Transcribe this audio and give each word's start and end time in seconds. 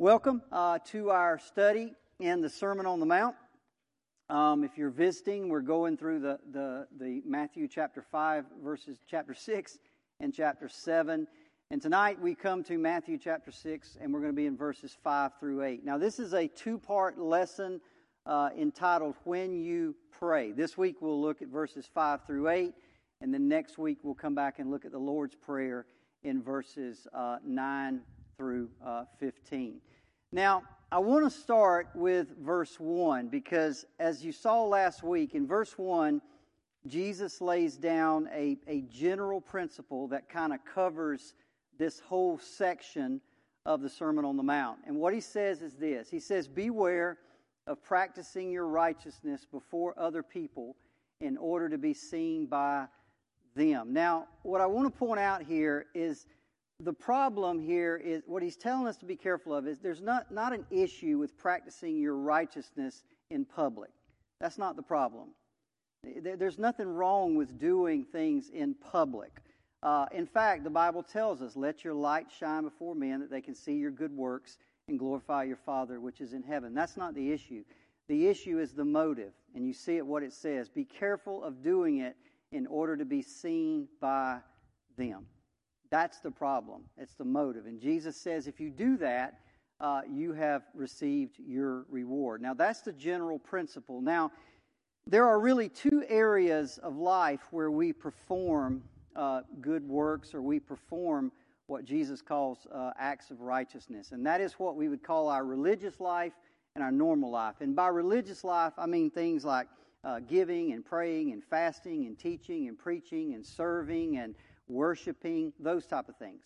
Welcome 0.00 0.42
uh, 0.52 0.78
to 0.92 1.10
our 1.10 1.40
study 1.40 1.92
in 2.20 2.40
the 2.40 2.48
Sermon 2.48 2.86
on 2.86 3.00
the 3.00 3.06
Mount. 3.06 3.34
Um, 4.30 4.62
if 4.62 4.78
you're 4.78 4.90
visiting, 4.90 5.48
we're 5.48 5.60
going 5.60 5.96
through 5.96 6.20
the, 6.20 6.38
the, 6.52 6.86
the 7.00 7.20
Matthew 7.26 7.66
chapter 7.66 8.00
5, 8.00 8.44
verses 8.62 8.98
chapter 9.10 9.34
6 9.34 9.78
and 10.20 10.32
chapter 10.32 10.68
7. 10.68 11.26
And 11.72 11.82
tonight 11.82 12.20
we 12.20 12.36
come 12.36 12.62
to 12.62 12.78
Matthew 12.78 13.18
chapter 13.18 13.50
6, 13.50 13.98
and 14.00 14.14
we're 14.14 14.20
going 14.20 14.30
to 14.30 14.36
be 14.36 14.46
in 14.46 14.56
verses 14.56 14.96
5 15.02 15.32
through 15.40 15.64
8. 15.64 15.84
Now, 15.84 15.98
this 15.98 16.20
is 16.20 16.32
a 16.32 16.46
two 16.46 16.78
part 16.78 17.18
lesson 17.18 17.80
uh, 18.24 18.50
entitled 18.56 19.16
When 19.24 19.52
You 19.52 19.96
Pray. 20.12 20.52
This 20.52 20.78
week 20.78 20.98
we'll 21.00 21.20
look 21.20 21.42
at 21.42 21.48
verses 21.48 21.90
5 21.92 22.24
through 22.24 22.50
8, 22.50 22.72
and 23.20 23.34
then 23.34 23.48
next 23.48 23.78
week 23.78 23.98
we'll 24.04 24.14
come 24.14 24.36
back 24.36 24.60
and 24.60 24.70
look 24.70 24.84
at 24.84 24.92
the 24.92 24.98
Lord's 24.98 25.34
Prayer 25.34 25.86
in 26.22 26.40
verses 26.40 27.08
uh, 27.12 27.38
9 27.44 28.00
through 28.36 28.68
uh, 28.86 29.04
15. 29.18 29.80
Now, 30.32 30.64
I 30.92 30.98
want 30.98 31.24
to 31.24 31.38
start 31.38 31.88
with 31.94 32.36
verse 32.38 32.78
1 32.78 33.28
because, 33.28 33.86
as 33.98 34.22
you 34.22 34.30
saw 34.30 34.62
last 34.64 35.02
week, 35.02 35.34
in 35.34 35.46
verse 35.46 35.78
1, 35.78 36.20
Jesus 36.86 37.40
lays 37.40 37.76
down 37.76 38.28
a, 38.34 38.58
a 38.66 38.82
general 38.82 39.40
principle 39.40 40.06
that 40.08 40.28
kind 40.28 40.52
of 40.52 40.58
covers 40.66 41.32
this 41.78 42.00
whole 42.00 42.38
section 42.38 43.22
of 43.64 43.80
the 43.80 43.88
Sermon 43.88 44.26
on 44.26 44.36
the 44.36 44.42
Mount. 44.42 44.78
And 44.86 44.96
what 44.96 45.14
he 45.14 45.20
says 45.20 45.62
is 45.62 45.76
this 45.76 46.10
He 46.10 46.20
says, 46.20 46.46
Beware 46.46 47.16
of 47.66 47.82
practicing 47.82 48.50
your 48.50 48.66
righteousness 48.66 49.46
before 49.50 49.98
other 49.98 50.22
people 50.22 50.76
in 51.20 51.38
order 51.38 51.70
to 51.70 51.78
be 51.78 51.94
seen 51.94 52.44
by 52.44 52.86
them. 53.54 53.94
Now, 53.94 54.26
what 54.42 54.60
I 54.60 54.66
want 54.66 54.92
to 54.92 54.98
point 54.98 55.20
out 55.20 55.42
here 55.42 55.86
is 55.94 56.26
the 56.80 56.92
problem 56.92 57.58
here 57.58 57.96
is 57.96 58.22
what 58.26 58.42
he's 58.42 58.56
telling 58.56 58.86
us 58.86 58.96
to 58.98 59.04
be 59.04 59.16
careful 59.16 59.52
of 59.52 59.66
is 59.66 59.80
there's 59.80 60.00
not, 60.00 60.30
not 60.30 60.52
an 60.52 60.64
issue 60.70 61.18
with 61.18 61.36
practicing 61.36 61.98
your 61.98 62.14
righteousness 62.14 63.02
in 63.30 63.44
public. 63.44 63.90
That's 64.40 64.58
not 64.58 64.76
the 64.76 64.82
problem. 64.82 65.30
There's 66.22 66.58
nothing 66.58 66.86
wrong 66.86 67.34
with 67.34 67.58
doing 67.58 68.04
things 68.04 68.50
in 68.50 68.74
public. 68.74 69.32
Uh, 69.82 70.06
in 70.12 70.24
fact, 70.24 70.62
the 70.62 70.70
Bible 70.70 71.02
tells 71.02 71.42
us, 71.42 71.56
let 71.56 71.82
your 71.82 71.94
light 71.94 72.26
shine 72.30 72.62
before 72.62 72.94
men 72.94 73.18
that 73.20 73.30
they 73.30 73.40
can 73.40 73.56
see 73.56 73.74
your 73.74 73.90
good 73.90 74.16
works 74.16 74.58
and 74.86 74.98
glorify 74.98 75.42
your 75.42 75.56
Father 75.56 75.98
which 76.00 76.20
is 76.20 76.32
in 76.32 76.44
heaven. 76.44 76.74
That's 76.74 76.96
not 76.96 77.14
the 77.14 77.32
issue. 77.32 77.64
The 78.06 78.28
issue 78.28 78.60
is 78.60 78.72
the 78.72 78.84
motive. 78.84 79.32
And 79.56 79.66
you 79.66 79.72
see 79.72 79.96
it 79.96 80.06
what 80.06 80.22
it 80.22 80.32
says. 80.32 80.68
Be 80.68 80.84
careful 80.84 81.42
of 81.42 81.60
doing 81.60 81.98
it 81.98 82.16
in 82.52 82.68
order 82.68 82.96
to 82.96 83.04
be 83.04 83.20
seen 83.20 83.88
by 84.00 84.38
them. 84.96 85.26
That's 85.90 86.20
the 86.20 86.30
problem. 86.30 86.82
It's 86.96 87.14
the 87.14 87.24
motive. 87.24 87.66
And 87.66 87.80
Jesus 87.80 88.16
says 88.16 88.46
if 88.46 88.60
you 88.60 88.70
do 88.70 88.96
that, 88.98 89.40
uh, 89.80 90.02
you 90.10 90.32
have 90.32 90.62
received 90.74 91.38
your 91.38 91.86
reward. 91.88 92.42
Now, 92.42 92.54
that's 92.54 92.80
the 92.80 92.92
general 92.92 93.38
principle. 93.38 94.00
Now, 94.00 94.32
there 95.06 95.26
are 95.26 95.40
really 95.40 95.68
two 95.68 96.04
areas 96.08 96.78
of 96.78 96.96
life 96.96 97.40
where 97.50 97.70
we 97.70 97.92
perform 97.92 98.82
uh, 99.16 99.42
good 99.60 99.86
works 99.88 100.34
or 100.34 100.42
we 100.42 100.60
perform 100.60 101.32
what 101.66 101.84
Jesus 101.84 102.20
calls 102.20 102.66
uh, 102.72 102.90
acts 102.98 103.30
of 103.30 103.40
righteousness. 103.40 104.12
And 104.12 104.24
that 104.26 104.40
is 104.40 104.54
what 104.54 104.76
we 104.76 104.88
would 104.88 105.02
call 105.02 105.28
our 105.28 105.44
religious 105.44 106.00
life 106.00 106.32
and 106.74 106.82
our 106.82 106.92
normal 106.92 107.30
life. 107.30 107.56
And 107.60 107.74
by 107.74 107.88
religious 107.88 108.44
life, 108.44 108.72
I 108.78 108.86
mean 108.86 109.10
things 109.10 109.44
like 109.44 109.68
uh, 110.04 110.20
giving 110.20 110.72
and 110.72 110.84
praying 110.84 111.32
and 111.32 111.42
fasting 111.44 112.06
and 112.06 112.18
teaching 112.18 112.68
and 112.68 112.78
preaching 112.78 113.34
and 113.34 113.44
serving 113.44 114.18
and 114.18 114.34
worshiping, 114.68 115.52
those 115.58 115.86
type 115.86 116.08
of 116.08 116.16
things. 116.16 116.44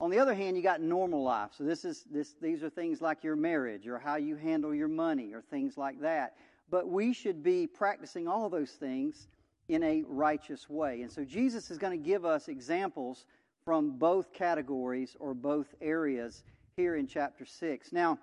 On 0.00 0.10
the 0.10 0.18
other 0.18 0.34
hand, 0.34 0.56
you 0.56 0.62
got 0.62 0.80
normal 0.80 1.22
life. 1.22 1.50
So 1.56 1.64
this 1.64 1.84
is 1.84 2.04
this 2.10 2.34
these 2.40 2.62
are 2.64 2.70
things 2.70 3.00
like 3.00 3.22
your 3.22 3.36
marriage 3.36 3.86
or 3.86 3.98
how 3.98 4.16
you 4.16 4.34
handle 4.36 4.74
your 4.74 4.88
money 4.88 5.32
or 5.32 5.42
things 5.42 5.78
like 5.78 6.00
that. 6.00 6.34
But 6.70 6.88
we 6.88 7.12
should 7.12 7.42
be 7.42 7.66
practicing 7.66 8.26
all 8.26 8.48
those 8.48 8.72
things 8.72 9.28
in 9.68 9.82
a 9.82 10.02
righteous 10.08 10.68
way. 10.68 11.02
And 11.02 11.12
so 11.12 11.24
Jesus 11.24 11.70
is 11.70 11.78
going 11.78 11.96
to 11.96 12.04
give 12.04 12.24
us 12.24 12.48
examples 12.48 13.26
from 13.64 13.92
both 13.92 14.32
categories 14.32 15.16
or 15.20 15.34
both 15.34 15.74
areas 15.80 16.42
here 16.76 16.96
in 16.96 17.06
chapter 17.06 17.44
6. 17.44 17.92
Now, 17.92 18.18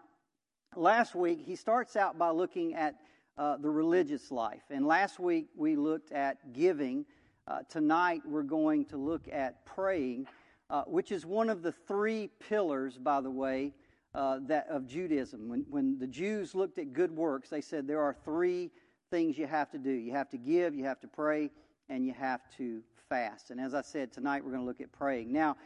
last 0.76 1.16
week 1.16 1.40
he 1.46 1.56
starts 1.56 1.96
out 1.96 2.18
by 2.18 2.32
looking 2.32 2.76
at 2.76 2.96
uh, 3.38 3.56
the 3.58 3.70
religious 3.70 4.32
life. 4.32 4.64
And 4.70 4.86
last 4.86 5.18
week 5.18 5.48
we 5.56 5.78
looked 5.78 6.12
at 6.12 6.52
giving 6.52 7.06
uh, 7.50 7.60
tonight 7.68 8.22
we're 8.26 8.44
going 8.44 8.86
to 8.86 8.98
look 8.98 9.28
at 9.32 9.66
praying, 9.66 10.28
uh, 10.70 10.84
which 10.84 11.12
is 11.12 11.26
one 11.26 11.50
of 11.50 11.64
the 11.64 11.72
three 11.72 12.30
pillars, 12.48 12.98
by 12.98 13.20
the 13.20 13.32
way, 13.32 13.74
uh, 14.14 14.40
that 14.44 14.68
of 14.70 14.88
Judaism. 14.88 15.50
When, 15.50 15.66
when 15.70 15.98
the 15.98 16.08
Jews 16.08 16.54
looked 16.54 16.78
at 16.78 16.94
good 16.94 17.12
works, 17.16 17.50
they 17.50 17.62
said 17.62 17.88
there 17.88 18.02
are 18.02 18.16
three 18.24 18.70
things 19.10 19.38
you 19.38 19.48
have 19.48 19.72
to 19.72 19.80
do. 19.80 19.90
You 19.90 20.12
have 20.12 20.30
to 20.30 20.38
give, 20.38 20.76
you 20.76 20.86
have 20.86 21.00
to 21.02 21.08
pray, 21.08 21.50
and 21.90 22.06
you 22.06 22.14
have 22.14 22.42
to 22.58 22.82
fast. 23.10 23.50
And 23.50 23.60
as 23.60 23.74
I 23.74 23.82
said, 23.82 24.14
tonight 24.14 24.44
we're 24.44 24.52
going 24.52 24.62
to 24.62 24.68
look 24.68 24.82
at 24.82 24.92
praying. 24.92 25.34
Now, 25.34 25.58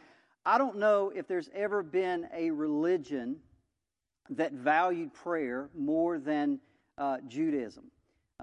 I 0.46 0.56
don't 0.56 0.78
know 0.78 1.12
if 1.14 1.28
there's 1.28 1.50
ever 1.54 1.82
been 1.82 2.28
a 2.34 2.50
religion 2.50 3.36
that 4.30 4.52
valued 4.52 5.12
prayer 5.12 5.68
more 5.76 6.18
than 6.18 6.60
uh, 6.96 7.18
Judaism. 7.28 7.84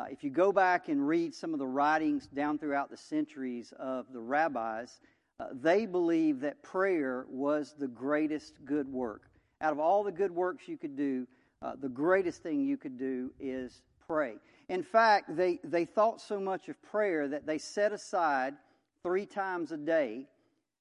Uh, 0.01 0.05
if 0.09 0.23
you 0.23 0.31
go 0.31 0.51
back 0.51 0.89
and 0.89 1.07
read 1.07 1.35
some 1.35 1.53
of 1.53 1.59
the 1.59 1.67
writings 1.67 2.25
down 2.25 2.57
throughout 2.57 2.89
the 2.89 2.97
centuries 2.97 3.71
of 3.77 4.07
the 4.11 4.19
rabbis, 4.19 4.99
uh, 5.39 5.45
they 5.61 5.85
believe 5.85 6.39
that 6.39 6.63
prayer 6.63 7.27
was 7.29 7.75
the 7.77 7.87
greatest 7.87 8.65
good 8.65 8.91
work. 8.91 9.29
Out 9.59 9.71
of 9.71 9.79
all 9.79 10.03
the 10.03 10.11
good 10.11 10.31
works 10.31 10.67
you 10.67 10.75
could 10.75 10.95
do, 10.95 11.27
uh, 11.61 11.73
the 11.79 11.89
greatest 11.89 12.41
thing 12.41 12.65
you 12.65 12.77
could 12.77 12.97
do 12.97 13.29
is 13.39 13.83
pray. 14.07 14.37
In 14.69 14.81
fact, 14.81 15.35
they, 15.35 15.59
they 15.63 15.85
thought 15.85 16.19
so 16.19 16.39
much 16.39 16.67
of 16.67 16.81
prayer 16.81 17.27
that 17.27 17.45
they 17.45 17.59
set 17.59 17.91
aside 17.91 18.55
three 19.03 19.27
times 19.27 19.71
a 19.71 19.77
day 19.77 20.25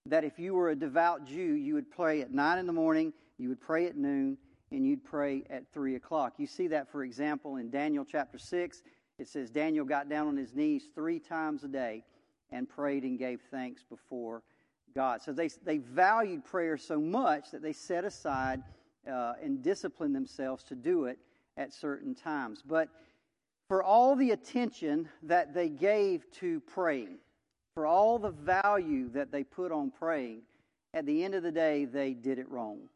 that 0.07 0.25
if 0.25 0.39
you 0.39 0.55
were 0.55 0.71
a 0.71 0.77
devout 0.77 1.27
Jew, 1.27 1.53
you 1.57 1.75
would 1.75 1.91
pray 1.91 2.23
at 2.23 2.33
9 2.33 2.59
in 2.59 2.67
the 2.67 2.73
morning, 2.73 3.13
you 3.37 3.51
would 3.51 3.61
pray 3.61 3.85
at 3.85 3.99
noon, 3.99 4.39
and 4.73 4.87
you'd 4.87 5.05
pray 5.05 5.43
at 5.51 5.65
3 5.75 5.97
o'clock. 5.97 6.35
You 6.39 6.47
see 6.47 6.69
that, 6.69 6.91
for 6.91 7.05
example, 7.05 7.57
in 7.57 7.69
Daniel 7.71 8.07
chapter 8.07 8.39
6 8.39 8.83
it 9.21 9.29
says 9.29 9.51
Daniel 9.51 9.85
got 9.85 10.09
down 10.09 10.29
on 10.29 10.37
his 10.37 10.55
knees 10.55 10.89
three 10.95 11.19
times 11.19 11.63
a 11.63 11.69
day 11.69 12.03
and 12.51 12.67
prayed 12.67 13.05
and 13.05 13.19
gave 13.19 13.41
thanks 13.51 13.83
before 13.83 14.43
God. 14.95 15.21
So 15.21 15.33
they, 15.33 15.51
they 15.63 15.77
valued 15.79 16.45
prayer 16.45 16.79
so 16.79 16.99
much 16.99 17.51
that 17.51 17.63
they 17.63 17.75
set 17.75 18.05
aside 18.05 18.63
uh, 19.07 19.35
and 19.43 19.63
disciplined 19.63 20.15
themselves 20.15 20.65
to 20.65 20.75
do 20.75 21.05
it 21.05 21.19
at 21.59 21.73
certain 21.73 22.15
times. 22.15 22.63
But 22.67 22.89
for 23.69 23.83
all 23.83 24.17
the 24.17 24.31
attention 24.31 25.09
that 25.25 25.53
they 25.53 25.69
gave 25.69 26.25
to 26.41 26.61
praying, 26.61 27.19
for 27.75 27.87
all 27.87 28.19
the 28.19 28.31
value 28.31 29.11
that 29.11 29.31
they 29.31 29.45
put 29.45 29.71
on 29.71 29.91
praying, 29.91 30.43
at 30.95 31.05
the 31.05 31.23
end 31.23 31.35
of 31.35 31.43
the 31.43 31.53
day, 31.53 31.85
they 31.85 32.15
did 32.15 32.39
it 32.39 32.49
wrong. 32.51 32.89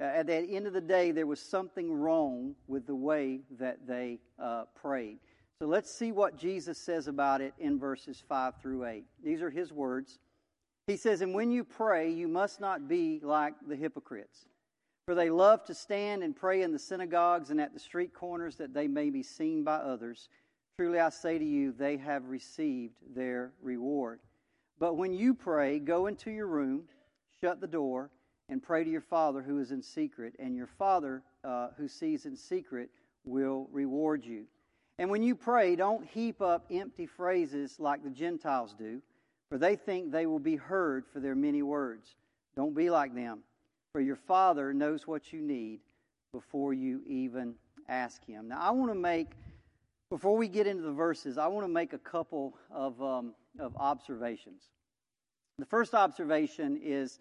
Uh, 0.00 0.04
at 0.04 0.26
the 0.26 0.34
end 0.34 0.66
of 0.66 0.72
the 0.72 0.80
day, 0.80 1.12
there 1.12 1.26
was 1.26 1.40
something 1.40 1.92
wrong 1.92 2.54
with 2.66 2.86
the 2.86 2.94
way 2.94 3.40
that 3.58 3.86
they 3.86 4.18
uh, 4.38 4.64
prayed. 4.74 5.18
So 5.60 5.66
let's 5.66 5.90
see 5.94 6.10
what 6.10 6.38
Jesus 6.38 6.78
says 6.78 7.06
about 7.06 7.42
it 7.42 7.52
in 7.58 7.78
verses 7.78 8.22
5 8.26 8.54
through 8.62 8.86
8. 8.86 9.04
These 9.22 9.42
are 9.42 9.50
his 9.50 9.70
words. 9.70 10.18
He 10.86 10.96
says, 10.96 11.20
And 11.20 11.34
when 11.34 11.50
you 11.50 11.64
pray, 11.64 12.10
you 12.10 12.28
must 12.28 12.62
not 12.62 12.88
be 12.88 13.20
like 13.22 13.52
the 13.68 13.76
hypocrites, 13.76 14.46
for 15.04 15.14
they 15.14 15.28
love 15.28 15.62
to 15.66 15.74
stand 15.74 16.22
and 16.22 16.34
pray 16.34 16.62
in 16.62 16.72
the 16.72 16.78
synagogues 16.78 17.50
and 17.50 17.60
at 17.60 17.74
the 17.74 17.78
street 17.78 18.14
corners 18.14 18.56
that 18.56 18.72
they 18.72 18.88
may 18.88 19.10
be 19.10 19.22
seen 19.22 19.62
by 19.62 19.76
others. 19.76 20.30
Truly 20.78 20.98
I 20.98 21.10
say 21.10 21.38
to 21.38 21.44
you, 21.44 21.72
they 21.72 21.98
have 21.98 22.30
received 22.30 22.94
their 23.14 23.52
reward. 23.60 24.20
But 24.78 24.96
when 24.96 25.12
you 25.12 25.34
pray, 25.34 25.78
go 25.78 26.06
into 26.06 26.30
your 26.30 26.46
room, 26.46 26.84
shut 27.38 27.60
the 27.60 27.66
door, 27.66 28.10
and 28.48 28.62
pray 28.62 28.82
to 28.82 28.90
your 28.90 29.02
Father 29.02 29.42
who 29.42 29.58
is 29.58 29.72
in 29.72 29.82
secret, 29.82 30.36
and 30.38 30.56
your 30.56 30.68
Father 30.68 31.22
uh, 31.44 31.68
who 31.76 31.86
sees 31.86 32.24
in 32.24 32.34
secret 32.34 32.88
will 33.26 33.68
reward 33.70 34.24
you. 34.24 34.46
And 35.00 35.08
when 35.08 35.22
you 35.22 35.34
pray, 35.34 35.76
don't 35.76 36.04
heap 36.04 36.42
up 36.42 36.66
empty 36.70 37.06
phrases 37.06 37.80
like 37.80 38.04
the 38.04 38.10
Gentiles 38.10 38.74
do, 38.78 39.00
for 39.48 39.56
they 39.56 39.74
think 39.74 40.12
they 40.12 40.26
will 40.26 40.38
be 40.38 40.56
heard 40.56 41.06
for 41.10 41.20
their 41.20 41.34
many 41.34 41.62
words. 41.62 42.16
Don't 42.54 42.74
be 42.74 42.90
like 42.90 43.14
them, 43.14 43.38
for 43.92 44.02
your 44.02 44.16
Father 44.16 44.74
knows 44.74 45.06
what 45.06 45.32
you 45.32 45.40
need 45.40 45.80
before 46.34 46.74
you 46.74 47.00
even 47.06 47.54
ask 47.88 48.22
Him. 48.26 48.48
Now, 48.48 48.60
I 48.60 48.72
want 48.72 48.90
to 48.90 48.94
make, 48.94 49.28
before 50.10 50.36
we 50.36 50.48
get 50.48 50.66
into 50.66 50.82
the 50.82 50.92
verses, 50.92 51.38
I 51.38 51.46
want 51.46 51.64
to 51.64 51.72
make 51.72 51.94
a 51.94 51.98
couple 51.98 52.52
of, 52.70 53.02
um, 53.02 53.32
of 53.58 53.74
observations. 53.78 54.64
The 55.58 55.64
first 55.64 55.94
observation 55.94 56.78
is 56.84 57.20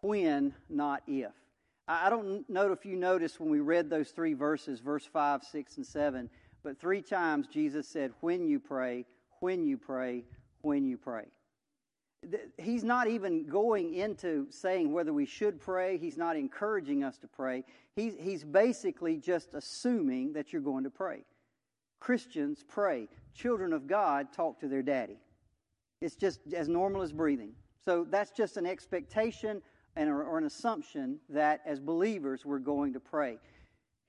when, 0.00 0.52
not 0.68 1.04
if. 1.06 1.30
I 1.86 2.10
don't 2.10 2.48
know 2.50 2.72
if 2.72 2.84
you 2.84 2.96
noticed 2.96 3.38
when 3.38 3.50
we 3.50 3.60
read 3.60 3.88
those 3.88 4.10
three 4.10 4.34
verses, 4.34 4.80
verse 4.80 5.06
5, 5.06 5.44
6, 5.44 5.76
and 5.76 5.86
7, 5.86 6.28
but 6.62 6.78
three 6.78 7.02
times 7.02 7.46
Jesus 7.46 7.88
said, 7.88 8.12
when 8.20 8.46
you 8.46 8.60
pray, 8.60 9.06
when 9.40 9.64
you 9.64 9.78
pray, 9.78 10.24
when 10.62 10.84
you 10.86 10.96
pray. 10.96 11.26
He's 12.58 12.84
not 12.84 13.08
even 13.08 13.46
going 13.46 13.94
into 13.94 14.46
saying 14.50 14.92
whether 14.92 15.12
we 15.12 15.24
should 15.24 15.58
pray. 15.58 15.96
He's 15.96 16.18
not 16.18 16.36
encouraging 16.36 17.02
us 17.02 17.16
to 17.18 17.26
pray. 17.26 17.64
He's, 17.96 18.14
he's 18.18 18.44
basically 18.44 19.16
just 19.16 19.54
assuming 19.54 20.34
that 20.34 20.52
you're 20.52 20.60
going 20.60 20.84
to 20.84 20.90
pray. 20.90 21.24
Christians 21.98 22.62
pray. 22.68 23.08
Children 23.34 23.72
of 23.72 23.86
God 23.86 24.32
talk 24.34 24.60
to 24.60 24.68
their 24.68 24.82
daddy. 24.82 25.18
It's 26.02 26.16
just 26.16 26.40
as 26.54 26.68
normal 26.68 27.00
as 27.00 27.12
breathing. 27.12 27.52
So 27.86 28.06
that's 28.08 28.30
just 28.30 28.58
an 28.58 28.66
expectation 28.66 29.62
and, 29.96 30.10
or 30.10 30.38
an 30.38 30.44
assumption 30.44 31.18
that 31.30 31.60
as 31.64 31.80
believers 31.80 32.44
we're 32.44 32.58
going 32.58 32.92
to 32.92 33.00
pray. 33.00 33.38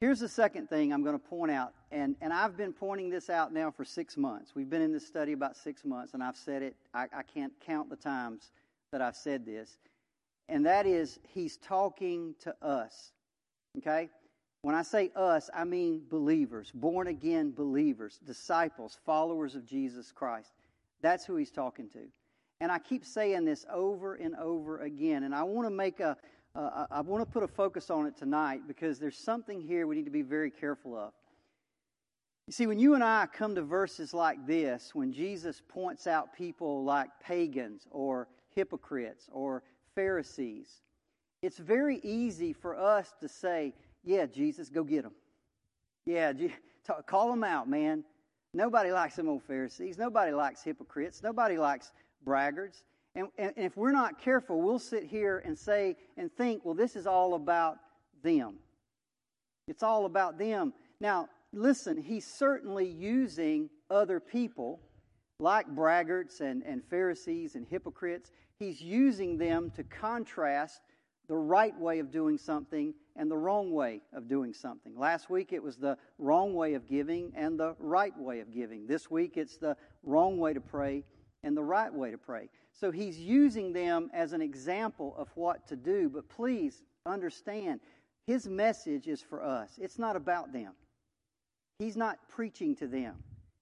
Here's 0.01 0.19
the 0.19 0.27
second 0.27 0.67
thing 0.67 0.91
I'm 0.91 1.03
going 1.03 1.17
to 1.17 1.23
point 1.23 1.51
out, 1.51 1.73
and, 1.91 2.15
and 2.21 2.33
I've 2.33 2.57
been 2.57 2.73
pointing 2.73 3.11
this 3.11 3.29
out 3.29 3.53
now 3.53 3.69
for 3.69 3.85
six 3.85 4.17
months. 4.17 4.55
We've 4.55 4.67
been 4.67 4.81
in 4.81 4.91
this 4.91 5.05
study 5.05 5.33
about 5.33 5.55
six 5.55 5.85
months, 5.85 6.15
and 6.15 6.23
I've 6.23 6.35
said 6.35 6.63
it, 6.63 6.75
I, 6.91 7.03
I 7.15 7.21
can't 7.21 7.53
count 7.63 7.87
the 7.91 7.95
times 7.95 8.49
that 8.91 8.99
I've 8.99 9.15
said 9.15 9.45
this. 9.45 9.77
And 10.49 10.65
that 10.65 10.87
is, 10.87 11.19
He's 11.35 11.57
talking 11.57 12.33
to 12.39 12.55
us. 12.63 13.11
Okay? 13.77 14.09
When 14.63 14.73
I 14.73 14.81
say 14.81 15.11
us, 15.15 15.51
I 15.53 15.65
mean 15.65 16.01
believers, 16.09 16.71
born 16.73 17.05
again 17.05 17.51
believers, 17.51 18.19
disciples, 18.25 18.97
followers 19.05 19.53
of 19.53 19.67
Jesus 19.67 20.11
Christ. 20.11 20.49
That's 21.03 21.25
who 21.25 21.35
He's 21.35 21.51
talking 21.51 21.87
to. 21.89 22.07
And 22.59 22.71
I 22.71 22.79
keep 22.79 23.05
saying 23.05 23.45
this 23.45 23.67
over 23.71 24.15
and 24.15 24.35
over 24.35 24.79
again, 24.79 25.25
and 25.25 25.35
I 25.35 25.43
want 25.43 25.67
to 25.67 25.71
make 25.71 25.99
a, 25.99 26.17
uh, 26.55 26.85
I 26.91 27.01
want 27.01 27.21
to 27.25 27.31
put 27.31 27.43
a 27.43 27.47
focus 27.47 27.89
on 27.89 28.05
it 28.05 28.17
tonight 28.17 28.61
because 28.67 28.99
there's 28.99 29.17
something 29.17 29.61
here 29.61 29.87
we 29.87 29.95
need 29.95 30.05
to 30.05 30.11
be 30.11 30.21
very 30.21 30.51
careful 30.51 30.97
of. 30.97 31.13
You 32.47 32.53
see, 32.53 32.67
when 32.67 32.79
you 32.79 32.95
and 32.95 33.03
I 33.03 33.27
come 33.31 33.55
to 33.55 33.61
verses 33.61 34.13
like 34.13 34.45
this, 34.45 34.93
when 34.93 35.13
Jesus 35.13 35.61
points 35.69 36.07
out 36.07 36.35
people 36.35 36.83
like 36.83 37.09
pagans 37.23 37.87
or 37.91 38.27
hypocrites 38.53 39.29
or 39.31 39.63
Pharisees, 39.95 40.81
it's 41.41 41.57
very 41.57 41.99
easy 42.03 42.51
for 42.51 42.75
us 42.75 43.13
to 43.21 43.29
say, 43.29 43.73
Yeah, 44.03 44.25
Jesus, 44.25 44.69
go 44.69 44.83
get 44.83 45.03
them. 45.03 45.13
Yeah, 46.05 46.33
call 47.05 47.29
them 47.29 47.43
out, 47.43 47.69
man. 47.69 48.03
Nobody 48.53 48.91
likes 48.91 49.15
them 49.15 49.29
old 49.29 49.43
Pharisees. 49.43 49.97
Nobody 49.97 50.33
likes 50.33 50.61
hypocrites. 50.61 51.23
Nobody 51.23 51.57
likes 51.57 51.93
braggarts. 52.25 52.83
And, 53.15 53.27
and, 53.37 53.53
if 53.57 53.75
we're 53.75 53.91
not 53.91 54.19
careful, 54.19 54.61
we'll 54.61 54.79
sit 54.79 55.03
here 55.03 55.41
and 55.45 55.57
say 55.57 55.97
and 56.17 56.31
think, 56.31 56.63
well, 56.63 56.75
this 56.75 56.95
is 56.95 57.05
all 57.05 57.33
about 57.33 57.77
them. 58.23 58.55
It's 59.67 59.83
all 59.83 60.05
about 60.05 60.37
them. 60.37 60.73
Now, 60.99 61.27
listen, 61.53 61.97
he's 61.97 62.25
certainly 62.25 62.87
using 62.87 63.69
other 63.89 64.19
people 64.19 64.79
like 65.39 65.67
braggarts 65.67 66.39
and, 66.39 66.63
and 66.63 66.83
Pharisees 66.85 67.55
and 67.55 67.65
hypocrites. 67.67 68.31
He's 68.59 68.81
using 68.81 69.37
them 69.37 69.71
to 69.75 69.83
contrast 69.83 70.81
the 71.27 71.35
right 71.35 71.77
way 71.79 71.99
of 71.99 72.11
doing 72.11 72.37
something 72.37 72.93
and 73.15 73.29
the 73.29 73.37
wrong 73.37 73.71
way 73.71 74.01
of 74.13 74.27
doing 74.27 74.53
something. 74.53 74.97
Last 74.97 75.29
week 75.29 75.53
it 75.53 75.63
was 75.63 75.77
the 75.77 75.97
wrong 76.17 76.53
way 76.53 76.73
of 76.73 76.87
giving 76.87 77.31
and 77.35 77.59
the 77.59 77.75
right 77.79 78.17
way 78.17 78.39
of 78.39 78.53
giving. 78.53 78.85
This 78.85 79.09
week 79.09 79.37
it's 79.37 79.57
the 79.57 79.75
wrong 80.03 80.37
way 80.37 80.53
to 80.53 80.61
pray 80.61 81.03
and 81.43 81.55
the 81.57 81.63
right 81.63 81.93
way 81.93 82.11
to 82.11 82.17
pray. 82.17 82.49
So 82.73 82.91
he's 82.91 83.19
using 83.19 83.73
them 83.73 84.09
as 84.13 84.33
an 84.33 84.41
example 84.41 85.13
of 85.17 85.29
what 85.35 85.67
to 85.67 85.75
do. 85.75 86.09
But 86.09 86.29
please 86.29 86.81
understand, 87.05 87.79
his 88.27 88.47
message 88.47 89.07
is 89.07 89.21
for 89.21 89.43
us. 89.43 89.77
It's 89.79 89.99
not 89.99 90.15
about 90.15 90.53
them. 90.53 90.73
He's 91.79 91.97
not 91.97 92.19
preaching 92.29 92.75
to 92.77 92.87
them, 92.87 93.15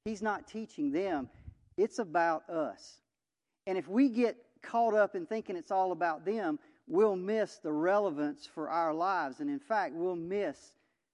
he's 0.05 0.21
not 0.21 0.47
teaching 0.47 0.91
them. 0.91 1.29
It's 1.77 1.99
about 1.99 2.49
us. 2.49 2.97
And 3.65 3.77
if 3.77 3.87
we 3.87 4.09
get 4.09 4.35
caught 4.61 4.93
up 4.93 5.15
in 5.15 5.25
thinking 5.25 5.55
it's 5.55 5.71
all 5.71 5.93
about 5.93 6.25
them, 6.25 6.59
we'll 6.87 7.15
miss 7.15 7.55
the 7.57 7.71
relevance 7.71 8.45
for 8.45 8.69
our 8.69 8.93
lives. 8.93 9.39
And 9.39 9.49
in 9.49 9.59
fact, 9.59 9.95
we'll 9.95 10.17
miss 10.17 10.73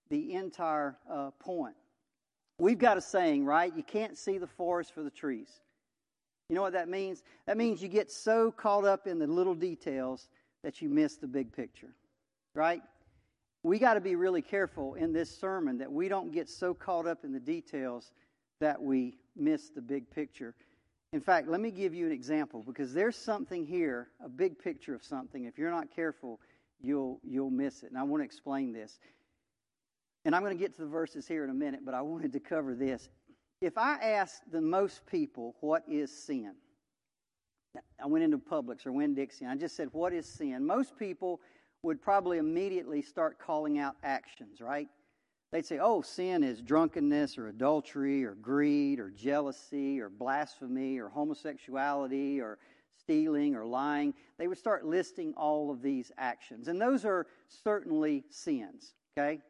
the 0.10 0.34
entire 0.34 0.98
uh, 1.08 1.30
point. 1.40 1.76
We've 2.58 2.80
got 2.80 2.98
a 2.98 3.02
saying, 3.02 3.46
right? 3.46 3.72
You 3.76 3.84
can't 3.84 4.18
see 4.18 4.40
the 4.40 4.48
forest 4.48 4.94
for 4.94 5.04
the 5.04 5.12
trees. 5.12 5.50
You 6.50 6.56
know 6.56 6.62
what 6.62 6.74
that 6.74 6.90
means? 6.90 7.24
That 7.48 7.58
means 7.58 7.82
you 7.82 7.88
get 7.88 8.12
so 8.12 8.52
caught 8.52 8.86
up 8.86 9.08
in 9.08 9.18
the 9.18 9.28
little 9.28 9.56
details 9.56 10.28
that 10.64 10.82
you 10.82 10.90
miss 10.90 11.16
the 11.16 11.28
big 11.28 11.52
picture, 11.52 11.94
right? 12.54 12.82
We 13.64 13.80
got 13.80 13.96
to 13.96 14.02
be 14.02 14.16
really 14.16 14.44
careful 14.44 14.94
in 14.94 15.12
this 15.12 15.36
sermon 15.36 15.80
that 15.80 15.92
we 15.92 16.08
don't 16.08 16.32
get 16.32 16.50
so 16.50 16.74
caught 16.74 17.08
up 17.08 17.24
in 17.24 17.32
the 17.32 17.40
details 17.40 18.12
that 18.60 18.80
we 18.80 19.18
miss 19.36 19.70
the 19.70 19.82
big 19.82 20.10
picture. 20.12 20.54
In 21.14 21.22
fact, 21.22 21.48
let 21.48 21.60
me 21.60 21.72
give 21.72 21.96
you 21.96 22.06
an 22.06 22.12
example 22.12 22.64
because 22.66 22.94
there's 22.94 23.16
something 23.16 23.66
here, 23.66 24.10
a 24.24 24.30
big 24.30 24.60
picture 24.60 24.94
of 24.94 25.04
something. 25.04 25.46
If 25.46 25.58
you're 25.58 25.72
not 25.72 25.96
careful, 25.96 26.40
you'll 26.82 27.20
you'll 27.24 27.50
miss 27.50 27.84
it. 27.84 27.90
And 27.90 27.98
I 27.98 28.04
want 28.04 28.22
to 28.22 28.26
explain 28.26 28.72
this. 28.72 29.00
And 30.26 30.36
I'm 30.36 30.44
going 30.44 30.56
to 30.56 30.62
get 30.62 30.76
to 30.76 30.82
the 30.82 30.88
verses 30.88 31.28
here 31.28 31.44
in 31.44 31.50
a 31.50 31.54
minute, 31.54 31.82
but 31.86 31.94
I 31.94 32.02
wanted 32.02 32.34
to 32.34 32.40
cover 32.40 32.76
this 32.76 33.10
if 33.62 33.78
I 33.78 33.96
asked 33.96 34.52
the 34.52 34.62
most 34.62 35.06
people 35.06 35.56
what 35.62 35.84
is 35.88 36.12
sin, 36.12 36.54
I 38.02 38.08
went 38.08 38.24
into 38.24 38.38
Publix 38.38 38.86
or 38.86 38.92
Winn 38.92 39.16
Dixie, 39.16 39.46
and 39.46 39.52
I 39.52 39.56
just 39.56 39.76
said, 39.76 39.90
What 39.92 40.14
is 40.14 40.26
sin? 40.26 40.66
Most 40.66 40.98
people 40.98 41.42
would 41.84 42.02
probably 42.02 42.38
immediately 42.38 43.02
start 43.02 43.38
calling 43.40 43.78
out 43.80 43.96
actions, 44.04 44.62
right? 44.62 44.88
They'd 45.52 45.66
say, 45.66 45.80
Oh, 45.80 46.02
sin 46.02 46.44
is 46.44 46.62
drunkenness 46.62 47.38
or 47.38 47.48
adultery 47.48 48.24
or 48.24 48.36
greed 48.36 49.00
or 49.00 49.10
jealousy 49.10 50.00
or 50.00 50.10
blasphemy 50.10 51.00
or 51.00 51.10
homosexuality 51.10 52.40
or 52.42 52.58
stealing 52.98 53.56
or 53.56 53.66
lying. 53.66 54.14
They 54.38 54.48
would 54.48 54.58
start 54.58 54.86
listing 54.86 55.34
all 55.36 55.72
of 55.72 55.82
these 55.82 56.12
actions. 56.18 56.68
And 56.68 56.82
those 56.82 57.06
are 57.06 57.28
certainly 57.48 58.24
sins, 58.30 58.94
okay? 59.18 59.42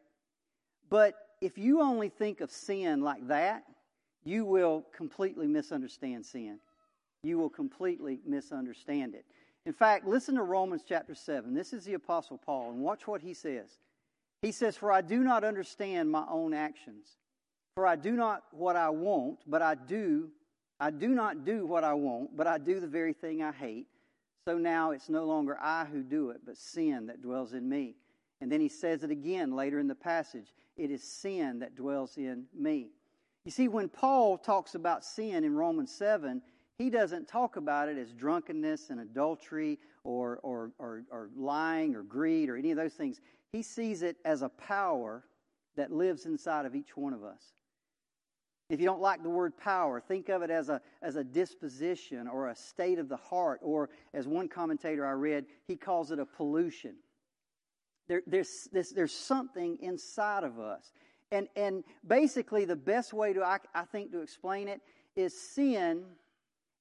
But 0.90 1.14
if 1.40 1.58
you 1.58 1.80
only 1.80 2.08
think 2.08 2.40
of 2.40 2.50
sin 2.50 3.02
like 3.02 3.26
that, 3.28 3.64
you 4.26 4.44
will 4.44 4.84
completely 4.92 5.46
misunderstand 5.46 6.26
sin. 6.26 6.58
You 7.22 7.38
will 7.38 7.48
completely 7.48 8.18
misunderstand 8.26 9.14
it. 9.14 9.24
In 9.64 9.72
fact, 9.72 10.04
listen 10.04 10.34
to 10.34 10.42
Romans 10.42 10.82
chapter 10.86 11.14
7. 11.14 11.54
This 11.54 11.72
is 11.72 11.84
the 11.84 11.94
Apostle 11.94 12.36
Paul, 12.36 12.70
and 12.70 12.80
watch 12.80 13.06
what 13.06 13.22
he 13.22 13.32
says. 13.32 13.78
He 14.42 14.50
says, 14.50 14.76
For 14.76 14.90
I 14.90 15.00
do 15.00 15.20
not 15.20 15.44
understand 15.44 16.10
my 16.10 16.24
own 16.28 16.52
actions. 16.52 17.16
For 17.76 17.86
I 17.86 17.94
do 17.94 18.12
not 18.12 18.42
what 18.50 18.74
I 18.74 18.90
want, 18.90 19.38
but 19.46 19.62
I 19.62 19.76
do. 19.76 20.28
I 20.80 20.90
do 20.90 21.08
not 21.08 21.44
do 21.44 21.64
what 21.64 21.84
I 21.84 21.94
want, 21.94 22.36
but 22.36 22.48
I 22.48 22.58
do 22.58 22.80
the 22.80 22.86
very 22.86 23.12
thing 23.12 23.42
I 23.42 23.52
hate. 23.52 23.86
So 24.48 24.58
now 24.58 24.90
it's 24.90 25.08
no 25.08 25.24
longer 25.24 25.56
I 25.60 25.84
who 25.84 26.02
do 26.02 26.30
it, 26.30 26.40
but 26.44 26.56
sin 26.56 27.06
that 27.06 27.22
dwells 27.22 27.52
in 27.52 27.68
me. 27.68 27.94
And 28.40 28.50
then 28.50 28.60
he 28.60 28.68
says 28.68 29.04
it 29.04 29.10
again 29.10 29.54
later 29.54 29.78
in 29.78 29.86
the 29.86 29.94
passage. 29.94 30.52
It 30.76 30.90
is 30.90 31.02
sin 31.02 31.60
that 31.60 31.76
dwells 31.76 32.16
in 32.16 32.46
me. 32.52 32.90
You 33.46 33.52
see, 33.52 33.68
when 33.68 33.88
Paul 33.88 34.38
talks 34.38 34.74
about 34.74 35.04
sin 35.04 35.44
in 35.44 35.54
Romans 35.54 35.92
7, 35.92 36.42
he 36.78 36.90
doesn't 36.90 37.28
talk 37.28 37.54
about 37.54 37.88
it 37.88 37.96
as 37.96 38.12
drunkenness 38.12 38.90
and 38.90 38.98
adultery 38.98 39.78
or, 40.02 40.40
or, 40.42 40.72
or, 40.80 41.04
or, 41.12 41.30
lying 41.36 41.94
or 41.94 42.02
greed 42.02 42.50
or 42.50 42.56
any 42.56 42.72
of 42.72 42.76
those 42.76 42.94
things. 42.94 43.20
He 43.52 43.62
sees 43.62 44.02
it 44.02 44.16
as 44.24 44.42
a 44.42 44.48
power 44.48 45.22
that 45.76 45.92
lives 45.92 46.26
inside 46.26 46.66
of 46.66 46.74
each 46.74 46.96
one 46.96 47.12
of 47.12 47.22
us. 47.22 47.40
If 48.68 48.80
you 48.80 48.86
don't 48.86 49.00
like 49.00 49.22
the 49.22 49.30
word 49.30 49.56
power, 49.56 50.00
think 50.00 50.28
of 50.28 50.42
it 50.42 50.50
as 50.50 50.68
a, 50.68 50.80
as 51.00 51.14
a 51.14 51.22
disposition 51.22 52.26
or 52.26 52.48
a 52.48 52.56
state 52.56 52.98
of 52.98 53.08
the 53.08 53.16
heart, 53.16 53.60
or 53.62 53.90
as 54.12 54.26
one 54.26 54.48
commentator 54.48 55.06
I 55.06 55.12
read, 55.12 55.46
he 55.68 55.76
calls 55.76 56.10
it 56.10 56.18
a 56.18 56.26
pollution. 56.26 56.96
There, 58.08 58.22
there's, 58.26 58.68
there's 58.72 59.14
something 59.14 59.78
inside 59.80 60.42
of 60.42 60.58
us. 60.58 60.92
And, 61.32 61.48
and 61.56 61.82
basically, 62.06 62.64
the 62.64 62.76
best 62.76 63.12
way 63.12 63.32
to, 63.32 63.42
I, 63.42 63.58
I 63.74 63.84
think, 63.84 64.12
to 64.12 64.20
explain 64.20 64.68
it 64.68 64.80
is 65.16 65.38
sin 65.38 66.04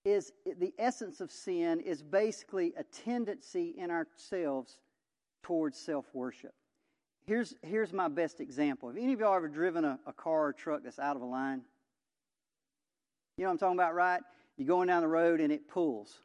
is 0.04 0.34
the 0.60 0.72
essence 0.78 1.20
of 1.20 1.32
sin 1.32 1.80
is 1.80 2.04
basically 2.04 2.74
a 2.78 2.84
tendency 2.84 3.74
in 3.78 3.90
ourselves 3.90 4.78
towards 5.42 5.78
self 5.80 6.06
worship. 6.14 6.54
Here's, 7.26 7.56
here's 7.64 7.92
my 7.92 8.08
best 8.08 8.40
example. 8.40 8.90
Have 8.90 8.98
any 8.98 9.14
of 9.14 9.20
y'all 9.20 9.36
ever 9.36 9.48
driven 9.48 9.84
a, 9.84 10.00
a 10.06 10.14
car 10.14 10.48
or 10.48 10.54
truck 10.54 10.84
that's 10.84 11.00
out 11.00 11.16
of 11.16 11.24
a 11.24 11.26
line? 11.26 11.62
You 13.38 13.44
know 13.44 13.50
what 13.50 13.54
I'm 13.54 13.58
talking 13.58 13.80
about, 13.80 13.96
right? 13.96 14.22
You're 14.58 14.68
going 14.68 14.88
down 14.88 15.02
the 15.02 15.08
road 15.08 15.42
and 15.42 15.52
it 15.52 15.68
pulls. 15.68 16.20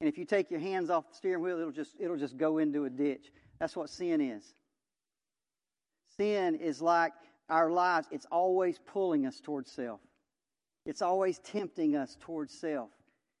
And 0.00 0.08
if 0.08 0.16
you 0.16 0.24
take 0.24 0.50
your 0.50 0.60
hands 0.60 0.88
off 0.88 1.08
the 1.10 1.14
steering 1.14 1.42
wheel, 1.42 1.58
it'll 1.58 1.70
just, 1.70 1.94
it'll 2.00 2.16
just 2.16 2.38
go 2.38 2.58
into 2.58 2.86
a 2.86 2.90
ditch. 2.90 3.30
That's 3.60 3.76
what 3.76 3.90
sin 3.90 4.20
is. 4.20 4.54
Sin 6.16 6.54
is 6.56 6.80
like 6.80 7.12
our 7.48 7.70
lives, 7.70 8.08
it's 8.10 8.26
always 8.30 8.78
pulling 8.86 9.26
us 9.26 9.40
towards 9.40 9.72
self. 9.72 10.00
It's 10.86 11.02
always 11.02 11.38
tempting 11.38 11.96
us 11.96 12.16
towards 12.20 12.58
self. 12.60 12.90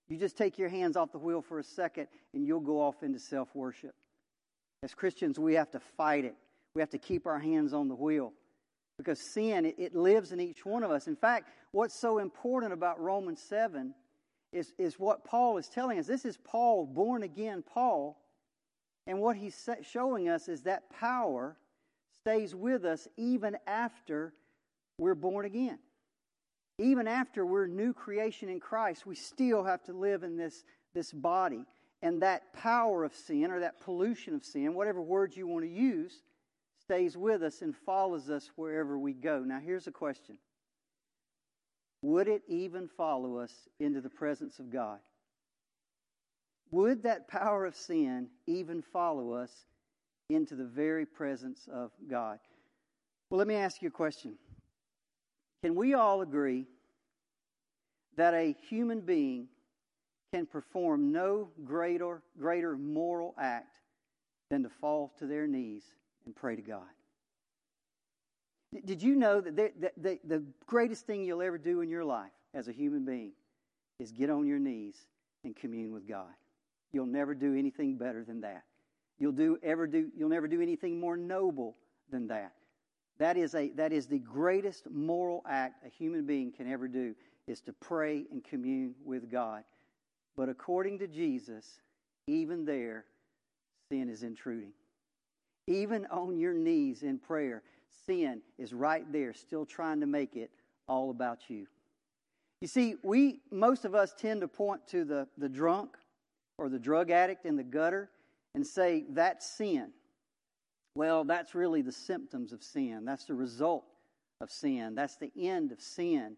You 0.08 0.18
just 0.18 0.36
take 0.36 0.58
your 0.58 0.68
hands 0.68 0.96
off 0.96 1.12
the 1.12 1.18
wheel 1.18 1.42
for 1.42 1.58
a 1.58 1.64
second 1.64 2.08
and 2.32 2.46
you'll 2.46 2.60
go 2.60 2.80
off 2.80 3.02
into 3.02 3.18
self 3.18 3.48
worship. 3.54 3.94
As 4.82 4.94
Christians, 4.94 5.38
we 5.38 5.54
have 5.54 5.70
to 5.70 5.80
fight 5.96 6.24
it. 6.24 6.34
We 6.74 6.82
have 6.82 6.90
to 6.90 6.98
keep 6.98 7.26
our 7.26 7.38
hands 7.38 7.72
on 7.72 7.88
the 7.88 7.94
wheel 7.94 8.32
because 8.98 9.18
sin, 9.32 9.64
it, 9.64 9.76
it 9.78 9.94
lives 9.94 10.32
in 10.32 10.40
each 10.40 10.64
one 10.64 10.82
of 10.82 10.90
us. 10.90 11.06
In 11.06 11.16
fact, 11.16 11.48
what's 11.72 12.00
so 12.00 12.18
important 12.18 12.72
about 12.72 13.00
Romans 13.00 13.40
7 13.48 13.94
is, 14.52 14.72
is 14.78 14.98
what 14.98 15.24
Paul 15.24 15.56
is 15.58 15.68
telling 15.68 15.98
us. 15.98 16.06
This 16.06 16.24
is 16.24 16.36
Paul, 16.36 16.86
born 16.86 17.22
again 17.22 17.62
Paul. 17.62 18.20
And 19.06 19.20
what 19.20 19.36
he's 19.36 19.56
showing 19.82 20.28
us 20.28 20.48
is 20.48 20.62
that 20.62 20.90
power 20.90 21.56
stays 22.24 22.54
with 22.54 22.86
us 22.86 23.06
even 23.18 23.56
after 23.66 24.32
we're 24.98 25.14
born 25.14 25.44
again. 25.44 25.78
Even 26.78 27.06
after 27.06 27.44
we're 27.44 27.66
new 27.66 27.92
creation 27.92 28.48
in 28.48 28.60
Christ, 28.60 29.06
we 29.06 29.14
still 29.14 29.62
have 29.62 29.82
to 29.84 29.92
live 29.92 30.22
in 30.22 30.36
this, 30.36 30.64
this 30.94 31.12
body. 31.12 31.66
And 32.02 32.22
that 32.22 32.52
power 32.54 33.04
of 33.04 33.14
sin 33.14 33.50
or 33.50 33.60
that 33.60 33.80
pollution 33.80 34.34
of 34.34 34.44
sin, 34.44 34.74
whatever 34.74 35.02
words 35.02 35.36
you 35.36 35.46
want 35.46 35.64
to 35.64 35.70
use, 35.70 36.22
stays 36.80 37.16
with 37.16 37.42
us 37.42 37.62
and 37.62 37.76
follows 37.76 38.30
us 38.30 38.50
wherever 38.56 38.98
we 38.98 39.12
go. 39.12 39.40
Now, 39.40 39.60
here's 39.60 39.86
a 39.86 39.92
question 39.92 40.38
Would 42.02 42.28
it 42.28 42.42
even 42.48 42.88
follow 42.88 43.38
us 43.38 43.52
into 43.80 44.00
the 44.00 44.10
presence 44.10 44.58
of 44.58 44.70
God? 44.70 44.98
Would 46.70 47.02
that 47.02 47.28
power 47.28 47.66
of 47.66 47.76
sin 47.76 48.28
even 48.46 48.82
follow 48.82 49.32
us 49.32 49.50
into 50.28 50.54
the 50.54 50.64
very 50.64 51.06
presence 51.06 51.68
of 51.72 51.90
God? 52.08 52.38
Well, 53.30 53.38
let 53.38 53.48
me 53.48 53.54
ask 53.54 53.82
you 53.82 53.88
a 53.88 53.92
question. 53.92 54.34
Can 55.62 55.74
we 55.74 55.94
all 55.94 56.22
agree 56.22 56.66
that 58.16 58.34
a 58.34 58.54
human 58.68 59.00
being 59.00 59.48
can 60.32 60.46
perform 60.46 61.12
no 61.12 61.48
greater, 61.64 62.22
greater 62.38 62.76
moral 62.76 63.34
act 63.38 63.78
than 64.50 64.62
to 64.62 64.68
fall 64.68 65.12
to 65.18 65.26
their 65.26 65.46
knees 65.46 65.84
and 66.26 66.34
pray 66.34 66.56
to 66.56 66.62
God? 66.62 66.82
Did 68.84 69.02
you 69.02 69.14
know 69.14 69.40
that 69.40 69.56
the, 69.56 70.42
greatest 70.66 71.06
thing 71.06 71.22
you'll 71.22 71.42
ever 71.42 71.58
do 71.58 71.80
in 71.80 71.88
your 71.88 72.04
life 72.04 72.32
as 72.52 72.66
a 72.66 72.72
human 72.72 73.04
being 73.04 73.32
is 74.00 74.10
get 74.10 74.30
on 74.30 74.46
your 74.46 74.58
knees 74.58 74.96
and 75.44 75.54
commune 75.54 75.92
with 75.92 76.08
God? 76.08 76.34
You'll 76.92 77.06
never 77.06 77.34
do 77.34 77.54
anything 77.54 77.96
better 77.96 78.24
than 78.24 78.40
that. 78.40 78.64
You'll 79.18 79.32
do 79.32 79.58
ever 79.62 79.86
do 79.86 80.10
you'll 80.16 80.28
never 80.28 80.48
do 80.48 80.60
anything 80.60 80.98
more 80.98 81.16
noble 81.16 81.76
than 82.10 82.26
that. 82.28 82.52
That 83.18 83.36
is 83.36 83.54
a 83.54 83.70
that 83.70 83.92
is 83.92 84.06
the 84.06 84.18
greatest 84.18 84.90
moral 84.90 85.44
act 85.48 85.84
a 85.86 85.88
human 85.88 86.26
being 86.26 86.52
can 86.52 86.70
ever 86.70 86.88
do 86.88 87.14
is 87.46 87.60
to 87.62 87.72
pray 87.72 88.24
and 88.30 88.42
commune 88.42 88.94
with 89.04 89.30
God. 89.30 89.62
But 90.36 90.48
according 90.48 90.98
to 90.98 91.06
Jesus, 91.06 91.80
even 92.26 92.64
there 92.64 93.04
sin 93.90 94.08
is 94.08 94.22
intruding. 94.22 94.72
Even 95.66 96.06
on 96.06 96.36
your 96.36 96.54
knees 96.54 97.02
in 97.02 97.18
prayer, 97.18 97.62
sin 98.06 98.40
is 98.58 98.74
right 98.74 99.10
there 99.12 99.32
still 99.32 99.64
trying 99.64 100.00
to 100.00 100.06
make 100.06 100.36
it 100.36 100.50
all 100.88 101.10
about 101.10 101.48
you. 101.48 101.66
You 102.60 102.68
see, 102.68 102.96
we 103.02 103.40
most 103.50 103.84
of 103.84 103.94
us 103.94 104.14
tend 104.18 104.40
to 104.40 104.48
point 104.48 104.86
to 104.88 105.04
the, 105.04 105.28
the 105.38 105.48
drunk 105.48 105.96
or 106.58 106.68
the 106.68 106.78
drug 106.78 107.10
addict 107.10 107.46
in 107.46 107.56
the 107.56 107.62
gutter 107.62 108.10
and 108.54 108.66
say, 108.66 109.04
that's 109.10 109.46
sin. 109.46 109.90
Well, 110.94 111.24
that's 111.24 111.54
really 111.54 111.82
the 111.82 111.92
symptoms 111.92 112.52
of 112.52 112.62
sin. 112.62 113.04
That's 113.04 113.24
the 113.24 113.34
result 113.34 113.84
of 114.40 114.50
sin. 114.50 114.94
That's 114.94 115.16
the 115.16 115.32
end 115.36 115.72
of 115.72 115.80
sin. 115.80 116.36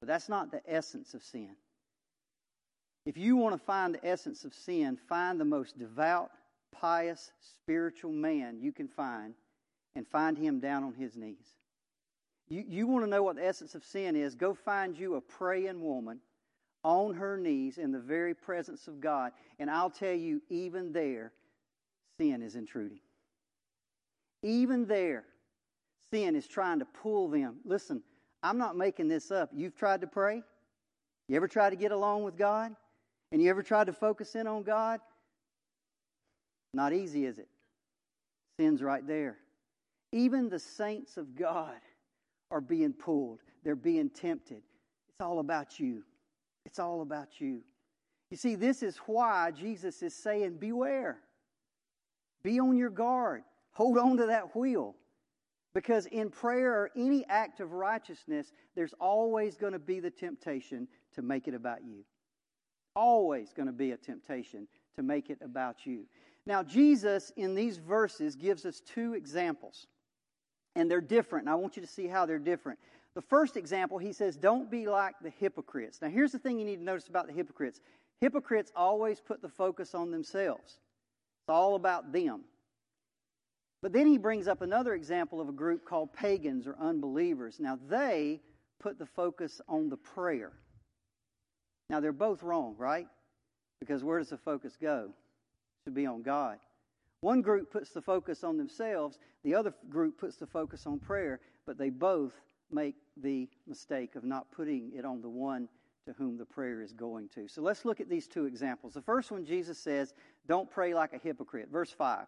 But 0.00 0.08
that's 0.08 0.28
not 0.28 0.50
the 0.50 0.62
essence 0.66 1.14
of 1.14 1.22
sin. 1.22 1.56
If 3.04 3.16
you 3.16 3.36
want 3.36 3.54
to 3.54 3.64
find 3.64 3.94
the 3.94 4.06
essence 4.06 4.44
of 4.44 4.54
sin, 4.54 4.98
find 5.08 5.40
the 5.40 5.44
most 5.44 5.78
devout, 5.78 6.30
pious, 6.72 7.32
spiritual 7.40 8.12
man 8.12 8.58
you 8.60 8.72
can 8.72 8.88
find 8.88 9.34
and 9.94 10.06
find 10.06 10.38
him 10.38 10.60
down 10.60 10.84
on 10.84 10.94
his 10.94 11.16
knees. 11.16 11.56
You, 12.48 12.64
you 12.66 12.86
want 12.86 13.04
to 13.04 13.10
know 13.10 13.22
what 13.22 13.36
the 13.36 13.46
essence 13.46 13.74
of 13.74 13.84
sin 13.84 14.16
is? 14.16 14.34
Go 14.34 14.54
find 14.54 14.96
you 14.96 15.16
a 15.16 15.20
praying 15.20 15.82
woman 15.82 16.20
on 16.84 17.14
her 17.14 17.36
knees 17.36 17.78
in 17.78 17.92
the 17.92 17.98
very 17.98 18.34
presence 18.34 18.88
of 18.88 19.00
God. 19.00 19.32
And 19.58 19.70
I'll 19.70 19.90
tell 19.90 20.14
you, 20.14 20.40
even 20.48 20.92
there, 20.92 21.32
sin 22.18 22.42
is 22.42 22.54
intruding. 22.54 23.00
Even 24.42 24.86
there, 24.86 25.24
sin 26.12 26.36
is 26.36 26.46
trying 26.46 26.78
to 26.78 26.84
pull 26.84 27.28
them. 27.28 27.56
Listen, 27.64 28.02
I'm 28.42 28.58
not 28.58 28.76
making 28.76 29.08
this 29.08 29.30
up. 29.30 29.50
You've 29.52 29.76
tried 29.76 30.00
to 30.02 30.06
pray? 30.06 30.42
You 31.28 31.36
ever 31.36 31.48
tried 31.48 31.70
to 31.70 31.76
get 31.76 31.92
along 31.92 32.24
with 32.24 32.36
God? 32.36 32.74
And 33.32 33.42
you 33.42 33.50
ever 33.50 33.62
tried 33.62 33.88
to 33.88 33.92
focus 33.92 34.34
in 34.34 34.46
on 34.46 34.62
God? 34.62 35.00
Not 36.72 36.92
easy, 36.92 37.26
is 37.26 37.38
it? 37.38 37.48
Sin's 38.58 38.82
right 38.82 39.06
there. 39.06 39.36
Even 40.12 40.48
the 40.48 40.58
saints 40.58 41.16
of 41.16 41.36
God 41.36 41.76
are 42.50 42.60
being 42.60 42.92
pulled, 42.92 43.40
they're 43.64 43.76
being 43.76 44.08
tempted. 44.08 44.62
It's 45.08 45.20
all 45.20 45.40
about 45.40 45.78
you. 45.78 46.02
It's 46.64 46.78
all 46.78 47.02
about 47.02 47.40
you. 47.40 47.60
You 48.30 48.36
see, 48.36 48.54
this 48.54 48.82
is 48.82 48.98
why 49.06 49.50
Jesus 49.50 50.02
is 50.02 50.14
saying, 50.14 50.56
Beware. 50.58 51.18
Be 52.42 52.60
on 52.60 52.76
your 52.76 52.90
guard. 52.90 53.42
Hold 53.72 53.98
on 53.98 54.16
to 54.18 54.26
that 54.26 54.54
wheel. 54.56 54.94
Because 55.74 56.06
in 56.06 56.30
prayer 56.30 56.72
or 56.72 56.90
any 56.96 57.24
act 57.28 57.60
of 57.60 57.72
righteousness, 57.72 58.52
there's 58.74 58.94
always 59.00 59.56
going 59.56 59.74
to 59.74 59.78
be 59.78 60.00
the 60.00 60.10
temptation 60.10 60.88
to 61.14 61.22
make 61.22 61.46
it 61.46 61.54
about 61.54 61.84
you. 61.84 62.04
Always 62.96 63.52
going 63.52 63.66
to 63.66 63.72
be 63.72 63.92
a 63.92 63.96
temptation 63.96 64.66
to 64.96 65.02
make 65.02 65.30
it 65.30 65.38
about 65.42 65.86
you. 65.86 66.04
Now, 66.46 66.62
Jesus 66.62 67.30
in 67.36 67.54
these 67.54 67.76
verses 67.76 68.34
gives 68.34 68.64
us 68.64 68.80
two 68.80 69.14
examples, 69.14 69.86
and 70.74 70.90
they're 70.90 71.00
different, 71.00 71.44
and 71.44 71.52
I 71.52 71.56
want 71.56 71.76
you 71.76 71.82
to 71.82 71.88
see 71.88 72.06
how 72.06 72.24
they're 72.24 72.38
different. 72.38 72.78
The 73.14 73.22
first 73.22 73.56
example, 73.56 73.98
he 73.98 74.12
says, 74.12 74.36
Don't 74.36 74.70
be 74.70 74.86
like 74.86 75.14
the 75.20 75.30
hypocrites. 75.30 76.00
Now, 76.00 76.08
here's 76.08 76.32
the 76.32 76.38
thing 76.38 76.58
you 76.58 76.64
need 76.64 76.78
to 76.78 76.84
notice 76.84 77.08
about 77.08 77.26
the 77.26 77.32
hypocrites 77.32 77.80
hypocrites 78.20 78.72
always 78.74 79.20
put 79.20 79.42
the 79.42 79.48
focus 79.48 79.94
on 79.94 80.10
themselves, 80.10 80.78
it's 81.48 81.54
all 81.54 81.76
about 81.76 82.12
them. 82.12 82.42
But 83.80 83.94
then 83.94 84.06
he 84.06 84.18
brings 84.18 84.48
up 84.48 84.60
another 84.60 84.92
example 84.92 85.40
of 85.40 85.48
a 85.48 85.52
group 85.52 85.86
called 85.86 86.12
pagans 86.12 86.66
or 86.66 86.76
unbelievers. 86.78 87.58
Now, 87.58 87.78
they 87.88 88.42
put 88.80 88.98
the 88.98 89.06
focus 89.06 89.62
on 89.66 89.88
the 89.88 89.96
prayer. 89.96 90.52
Now, 91.88 92.00
they're 92.00 92.12
both 92.12 92.42
wrong, 92.42 92.74
right? 92.76 93.06
Because 93.80 94.04
where 94.04 94.18
does 94.18 94.28
the 94.28 94.36
focus 94.36 94.76
go? 94.78 95.08
Should 95.84 95.94
be 95.94 96.04
on 96.04 96.20
God. 96.20 96.58
One 97.22 97.40
group 97.40 97.72
puts 97.72 97.92
the 97.92 98.02
focus 98.02 98.44
on 98.44 98.58
themselves, 98.58 99.18
the 99.42 99.54
other 99.54 99.72
group 99.88 100.20
puts 100.20 100.36
the 100.36 100.46
focus 100.46 100.86
on 100.86 100.98
prayer, 100.98 101.40
but 101.64 101.78
they 101.78 101.88
both 101.88 102.34
make 102.70 102.96
the 103.16 103.48
mistake 103.66 104.16
of 104.16 104.22
not 104.22 104.52
putting 104.52 104.92
it 104.94 105.06
on 105.06 105.22
the 105.22 105.30
one 105.30 105.66
to 106.08 106.14
whom 106.14 106.38
the 106.38 106.44
prayer 106.44 106.80
is 106.80 106.92
going 106.92 107.28
to. 107.34 107.46
So 107.48 107.60
let's 107.60 107.84
look 107.84 108.00
at 108.00 108.08
these 108.08 108.26
two 108.26 108.46
examples. 108.46 108.94
The 108.94 109.02
first 109.02 109.30
one, 109.30 109.44
Jesus 109.44 109.78
says, 109.78 110.14
Don't 110.48 110.70
pray 110.70 110.94
like 110.94 111.12
a 111.12 111.18
hypocrite. 111.18 111.68
Verse 111.70 111.90
5. 111.90 112.26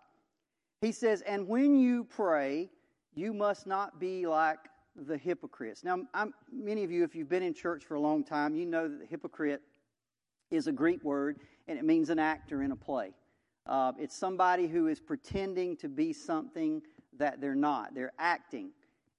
He 0.82 0.92
says, 0.92 1.22
And 1.22 1.48
when 1.48 1.74
you 1.74 2.04
pray, 2.04 2.70
you 3.14 3.32
must 3.32 3.66
not 3.66 3.98
be 3.98 4.26
like 4.26 4.58
the 4.94 5.16
hypocrites. 5.16 5.82
Now, 5.82 6.00
I'm, 6.14 6.34
many 6.52 6.84
of 6.84 6.90
you, 6.90 7.02
if 7.02 7.14
you've 7.14 7.28
been 7.28 7.42
in 7.42 7.54
church 7.54 7.84
for 7.84 7.94
a 7.94 8.00
long 8.00 8.22
time, 8.22 8.54
you 8.54 8.66
know 8.66 8.88
that 8.88 9.00
the 9.00 9.06
hypocrite 9.06 9.62
is 10.50 10.66
a 10.66 10.72
Greek 10.72 11.02
word 11.02 11.38
and 11.68 11.78
it 11.78 11.84
means 11.84 12.10
an 12.10 12.18
actor 12.18 12.62
in 12.62 12.72
a 12.72 12.76
play. 12.76 13.12
Uh, 13.66 13.92
it's 13.98 14.16
somebody 14.16 14.66
who 14.66 14.88
is 14.88 15.00
pretending 15.00 15.76
to 15.76 15.88
be 15.88 16.12
something 16.12 16.82
that 17.18 17.40
they're 17.40 17.54
not. 17.54 17.94
They're 17.94 18.12
acting. 18.18 18.70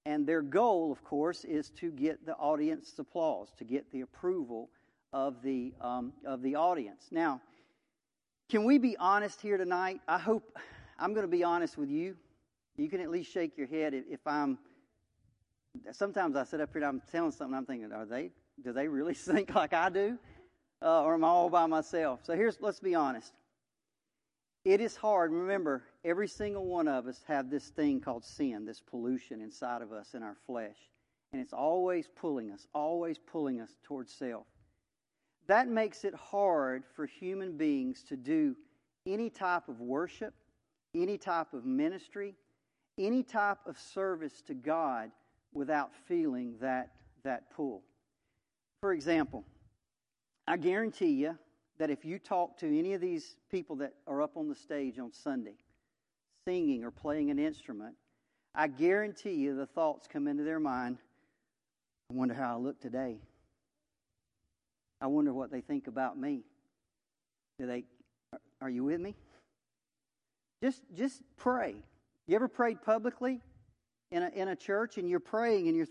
And 0.06 0.28
their 0.28 0.42
goal, 0.42 0.92
of 0.92 1.04
course, 1.04 1.46
is 1.46 1.70
to 1.72 1.92
get 1.92 2.26
the 2.26 2.36
audience's 2.36 2.98
applause, 3.00 3.50
to 3.58 3.64
get 3.64 3.90
the 3.92 4.02
approval 4.02 4.70
of 5.14 5.42
the, 5.44 5.74
um, 5.80 6.14
of 6.26 6.42
the 6.42 6.56
audience. 6.56 7.08
Now, 7.12 7.40
can 8.52 8.66
we 8.66 8.78
be 8.78 8.98
honest 8.98 9.40
here 9.40 9.56
tonight? 9.56 10.02
I 10.10 10.20
hope 10.20 10.58
I'm 11.00 11.14
going 11.14 11.24
to 11.24 11.32
be 11.32 11.42
honest 11.42 11.78
with 11.78 11.90
you. 11.90 12.18
You 12.76 12.90
can 12.90 13.00
at 13.00 13.10
least 13.10 13.32
shake 13.32 13.58
your 13.58 13.66
head 13.66 13.94
if, 13.94 14.20
I'm. 14.28 14.58
Sometimes 15.94 16.36
I 16.36 16.44
sit 16.44 16.60
up 16.60 16.74
here 16.74 16.82
and 16.84 16.86
I'm 16.86 17.02
telling 17.10 17.32
something, 17.32 17.56
I'm 17.56 17.66
thinking, 17.66 17.94
are 17.94 18.06
they? 18.06 18.32
Do 18.62 18.74
they 18.74 18.90
really 18.90 19.14
think 19.16 19.56
like 19.56 19.74
I 19.74 19.90
do, 19.90 20.18
uh, 20.82 21.02
or 21.02 21.14
am 21.14 21.24
I 21.24 21.30
all 21.30 21.50
by 21.50 21.66
myself? 21.66 22.20
So 22.24 22.36
here's, 22.36 22.60
let's 22.60 22.82
be 22.82 22.94
honest. 22.94 23.32
It 24.66 24.82
is 24.82 24.98
hard. 24.98 25.32
Remember, 25.32 25.84
every 26.04 26.28
single 26.28 26.66
one 26.66 26.90
of 26.90 27.08
us 27.08 27.22
have 27.30 27.50
this 27.50 27.70
thing 27.70 28.02
called 28.02 28.26
sin, 28.26 28.66
this 28.66 28.82
pollution 28.82 29.40
inside 29.40 29.82
of 29.82 29.94
us 29.94 30.14
in 30.14 30.24
our 30.24 30.36
flesh, 30.46 30.76
and 31.32 31.42
it's 31.42 31.54
always 31.54 32.10
pulling 32.20 32.52
us, 32.52 32.68
always 32.76 33.18
pulling 33.18 33.62
us 33.62 33.78
towards 33.86 34.12
self. 34.12 34.46
That 35.48 35.68
makes 35.68 36.04
it 36.04 36.14
hard 36.14 36.84
for 36.96 37.06
human 37.06 37.58
beings 37.58 38.04
to 38.10 38.16
do 38.16 38.56
any 39.06 39.30
type 39.30 39.68
of 39.68 39.82
worship 39.82 40.34
any 40.94 41.18
type 41.18 41.54
of 41.54 41.66
ministry, 41.66 42.36
any 42.98 43.24
type 43.24 43.60
of 43.66 43.78
service 43.78 44.42
to 44.48 44.54
God 44.54 45.12
without 45.54 45.92
feeling 46.08 46.56
that, 46.62 46.92
that 47.24 47.52
pull. 47.52 47.84
For 48.82 48.94
example, 48.94 49.46
I 50.48 50.58
guarantee 50.58 51.12
you 51.12 51.38
that 51.78 51.90
if 51.90 52.06
you 52.06 52.20
talk 52.20 52.58
to 52.60 52.80
any 52.80 52.94
of 52.94 53.02
these 53.02 53.38
people 53.50 53.76
that 53.78 53.94
are 54.08 54.22
up 54.22 54.38
on 54.38 54.50
the 54.50 54.56
stage 54.56 55.00
on 55.00 55.12
Sunday, 55.12 55.56
singing 56.48 56.84
or 56.84 56.92
playing 56.92 57.32
an 57.32 57.40
instrument, 57.40 57.96
I 58.54 58.68
guarantee 58.68 59.34
you 59.34 59.56
the 59.56 59.66
thoughts 59.66 60.08
come 60.12 60.28
into 60.28 60.44
their 60.44 60.60
mind 60.60 60.98
I 62.10 62.14
wonder 62.14 62.34
how 62.34 62.56
I 62.56 62.60
look 62.60 62.82
today. 62.82 63.20
I 65.02 65.08
wonder 65.08 65.34
what 65.34 65.52
they 65.52 65.62
think 65.62 65.88
about 65.88 66.18
me. 66.18 66.44
Do 67.60 67.66
they 67.66 67.84
are 68.62 68.70
you 68.70 68.84
with 68.86 69.02
me? 69.02 69.16
Just 70.64 70.82
just 70.96 71.22
pray. 71.38 71.76
You 72.28 72.36
ever 72.36 72.48
prayed 72.48 72.82
publicly 72.82 73.42
in 74.12 74.24
a 74.24 74.30
in 74.30 74.48
a 74.48 74.56
church 74.56 74.98
and 74.98 75.10
you're 75.10 75.20
praying 75.20 75.68
and 75.68 75.76
you're 75.76 75.88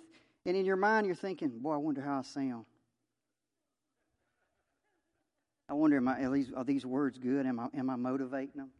and 0.46 0.56
in 0.56 0.64
your 0.64 0.76
mind 0.76 1.06
you're 1.06 1.16
thinking, 1.16 1.50
boy, 1.58 1.74
I 1.74 1.76
wonder 1.78 2.00
how 2.00 2.20
I 2.20 2.22
sound. 2.22 2.64
I 5.70 5.74
wonder, 5.74 5.98
am 5.98 6.08
I, 6.08 6.24
are, 6.24 6.32
these, 6.32 6.52
are 6.52 6.64
these 6.64 6.84
words 6.84 7.16
good? 7.16 7.46
Am 7.46 7.60
I, 7.60 7.68
am 7.78 7.90
I 7.90 7.94
motivating 7.94 8.56
them? 8.56 8.70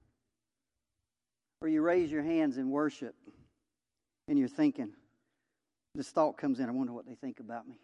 Or 1.62 1.68
you 1.68 1.82
raise 1.82 2.10
your 2.10 2.24
hands 2.24 2.58
in 2.58 2.68
worship 2.68 3.14
and 4.26 4.36
you're 4.36 4.48
thinking, 4.48 4.90
this 5.94 6.10
thought 6.10 6.36
comes 6.36 6.58
in, 6.58 6.68
I 6.68 6.72
wonder 6.72 6.92
what 6.92 7.06
they 7.06 7.14
think 7.14 7.38
about 7.38 7.68
me. 7.68 7.76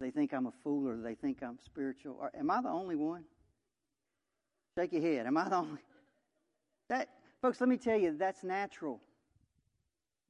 They 0.00 0.10
think 0.10 0.32
I'm 0.32 0.46
a 0.46 0.52
fool 0.64 0.88
or 0.88 0.96
they 0.96 1.14
think 1.14 1.42
I'm 1.42 1.58
spiritual? 1.64 2.16
Or 2.18 2.30
am 2.34 2.50
I 2.50 2.62
the 2.62 2.70
only 2.70 2.96
one? 2.96 3.24
Shake 4.76 4.92
your 4.92 5.02
head. 5.02 5.26
Am 5.26 5.36
I 5.36 5.48
the 5.48 5.56
only? 5.56 5.80
That, 6.88 7.08
folks, 7.42 7.60
let 7.60 7.68
me 7.68 7.76
tell 7.76 7.98
you, 7.98 8.16
that's 8.16 8.42
natural. 8.42 9.00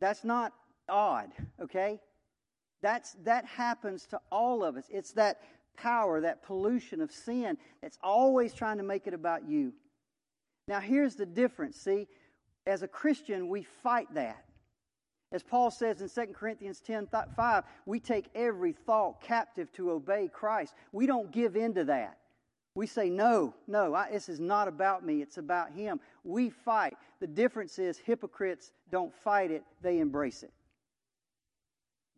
That's 0.00 0.24
not 0.24 0.52
odd, 0.88 1.30
okay? 1.60 2.00
That's, 2.82 3.16
that 3.24 3.44
happens 3.44 4.06
to 4.06 4.20
all 4.32 4.64
of 4.64 4.76
us. 4.76 4.84
It's 4.90 5.12
that 5.12 5.40
power, 5.76 6.20
that 6.20 6.42
pollution 6.42 7.00
of 7.00 7.12
sin 7.12 7.56
that's 7.80 7.98
always 8.02 8.52
trying 8.52 8.78
to 8.78 8.82
make 8.82 9.06
it 9.06 9.14
about 9.14 9.48
you. 9.48 9.72
Now, 10.66 10.80
here's 10.80 11.14
the 11.14 11.26
difference. 11.26 11.76
See, 11.76 12.08
as 12.66 12.82
a 12.82 12.88
Christian, 12.88 13.48
we 13.48 13.62
fight 13.62 14.12
that. 14.14 14.44
As 15.32 15.42
Paul 15.42 15.70
says 15.70 16.00
in 16.00 16.08
2 16.08 16.32
Corinthians 16.32 16.80
10 16.80 17.08
5, 17.36 17.64
we 17.86 18.00
take 18.00 18.26
every 18.34 18.72
thought 18.72 19.20
captive 19.20 19.70
to 19.72 19.92
obey 19.92 20.28
Christ. 20.32 20.74
We 20.92 21.06
don't 21.06 21.30
give 21.30 21.56
in 21.56 21.74
to 21.74 21.84
that. 21.84 22.18
We 22.74 22.86
say, 22.86 23.10
no, 23.10 23.54
no, 23.66 23.94
I, 23.94 24.10
this 24.10 24.28
is 24.28 24.40
not 24.40 24.68
about 24.68 25.04
me, 25.04 25.22
it's 25.22 25.38
about 25.38 25.70
Him. 25.72 26.00
We 26.24 26.50
fight. 26.50 26.96
The 27.20 27.26
difference 27.26 27.78
is 27.78 27.98
hypocrites 27.98 28.72
don't 28.90 29.14
fight 29.14 29.50
it, 29.50 29.62
they 29.82 29.98
embrace 29.98 30.42
it. 30.42 30.52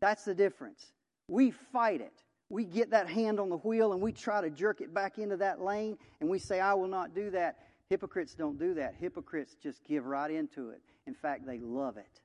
That's 0.00 0.24
the 0.24 0.34
difference. 0.34 0.92
We 1.28 1.50
fight 1.50 2.00
it 2.00 2.22
we 2.52 2.66
get 2.66 2.90
that 2.90 3.08
hand 3.08 3.40
on 3.40 3.48
the 3.48 3.56
wheel 3.56 3.94
and 3.94 4.02
we 4.02 4.12
try 4.12 4.42
to 4.42 4.50
jerk 4.50 4.82
it 4.82 4.92
back 4.92 5.16
into 5.16 5.38
that 5.38 5.62
lane 5.62 5.96
and 6.20 6.28
we 6.28 6.38
say, 6.38 6.60
I 6.60 6.74
will 6.74 6.86
not 6.86 7.14
do 7.14 7.30
that. 7.30 7.56
Hypocrites 7.88 8.34
don't 8.34 8.58
do 8.58 8.74
that. 8.74 8.94
Hypocrites 9.00 9.56
just 9.62 9.82
give 9.84 10.04
right 10.04 10.30
into 10.30 10.68
it. 10.68 10.82
In 11.06 11.14
fact, 11.14 11.46
they 11.46 11.58
love 11.58 11.96
it. 11.96 12.20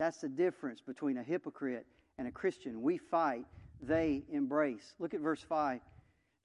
That's 0.00 0.22
the 0.22 0.30
difference 0.30 0.80
between 0.80 1.18
a 1.18 1.22
hypocrite 1.22 1.84
and 2.16 2.26
a 2.26 2.30
Christian. 2.30 2.80
We 2.80 2.96
fight, 2.96 3.44
they 3.82 4.22
embrace. 4.32 4.94
Look 4.98 5.12
at 5.12 5.20
verse 5.20 5.42
5. 5.46 5.82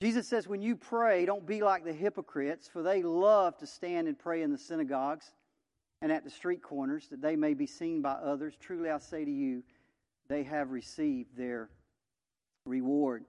Jesus 0.01 0.27
says, 0.27 0.45
When 0.45 0.62
you 0.62 0.75
pray, 0.75 1.25
don't 1.25 1.47
be 1.47 1.63
like 1.63 1.85
the 1.85 1.93
hypocrites, 1.93 2.67
for 2.67 2.83
they 2.83 3.01
love 3.01 3.57
to 3.59 3.65
stand 3.65 4.09
and 4.09 4.19
pray 4.19 4.41
in 4.41 4.51
the 4.51 4.57
synagogues 4.57 5.31
and 6.01 6.12
at 6.12 6.25
the 6.25 6.29
street 6.29 6.62
corners, 6.62 7.07
that 7.12 7.21
they 7.21 7.38
may 7.38 7.53
be 7.53 7.65
seen 7.65 8.01
by 8.01 8.12
others. 8.12 8.57
Truly 8.59 8.89
I 8.89 8.97
say 8.97 9.24
to 9.24 9.31
you, 9.31 9.63
they 10.27 10.43
have 10.43 10.71
received 10.71 11.38
their 11.38 11.69
reward. 12.65 13.23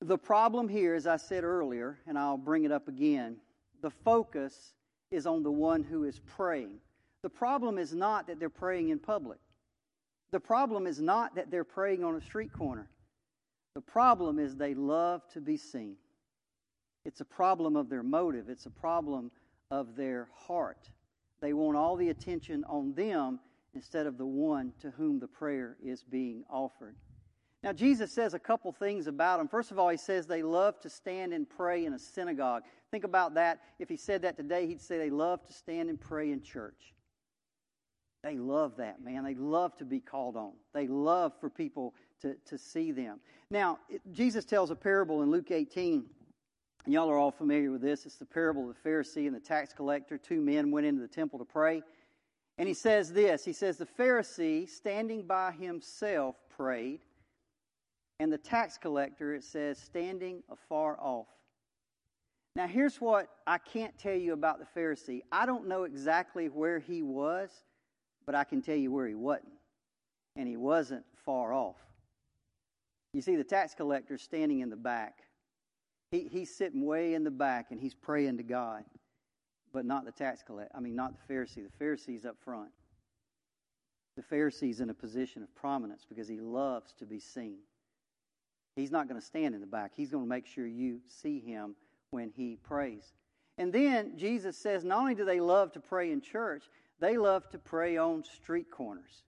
The 0.00 0.16
problem 0.16 0.68
here, 0.68 0.94
as 0.94 1.08
I 1.08 1.16
said 1.16 1.42
earlier, 1.42 1.98
and 2.06 2.16
I'll 2.16 2.36
bring 2.36 2.62
it 2.62 2.70
up 2.70 2.86
again, 2.86 3.38
the 3.82 3.90
focus 3.90 4.74
is 5.10 5.26
on 5.26 5.42
the 5.42 5.50
one 5.50 5.82
who 5.82 6.04
is 6.04 6.20
praying. 6.20 6.78
The 7.22 7.30
problem 7.30 7.78
is 7.78 7.94
not 7.94 8.26
that 8.26 8.38
they're 8.38 8.48
praying 8.48 8.90
in 8.90 8.98
public. 8.98 9.38
The 10.30 10.40
problem 10.40 10.86
is 10.86 11.00
not 11.00 11.34
that 11.34 11.50
they're 11.50 11.64
praying 11.64 12.04
on 12.04 12.14
a 12.14 12.20
street 12.20 12.52
corner. 12.52 12.88
The 13.74 13.80
problem 13.80 14.38
is 14.38 14.56
they 14.56 14.74
love 14.74 15.22
to 15.32 15.40
be 15.40 15.56
seen. 15.56 15.96
It's 17.04 17.20
a 17.20 17.24
problem 17.24 17.76
of 17.76 17.88
their 17.88 18.02
motive, 18.02 18.48
it's 18.48 18.66
a 18.66 18.70
problem 18.70 19.30
of 19.70 19.96
their 19.96 20.28
heart. 20.34 20.90
They 21.40 21.52
want 21.52 21.76
all 21.76 21.96
the 21.96 22.10
attention 22.10 22.64
on 22.64 22.94
them 22.94 23.40
instead 23.74 24.06
of 24.06 24.18
the 24.18 24.26
one 24.26 24.72
to 24.80 24.90
whom 24.90 25.20
the 25.20 25.28
prayer 25.28 25.76
is 25.82 26.02
being 26.02 26.44
offered. 26.50 26.96
Now, 27.62 27.72
Jesus 27.72 28.12
says 28.12 28.34
a 28.34 28.38
couple 28.38 28.70
things 28.72 29.06
about 29.06 29.38
them. 29.38 29.48
First 29.48 29.70
of 29.70 29.78
all, 29.78 29.88
he 29.88 29.96
says 29.96 30.26
they 30.26 30.42
love 30.42 30.80
to 30.80 30.90
stand 30.90 31.32
and 31.32 31.48
pray 31.48 31.84
in 31.84 31.92
a 31.92 31.98
synagogue. 31.98 32.62
Think 32.90 33.04
about 33.04 33.34
that. 33.34 33.60
If 33.78 33.88
he 33.88 33.96
said 33.96 34.22
that 34.22 34.36
today, 34.36 34.66
he'd 34.66 34.80
say 34.80 34.96
they 34.98 35.10
love 35.10 35.44
to 35.46 35.52
stand 35.52 35.88
and 35.88 36.00
pray 36.00 36.30
in 36.30 36.42
church. 36.42 36.94
They 38.22 38.36
love 38.36 38.76
that, 38.78 39.02
man. 39.02 39.24
They 39.24 39.34
love 39.34 39.76
to 39.78 39.84
be 39.84 40.00
called 40.00 40.36
on. 40.36 40.52
They 40.74 40.88
love 40.88 41.32
for 41.40 41.48
people 41.48 41.94
to, 42.22 42.36
to 42.46 42.58
see 42.58 42.90
them. 42.90 43.20
Now, 43.50 43.78
it, 43.88 44.00
Jesus 44.12 44.44
tells 44.44 44.70
a 44.70 44.76
parable 44.76 45.22
in 45.22 45.30
Luke 45.30 45.50
18. 45.50 46.04
And 46.84 46.94
y'all 46.94 47.10
are 47.10 47.18
all 47.18 47.30
familiar 47.30 47.70
with 47.70 47.82
this. 47.82 48.06
It's 48.06 48.16
the 48.16 48.24
parable 48.24 48.68
of 48.68 48.74
the 48.74 48.88
Pharisee 48.88 49.26
and 49.26 49.36
the 49.36 49.40
tax 49.40 49.72
collector. 49.72 50.18
Two 50.18 50.40
men 50.40 50.70
went 50.70 50.86
into 50.86 51.00
the 51.00 51.08
temple 51.08 51.38
to 51.38 51.44
pray. 51.44 51.82
And 52.56 52.66
he 52.66 52.74
says 52.74 53.12
this 53.12 53.44
He 53.44 53.52
says, 53.52 53.76
The 53.76 53.86
Pharisee, 53.86 54.68
standing 54.68 55.26
by 55.26 55.52
himself, 55.52 56.36
prayed 56.56 57.00
and 58.20 58.32
the 58.32 58.38
tax 58.38 58.76
collector, 58.76 59.34
it 59.34 59.44
says, 59.44 59.78
standing 59.78 60.42
afar 60.50 60.98
off. 61.00 61.28
Now, 62.56 62.66
here's 62.66 63.00
what 63.00 63.28
I 63.46 63.58
can't 63.58 63.96
tell 63.96 64.14
you 64.14 64.32
about 64.32 64.58
the 64.58 64.80
Pharisee. 64.80 65.22
I 65.30 65.46
don't 65.46 65.68
know 65.68 65.84
exactly 65.84 66.48
where 66.48 66.80
he 66.80 67.02
was, 67.02 67.50
but 68.28 68.34
I 68.34 68.44
can 68.44 68.60
tell 68.60 68.76
you 68.76 68.92
where 68.92 69.06
he 69.06 69.14
wasn't. 69.14 69.54
And 70.36 70.46
he 70.46 70.58
wasn't 70.58 71.02
far 71.24 71.54
off. 71.54 71.78
You 73.14 73.22
see, 73.22 73.36
the 73.36 73.42
tax 73.42 73.72
collector 73.74 74.18
standing 74.18 74.60
in 74.60 74.68
the 74.68 74.76
back. 74.76 75.20
He, 76.10 76.28
he's 76.30 76.54
sitting 76.54 76.84
way 76.84 77.14
in 77.14 77.24
the 77.24 77.30
back 77.30 77.68
and 77.70 77.80
he's 77.80 77.94
praying 77.94 78.36
to 78.36 78.42
God, 78.42 78.84
but 79.72 79.86
not 79.86 80.04
the 80.04 80.12
tax 80.12 80.42
collector. 80.46 80.70
I 80.76 80.80
mean, 80.80 80.94
not 80.94 81.14
the 81.14 81.32
Pharisee. 81.32 81.64
The 81.64 81.72
Pharisee's 81.78 82.26
up 82.26 82.36
front. 82.44 82.68
The 84.18 84.22
Pharisee's 84.22 84.80
in 84.80 84.90
a 84.90 84.94
position 84.94 85.42
of 85.42 85.54
prominence 85.54 86.04
because 86.06 86.28
he 86.28 86.38
loves 86.38 86.92
to 86.98 87.06
be 87.06 87.20
seen. 87.20 87.60
He's 88.76 88.90
not 88.90 89.08
going 89.08 89.18
to 89.18 89.26
stand 89.26 89.54
in 89.54 89.62
the 89.62 89.66
back. 89.66 89.92
He's 89.96 90.10
going 90.10 90.24
to 90.24 90.28
make 90.28 90.44
sure 90.44 90.66
you 90.66 91.00
see 91.06 91.40
him 91.40 91.76
when 92.10 92.28
he 92.36 92.58
prays. 92.62 93.14
And 93.56 93.72
then 93.72 94.18
Jesus 94.18 94.58
says 94.58 94.84
not 94.84 94.98
only 94.98 95.14
do 95.14 95.24
they 95.24 95.40
love 95.40 95.72
to 95.72 95.80
pray 95.80 96.12
in 96.12 96.20
church, 96.20 96.64
they 97.00 97.16
love 97.16 97.48
to 97.50 97.58
pray 97.58 97.96
on 97.96 98.24
street 98.24 98.70
corners. 98.70 99.22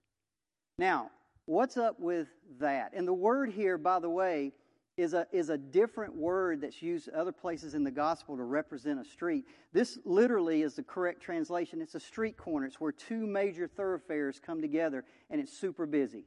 Now, 0.77 1.11
what's 1.45 1.77
up 1.77 1.99
with 1.99 2.27
that? 2.59 2.93
And 2.93 3.07
the 3.07 3.13
word 3.13 3.51
here, 3.51 3.77
by 3.77 3.99
the 3.99 4.09
way, 4.09 4.53
is 4.97 5.13
a, 5.13 5.25
is 5.31 5.49
a 5.49 5.57
different 5.57 6.15
word 6.15 6.61
that's 6.61 6.81
used 6.81 7.09
other 7.09 7.31
places 7.31 7.73
in 7.73 7.83
the 7.83 7.91
gospel 7.91 8.35
to 8.37 8.43
represent 8.43 8.99
a 8.99 9.05
street. 9.05 9.45
This 9.73 9.97
literally 10.05 10.61
is 10.61 10.75
the 10.75 10.83
correct 10.83 11.21
translation. 11.21 11.81
It's 11.81 11.95
a 11.95 11.99
street 11.99 12.37
corner. 12.37 12.65
It's 12.65 12.79
where 12.79 12.91
two 12.91 13.25
major 13.25 13.67
thoroughfares 13.67 14.39
come 14.39 14.61
together 14.61 15.05
and 15.29 15.39
it's 15.39 15.57
super 15.57 15.85
busy 15.85 16.25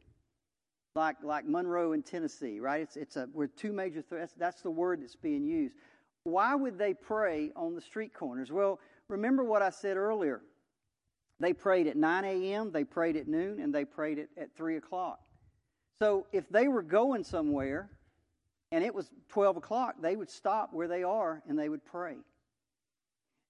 like, 0.96 1.16
like 1.24 1.44
Monroe 1.44 1.92
in 1.92 2.02
Tennessee, 2.02 2.60
right? 2.60 2.80
It's, 2.80 2.96
it's 2.96 3.16
a, 3.16 3.28
we're 3.32 3.48
two 3.48 3.72
major, 3.72 4.02
th- 4.02 4.30
that's 4.38 4.62
the 4.62 4.70
word 4.70 5.02
that's 5.02 5.16
being 5.16 5.44
used. 5.44 5.74
Why 6.22 6.54
would 6.54 6.78
they 6.78 6.94
pray 6.94 7.50
on 7.56 7.74
the 7.74 7.80
street 7.80 8.14
corners? 8.14 8.52
Well, 8.52 8.78
remember 9.08 9.42
what 9.42 9.60
I 9.60 9.70
said 9.70 9.96
earlier. 9.96 10.40
They 11.40 11.52
prayed 11.52 11.86
at 11.86 11.96
9 11.96 12.24
a.m., 12.24 12.70
they 12.70 12.84
prayed 12.84 13.16
at 13.16 13.26
noon, 13.26 13.60
and 13.60 13.74
they 13.74 13.84
prayed 13.84 14.18
at, 14.18 14.28
at 14.36 14.56
3 14.56 14.76
o'clock. 14.76 15.20
So 15.98 16.26
if 16.32 16.48
they 16.48 16.68
were 16.68 16.82
going 16.82 17.24
somewhere 17.24 17.90
and 18.72 18.84
it 18.84 18.94
was 18.94 19.10
12 19.28 19.56
o'clock, 19.56 19.96
they 20.00 20.16
would 20.16 20.30
stop 20.30 20.72
where 20.72 20.88
they 20.88 21.02
are 21.02 21.42
and 21.48 21.58
they 21.58 21.68
would 21.68 21.84
pray. 21.84 22.16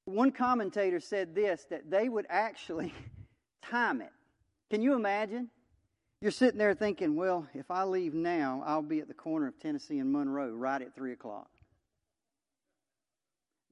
One 0.04 0.32
commentator 0.32 1.00
said 1.00 1.34
this 1.34 1.66
that 1.70 1.90
they 1.90 2.08
would 2.08 2.26
actually 2.28 2.92
time 3.62 4.02
it. 4.02 4.12
Can 4.70 4.82
you 4.82 4.94
imagine? 4.94 5.48
You're 6.20 6.30
sitting 6.30 6.58
there 6.58 6.74
thinking, 6.74 7.16
well, 7.16 7.46
if 7.54 7.70
I 7.70 7.84
leave 7.84 8.14
now, 8.14 8.62
I'll 8.66 8.82
be 8.82 9.00
at 9.00 9.08
the 9.08 9.14
corner 9.14 9.46
of 9.46 9.58
Tennessee 9.58 9.98
and 9.98 10.12
Monroe 10.12 10.52
right 10.52 10.80
at 10.80 10.94
3 10.94 11.12
o'clock. 11.12 11.50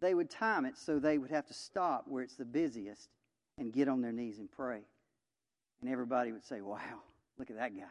They 0.01 0.15
would 0.15 0.31
time 0.31 0.65
it 0.65 0.77
so 0.77 0.99
they 0.99 1.19
would 1.19 1.31
have 1.31 1.47
to 1.47 1.55
stop 1.55 2.05
where 2.09 2.23
it's 2.23 2.37
the 2.37 2.45
busiest 2.45 3.09
and 3.59 3.73
get 3.73 3.89
on 3.89 4.01
their 4.01 4.13
knees 4.13 4.39
and 4.39 4.51
pray. 4.51 4.81
And 5.81 5.91
everybody 5.91 6.33
would 6.33 6.45
say, 6.45 6.61
wow, 6.61 6.79
look 7.39 7.51
at 7.51 7.57
that 7.57 7.77
guy. 7.77 7.85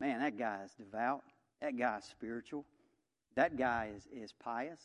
Man, 0.00 0.20
that 0.20 0.38
guy 0.38 0.60
is 0.64 0.72
devout. 0.74 1.22
That 1.60 1.78
guy 1.78 1.98
is 1.98 2.04
spiritual. 2.04 2.64
That 3.34 3.56
guy 3.56 3.90
is, 3.96 4.08
is 4.12 4.32
pious. 4.32 4.80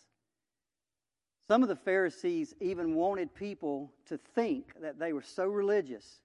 Some 1.47 1.63
of 1.63 1.69
the 1.69 1.75
Pharisees 1.75 2.53
even 2.61 2.95
wanted 2.95 3.33
people 3.33 3.91
to 4.07 4.17
think 4.17 4.73
that 4.81 4.99
they 4.99 5.11
were 5.11 5.21
so 5.21 5.47
religious 5.47 6.21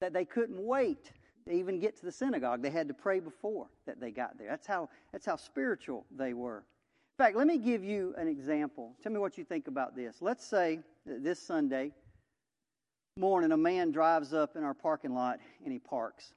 that 0.00 0.12
they 0.12 0.24
couldn't 0.24 0.60
wait 0.60 1.12
to 1.46 1.52
even 1.52 1.78
get 1.78 1.96
to 1.98 2.04
the 2.04 2.12
synagogue. 2.12 2.60
They 2.60 2.70
had 2.70 2.88
to 2.88 2.94
pray 2.94 3.20
before 3.20 3.68
that 3.86 4.00
they 4.00 4.10
got 4.10 4.36
there. 4.36 4.48
That's 4.48 4.66
how, 4.66 4.90
that's 5.12 5.24
how 5.24 5.36
spiritual 5.36 6.04
they 6.14 6.34
were. 6.34 6.58
In 6.58 7.24
fact, 7.24 7.36
let 7.36 7.46
me 7.46 7.56
give 7.56 7.82
you 7.82 8.14
an 8.18 8.28
example. 8.28 8.92
Tell 9.02 9.12
me 9.12 9.18
what 9.18 9.38
you 9.38 9.44
think 9.44 9.68
about 9.68 9.96
this. 9.96 10.16
Let's 10.20 10.44
say 10.44 10.80
this 11.06 11.40
Sunday 11.40 11.92
morning 13.18 13.50
a 13.50 13.56
man 13.56 13.92
drives 13.92 14.34
up 14.34 14.56
in 14.56 14.62
our 14.62 14.74
parking 14.74 15.14
lot 15.14 15.40
and 15.64 15.72
he 15.72 15.78
parks. 15.78 16.34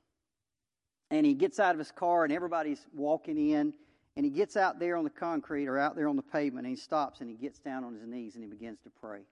And 1.12 1.26
he 1.26 1.34
gets 1.34 1.60
out 1.60 1.76
of 1.76 1.80
his 1.80 1.92
car 1.92 2.24
and 2.24 2.32
everybody's 2.32 2.86
walking 2.96 3.52
in 3.52 3.74
and 4.16 4.26
he 4.26 4.32
gets 4.32 4.56
out 4.56 4.80
there 4.80 4.96
on 4.96 5.04
the 5.04 5.10
concrete 5.10 5.68
or 5.68 5.78
out 5.78 5.98
there 5.98 6.08
on 6.08 6.16
the 6.16 6.22
pavement 6.22 6.66
and 6.66 6.74
he 6.78 6.82
stops 6.82 7.20
and 7.20 7.30
he 7.30 7.36
gets 7.36 7.60
down 7.60 7.84
on 7.84 7.96
his 7.96 8.08
knees 8.08 8.36
and 8.36 8.44
he 8.46 8.50
begins 8.50 8.80
to 8.86 8.90
pray. 8.90 9.24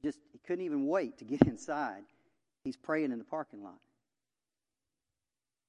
Just 0.00 0.20
he 0.30 0.38
couldn't 0.46 0.64
even 0.64 0.86
wait 0.86 1.18
to 1.18 1.24
get 1.24 1.42
inside. 1.46 2.04
He's 2.62 2.76
praying 2.76 3.10
in 3.10 3.18
the 3.18 3.24
parking 3.24 3.64
lot. 3.64 3.80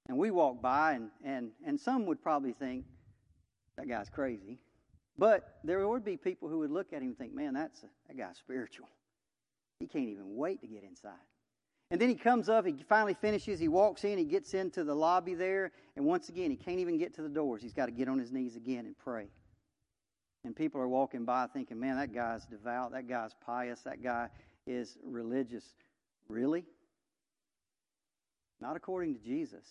And 0.07 0.19
we 0.19 0.29
walk 0.29 0.61
by 0.61 0.93
and, 0.93 1.09
and, 1.25 1.49
and 1.65 1.79
some 1.79 2.05
would 2.05 2.21
probably 2.21 2.53
think, 2.53 2.85
that 3.75 3.87
guy's 3.87 4.09
crazy. 4.09 4.59
But 5.17 5.57
there 5.63 5.87
would 5.87 6.05
be 6.05 6.15
people 6.15 6.47
who 6.47 6.59
would 6.59 6.71
look 6.71 6.93
at 6.93 7.01
him 7.01 7.09
and 7.09 7.17
think, 7.17 7.33
man, 7.33 7.55
that's 7.55 7.81
a, 7.81 7.87
that 8.07 8.17
guy's 8.17 8.37
spiritual. 8.37 8.87
He 9.79 9.87
can't 9.87 10.09
even 10.09 10.35
wait 10.35 10.61
to 10.61 10.67
get 10.67 10.83
inside. 10.83 11.13
And 11.91 11.99
then 11.99 12.09
he 12.09 12.15
comes 12.15 12.49
up, 12.49 12.65
he 12.67 12.75
finally 12.87 13.15
finishes, 13.15 13.59
he 13.59 13.67
walks 13.67 14.03
in, 14.03 14.17
he 14.17 14.25
gets 14.25 14.53
into 14.53 14.83
the 14.83 14.93
lobby 14.93 15.33
there, 15.33 15.71
and 15.95 16.05
once 16.05 16.29
again, 16.29 16.51
he 16.51 16.57
can't 16.57 16.79
even 16.79 16.99
get 16.99 17.15
to 17.15 17.23
the 17.23 17.29
doors. 17.29 17.63
He's 17.63 17.73
got 17.73 17.87
to 17.87 17.91
get 17.91 18.07
on 18.07 18.19
his 18.19 18.31
knees 18.31 18.55
again 18.55 18.85
and 18.85 18.95
pray. 18.97 19.27
And 20.43 20.55
people 20.55 20.79
are 20.81 20.87
walking 20.87 21.25
by 21.25 21.47
thinking, 21.47 21.79
man, 21.79 21.97
that 21.97 22.13
guy's 22.13 22.45
devout, 22.45 22.91
that 22.91 23.07
guy's 23.07 23.33
pious, 23.43 23.81
that 23.81 24.03
guy 24.03 24.29
is 24.67 24.97
religious. 25.03 25.63
Really? 26.27 26.63
Not 28.61 28.75
according 28.75 29.15
to 29.15 29.19
Jesus. 29.19 29.65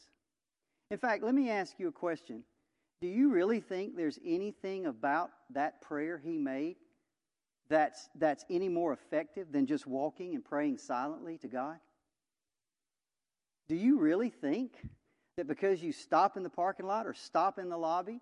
In 0.91 0.99
fact, 0.99 1.23
let 1.23 1.35
me 1.35 1.51
ask 1.51 1.79
you 1.79 1.89
a 1.89 1.93
question. 1.93 2.43
Do 3.01 3.07
you 3.07 3.31
really 3.31 3.61
think 3.61 3.97
there's 3.97 4.19
anything 4.27 4.87
about 4.87 5.31
that 5.51 5.81
prayer 5.83 6.19
he 6.19 6.37
made 6.37 6.77
that's, 7.69 8.09
that's 8.15 8.45
any 8.51 8.69
more 8.69 8.93
effective 8.93 9.53
than 9.53 9.67
just 9.67 9.87
walking 9.87 10.35
and 10.35 10.45
praying 10.45 10.79
silently 10.79 11.39
to 11.39 11.49
God? 11.49 11.77
Do 13.69 13.77
you 13.77 13.99
really 13.99 14.31
think 14.31 14.73
that 15.37 15.47
because 15.47 15.83
you 15.83 15.93
stop 15.93 16.37
in 16.37 16.43
the 16.43 16.49
parking 16.51 16.87
lot 16.87 17.07
or 17.07 17.15
stop 17.15 17.59
in 17.59 17.69
the 17.69 17.77
lobby, 17.77 18.21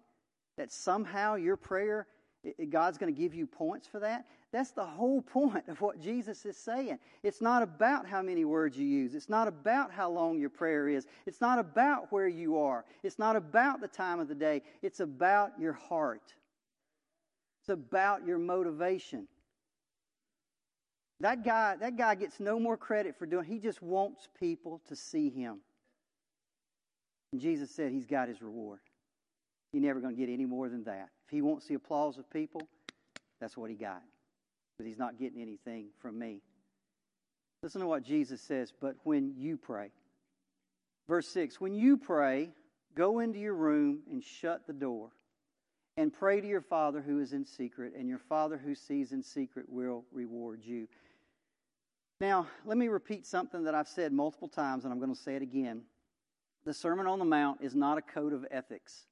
that 0.57 0.73
somehow 0.73 1.37
your 1.37 1.57
prayer, 1.57 2.07
God's 2.71 2.99
going 2.99 3.15
to 3.15 3.21
give 3.21 3.35
you 3.35 3.47
points 3.47 3.87
for 3.87 4.01
that? 4.01 4.25
That's 4.53 4.73
the 4.73 4.85
whole 4.85 5.23
point 5.23 5.69
of 5.69 5.81
what 5.81 6.01
Jesus 6.01 6.45
is 6.47 6.57
saying. 6.57 6.99
It's 7.23 7.41
not 7.41 7.63
about 7.63 8.07
how 8.07 8.23
many 8.23 8.45
words 8.45 8.77
you 8.77 8.87
use. 8.87 9.15
It's 9.15 9.29
not 9.29 9.49
about 9.49 9.93
how 9.93 10.11
long 10.11 10.39
your 10.39 10.51
prayer 10.51 10.89
is. 10.89 11.07
It's 11.27 11.41
not 11.41 11.59
about 11.59 12.11
where 12.11 12.29
you 12.29 12.59
are. 12.59 12.85
It's 13.03 13.19
not 13.19 13.37
about 13.37 13.81
the 13.81 13.89
time 13.89 14.19
of 14.19 14.29
the 14.29 14.35
day. 14.35 14.63
It's 14.83 15.01
about 15.01 15.53
your 15.61 15.75
heart. 15.75 16.35
It's 17.61 17.69
about 17.69 18.27
your 18.27 18.39
motivation. 18.39 19.29
That 21.21 21.45
guy, 21.45 21.77
that 21.77 21.97
guy 21.97 22.15
gets 22.15 22.41
no 22.41 22.59
more 22.61 22.77
credit 22.77 23.17
for 23.19 23.27
doing 23.27 23.47
he 23.47 23.59
just 23.59 23.81
wants 23.83 24.29
people 24.39 24.83
to 24.89 24.97
see 24.97 25.31
him. 25.31 25.61
And 27.33 27.41
Jesus 27.41 27.71
said 27.71 27.93
he's 27.93 28.07
got 28.07 28.29
his 28.29 28.43
reward. 28.43 28.81
He's 29.73 29.83
never 29.83 30.01
going 30.01 30.15
to 30.15 30.21
get 30.21 30.33
any 30.33 30.45
more 30.45 30.69
than 30.69 30.85
that. 30.85 31.09
If 31.27 31.31
he 31.31 31.43
wants 31.43 31.67
the 31.67 31.75
applause 31.75 32.19
of 32.19 32.31
people, 32.31 32.69
that's 33.41 33.57
what 33.57 33.71
he 33.71 33.77
got. 33.77 34.03
But 34.79 34.87
he's 34.87 34.99
not 34.99 35.19
getting 35.19 35.41
anything 35.41 35.89
from 36.01 36.19
me. 36.19 36.43
Listen 37.63 37.81
to 37.81 37.87
what 37.87 38.05
Jesus 38.05 38.41
says, 38.41 38.73
but 38.79 38.97
when 39.05 39.35
you 39.37 39.57
pray. 39.57 39.91
Verse 41.09 41.29
6 41.29 41.61
When 41.61 41.75
you 41.75 41.97
pray, 41.97 42.51
go 42.95 43.21
into 43.21 43.39
your 43.39 43.55
room 43.55 44.01
and 44.11 44.23
shut 44.23 44.67
the 44.67 44.73
door, 44.73 45.11
and 45.97 46.13
pray 46.13 46.41
to 46.41 46.47
your 46.47 46.61
Father 46.61 47.01
who 47.01 47.21
is 47.21 47.33
in 47.33 47.45
secret, 47.45 47.95
and 47.99 48.09
your 48.09 48.19
Father 48.19 48.59
who 48.59 48.75
sees 48.75 49.13
in 49.13 49.23
secret 49.23 49.67
will 49.69 50.05
reward 50.13 50.61
you. 50.63 50.87
Now, 52.21 52.47
let 52.65 52.79
me 52.79 52.89
repeat 52.89 53.27
something 53.27 53.65
that 53.65 53.75
I've 53.75 53.89
said 53.89 54.13
multiple 54.13 54.49
times, 54.49 54.85
and 54.85 54.93
I'm 54.93 54.99
going 54.99 55.15
to 55.15 55.21
say 55.21 55.37
it 55.37 55.43
again. 55.43 55.83
The 56.65 56.75
Sermon 56.75 57.07
on 57.07 57.19
the 57.19 57.25
Mount 57.25 57.61
is 57.61 57.75
not 57.75 57.99
a 57.99 58.03
code 58.03 58.33
of 58.33 58.47
ethics. 58.51 59.07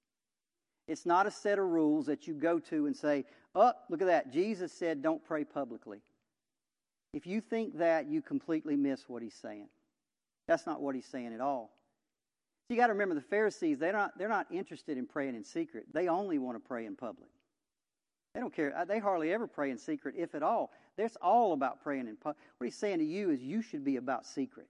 It's 0.89 1.07
not 1.07 1.27
a 1.27 1.31
set 1.31 1.59
of 1.59 1.67
rules 1.67 2.07
that 2.07 2.27
you 2.27 2.35
go 2.35 2.59
to 2.59 2.87
and 2.87 2.97
say, 2.97 3.25
Oh, 3.55 3.73
look 3.89 4.03
at 4.03 4.09
that. 4.09 4.33
Jesus 4.33 4.73
said, 4.73 5.03
don't 5.03 5.25
pray 5.25 5.45
publicly. 5.45 6.01
If 7.13 7.27
you 7.27 7.41
think 7.41 7.79
that, 7.79 8.09
you 8.09 8.21
completely 8.21 8.75
miss 8.75 9.09
what 9.09 9.23
he's 9.23 9.35
saying. 9.35 9.69
That's 10.49 10.67
not 10.67 10.81
what 10.81 10.95
he's 10.95 11.07
saying 11.07 11.33
at 11.33 11.41
all. 11.41 11.71
So 12.67 12.75
you 12.75 12.81
got 12.81 12.89
to 12.89 12.93
remember 12.95 13.15
the 13.15 13.21
Pharisees, 13.21 13.79
they're 13.79 13.93
not, 13.93 14.19
they're 14.19 14.29
not 14.29 14.47
interested 14.51 14.99
in 14.99 15.07
praying 15.07 15.37
in 15.37 15.45
secret. 15.45 15.87
They 15.93 16.09
only 16.09 16.39
want 16.39 16.57
to 16.57 16.69
pray 16.69 16.87
in 16.87 16.97
public. 16.97 17.31
They 18.35 18.41
don't 18.41 18.55
care. 18.55 18.77
Uh, 18.77 18.85
they 18.85 18.99
hardly 18.99 19.33
ever 19.33 19.47
pray 19.47 19.71
in 19.71 19.79
secret, 19.79 20.17
if 20.19 20.35
at 20.35 20.43
all. 20.43 20.73
That's 20.97 21.17
all 21.23 21.53
about 21.53 21.83
praying 21.83 22.09
in 22.09 22.17
public. 22.17 22.37
What 22.59 22.65
he's 22.67 22.77
saying 22.77 22.99
to 22.99 23.05
you 23.05 23.31
is 23.31 23.41
you 23.41 23.63
should 23.63 23.85
be 23.85 23.97
about 23.97 24.27
secret. 24.27 24.67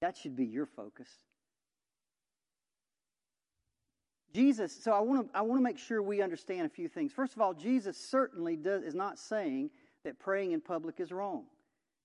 That 0.00 0.16
should 0.16 0.36
be 0.36 0.44
your 0.44 0.66
focus. 0.66 1.08
Jesus, 4.32 4.76
so 4.82 4.92
I 4.92 5.00
want 5.00 5.32
to 5.32 5.38
I 5.38 5.42
want 5.42 5.60
to 5.60 5.62
make 5.62 5.78
sure 5.78 6.02
we 6.02 6.20
understand 6.20 6.66
a 6.66 6.68
few 6.68 6.88
things. 6.88 7.12
First 7.12 7.34
of 7.34 7.40
all, 7.40 7.54
Jesus 7.54 7.96
certainly 7.96 8.56
does, 8.56 8.82
is 8.82 8.94
not 8.94 9.18
saying 9.18 9.70
that 10.04 10.18
praying 10.18 10.52
in 10.52 10.60
public 10.60 10.98
is 10.98 11.12
wrong. 11.12 11.44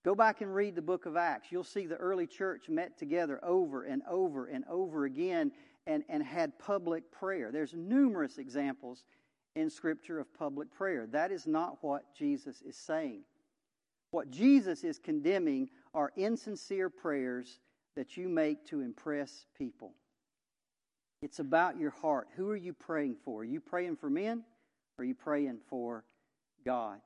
Go 0.05 0.15
back 0.15 0.41
and 0.41 0.53
read 0.53 0.75
the 0.75 0.81
book 0.81 1.05
of 1.05 1.17
Acts. 1.17 1.51
You'll 1.51 1.63
see 1.63 1.85
the 1.85 1.97
early 1.97 2.27
church 2.27 2.69
met 2.69 2.97
together 2.97 3.39
over 3.43 3.83
and 3.83 4.01
over 4.07 4.45
and 4.45 4.63
over 4.69 5.05
again 5.05 5.51
and, 5.87 6.03
and 6.07 6.23
had 6.23 6.57
public 6.59 7.11
prayer. 7.11 7.51
There's 7.51 7.73
numerous 7.73 8.37
examples 8.37 9.03
in 9.55 9.69
Scripture 9.69 10.19
of 10.19 10.33
public 10.33 10.71
prayer. 10.71 11.07
That 11.07 11.31
is 11.31 11.47
not 11.47 11.77
what 11.81 12.13
Jesus 12.15 12.61
is 12.61 12.77
saying. 12.77 13.21
What 14.11 14.31
Jesus 14.31 14.83
is 14.83 14.97
condemning 14.97 15.69
are 15.93 16.11
insincere 16.15 16.89
prayers 16.89 17.59
that 17.95 18.17
you 18.17 18.29
make 18.29 18.65
to 18.67 18.81
impress 18.81 19.45
people. 19.57 19.93
It's 21.21 21.39
about 21.39 21.77
your 21.77 21.91
heart. 21.91 22.27
Who 22.35 22.49
are 22.49 22.55
you 22.55 22.73
praying 22.73 23.17
for? 23.25 23.41
Are 23.41 23.45
you 23.45 23.59
praying 23.59 23.97
for 23.97 24.09
men 24.09 24.43
or 24.97 25.03
are 25.03 25.05
you 25.05 25.15
praying 25.15 25.59
for 25.69 26.05
God? 26.65 26.99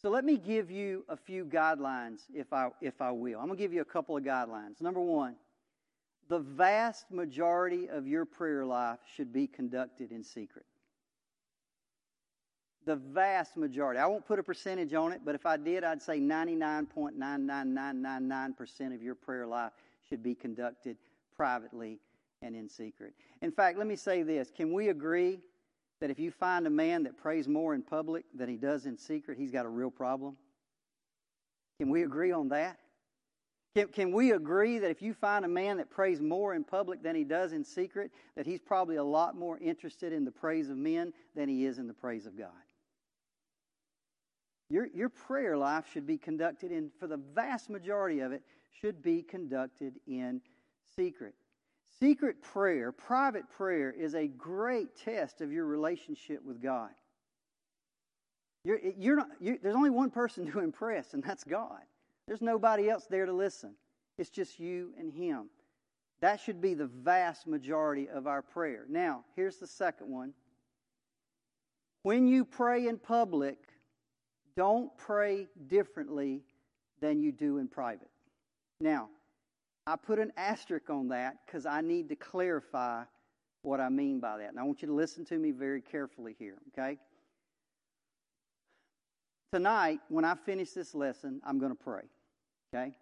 So 0.00 0.10
let 0.10 0.24
me 0.24 0.36
give 0.36 0.70
you 0.70 1.04
a 1.08 1.16
few 1.16 1.44
guidelines 1.44 2.20
if 2.32 2.52
I, 2.52 2.68
if 2.80 3.00
I 3.00 3.10
will. 3.10 3.40
I'm 3.40 3.46
going 3.46 3.56
to 3.56 3.62
give 3.62 3.72
you 3.72 3.80
a 3.80 3.86
couple 3.86 4.16
of 4.16 4.22
guidelines. 4.22 4.80
Number 4.80 5.00
one, 5.00 5.34
the 6.28 6.38
vast 6.38 7.10
majority 7.10 7.88
of 7.88 8.06
your 8.06 8.24
prayer 8.24 8.64
life 8.64 8.98
should 9.16 9.32
be 9.32 9.46
conducted 9.46 10.12
in 10.12 10.22
secret. 10.22 10.66
The 12.88 12.96
vast 12.96 13.56
majority. 13.58 14.00
I 14.00 14.06
won't 14.06 14.24
put 14.24 14.38
a 14.38 14.42
percentage 14.42 14.94
on 14.94 15.12
it, 15.12 15.20
but 15.22 15.34
if 15.34 15.44
I 15.44 15.58
did, 15.58 15.84
I'd 15.84 16.00
say 16.00 16.18
99.99999% 16.18 18.94
of 18.94 19.02
your 19.02 19.14
prayer 19.14 19.46
life 19.46 19.72
should 20.08 20.22
be 20.22 20.34
conducted 20.34 20.96
privately 21.36 22.00
and 22.40 22.56
in 22.56 22.66
secret. 22.66 23.12
In 23.42 23.52
fact, 23.52 23.76
let 23.76 23.86
me 23.86 23.94
say 23.94 24.22
this 24.22 24.50
can 24.50 24.72
we 24.72 24.88
agree 24.88 25.38
that 26.00 26.08
if 26.08 26.18
you 26.18 26.30
find 26.30 26.66
a 26.66 26.70
man 26.70 27.02
that 27.02 27.18
prays 27.18 27.46
more 27.46 27.74
in 27.74 27.82
public 27.82 28.24
than 28.34 28.48
he 28.48 28.56
does 28.56 28.86
in 28.86 28.96
secret, 28.96 29.36
he's 29.36 29.50
got 29.50 29.66
a 29.66 29.68
real 29.68 29.90
problem? 29.90 30.38
Can 31.78 31.90
we 31.90 32.04
agree 32.04 32.32
on 32.32 32.48
that? 32.48 32.78
Can, 33.76 33.88
can 33.88 34.12
we 34.12 34.32
agree 34.32 34.78
that 34.78 34.90
if 34.90 35.02
you 35.02 35.12
find 35.12 35.44
a 35.44 35.48
man 35.48 35.76
that 35.76 35.90
prays 35.90 36.22
more 36.22 36.54
in 36.54 36.64
public 36.64 37.02
than 37.02 37.14
he 37.14 37.24
does 37.24 37.52
in 37.52 37.64
secret, 37.64 38.10
that 38.34 38.46
he's 38.46 38.60
probably 38.60 38.96
a 38.96 39.04
lot 39.04 39.36
more 39.36 39.58
interested 39.58 40.10
in 40.10 40.24
the 40.24 40.32
praise 40.32 40.70
of 40.70 40.78
men 40.78 41.12
than 41.36 41.50
he 41.50 41.66
is 41.66 41.78
in 41.78 41.86
the 41.86 41.92
praise 41.92 42.24
of 42.24 42.34
God? 42.34 42.48
Your, 44.70 44.86
your 44.94 45.08
prayer 45.08 45.56
life 45.56 45.86
should 45.92 46.06
be 46.06 46.18
conducted 46.18 46.70
in, 46.70 46.90
for 46.98 47.06
the 47.06 47.16
vast 47.16 47.70
majority 47.70 48.20
of 48.20 48.32
it, 48.32 48.42
should 48.80 49.02
be 49.02 49.22
conducted 49.22 49.94
in 50.06 50.40
secret. 50.96 51.34
Secret 52.00 52.42
prayer, 52.42 52.92
private 52.92 53.48
prayer, 53.50 53.90
is 53.90 54.14
a 54.14 54.28
great 54.28 54.96
test 54.96 55.40
of 55.40 55.50
your 55.50 55.64
relationship 55.64 56.44
with 56.44 56.62
God. 56.62 56.90
You're, 58.64 58.80
you're 58.98 59.16
not, 59.16 59.28
you, 59.40 59.58
there's 59.62 59.74
only 59.74 59.90
one 59.90 60.10
person 60.10 60.50
to 60.52 60.58
impress, 60.60 61.14
and 61.14 61.22
that's 61.22 61.44
God. 61.44 61.80
There's 62.26 62.42
nobody 62.42 62.90
else 62.90 63.06
there 63.08 63.26
to 63.26 63.32
listen. 63.32 63.74
It's 64.18 64.30
just 64.30 64.60
you 64.60 64.92
and 64.98 65.10
Him. 65.10 65.48
That 66.20 66.40
should 66.40 66.60
be 66.60 66.74
the 66.74 66.86
vast 66.86 67.46
majority 67.46 68.08
of 68.08 68.26
our 68.26 68.42
prayer. 68.42 68.84
Now, 68.88 69.24
here's 69.34 69.56
the 69.56 69.66
second 69.66 70.10
one. 70.10 70.34
When 72.02 72.26
you 72.26 72.44
pray 72.44 72.88
in 72.88 72.98
public, 72.98 73.58
don't 74.56 74.96
pray 74.96 75.46
differently 75.66 76.42
than 77.00 77.20
you 77.20 77.32
do 77.32 77.58
in 77.58 77.68
private. 77.68 78.10
Now, 78.80 79.08
I 79.86 79.96
put 79.96 80.18
an 80.18 80.32
asterisk 80.36 80.90
on 80.90 81.08
that 81.08 81.36
because 81.46 81.66
I 81.66 81.80
need 81.80 82.08
to 82.10 82.16
clarify 82.16 83.04
what 83.62 83.80
I 83.80 83.88
mean 83.88 84.20
by 84.20 84.38
that. 84.38 84.48
And 84.48 84.58
I 84.58 84.62
want 84.62 84.82
you 84.82 84.88
to 84.88 84.94
listen 84.94 85.24
to 85.26 85.38
me 85.38 85.50
very 85.50 85.80
carefully 85.80 86.36
here, 86.38 86.56
okay? 86.68 86.98
tonight, 89.52 90.00
when 90.08 90.24
I 90.24 90.34
finish 90.34 90.70
this 90.70 90.94
lesson, 90.94 91.40
I'm 91.44 91.58
going 91.58 91.72
to 91.72 91.82
pray. 91.82 92.02
Okay? 92.74 92.92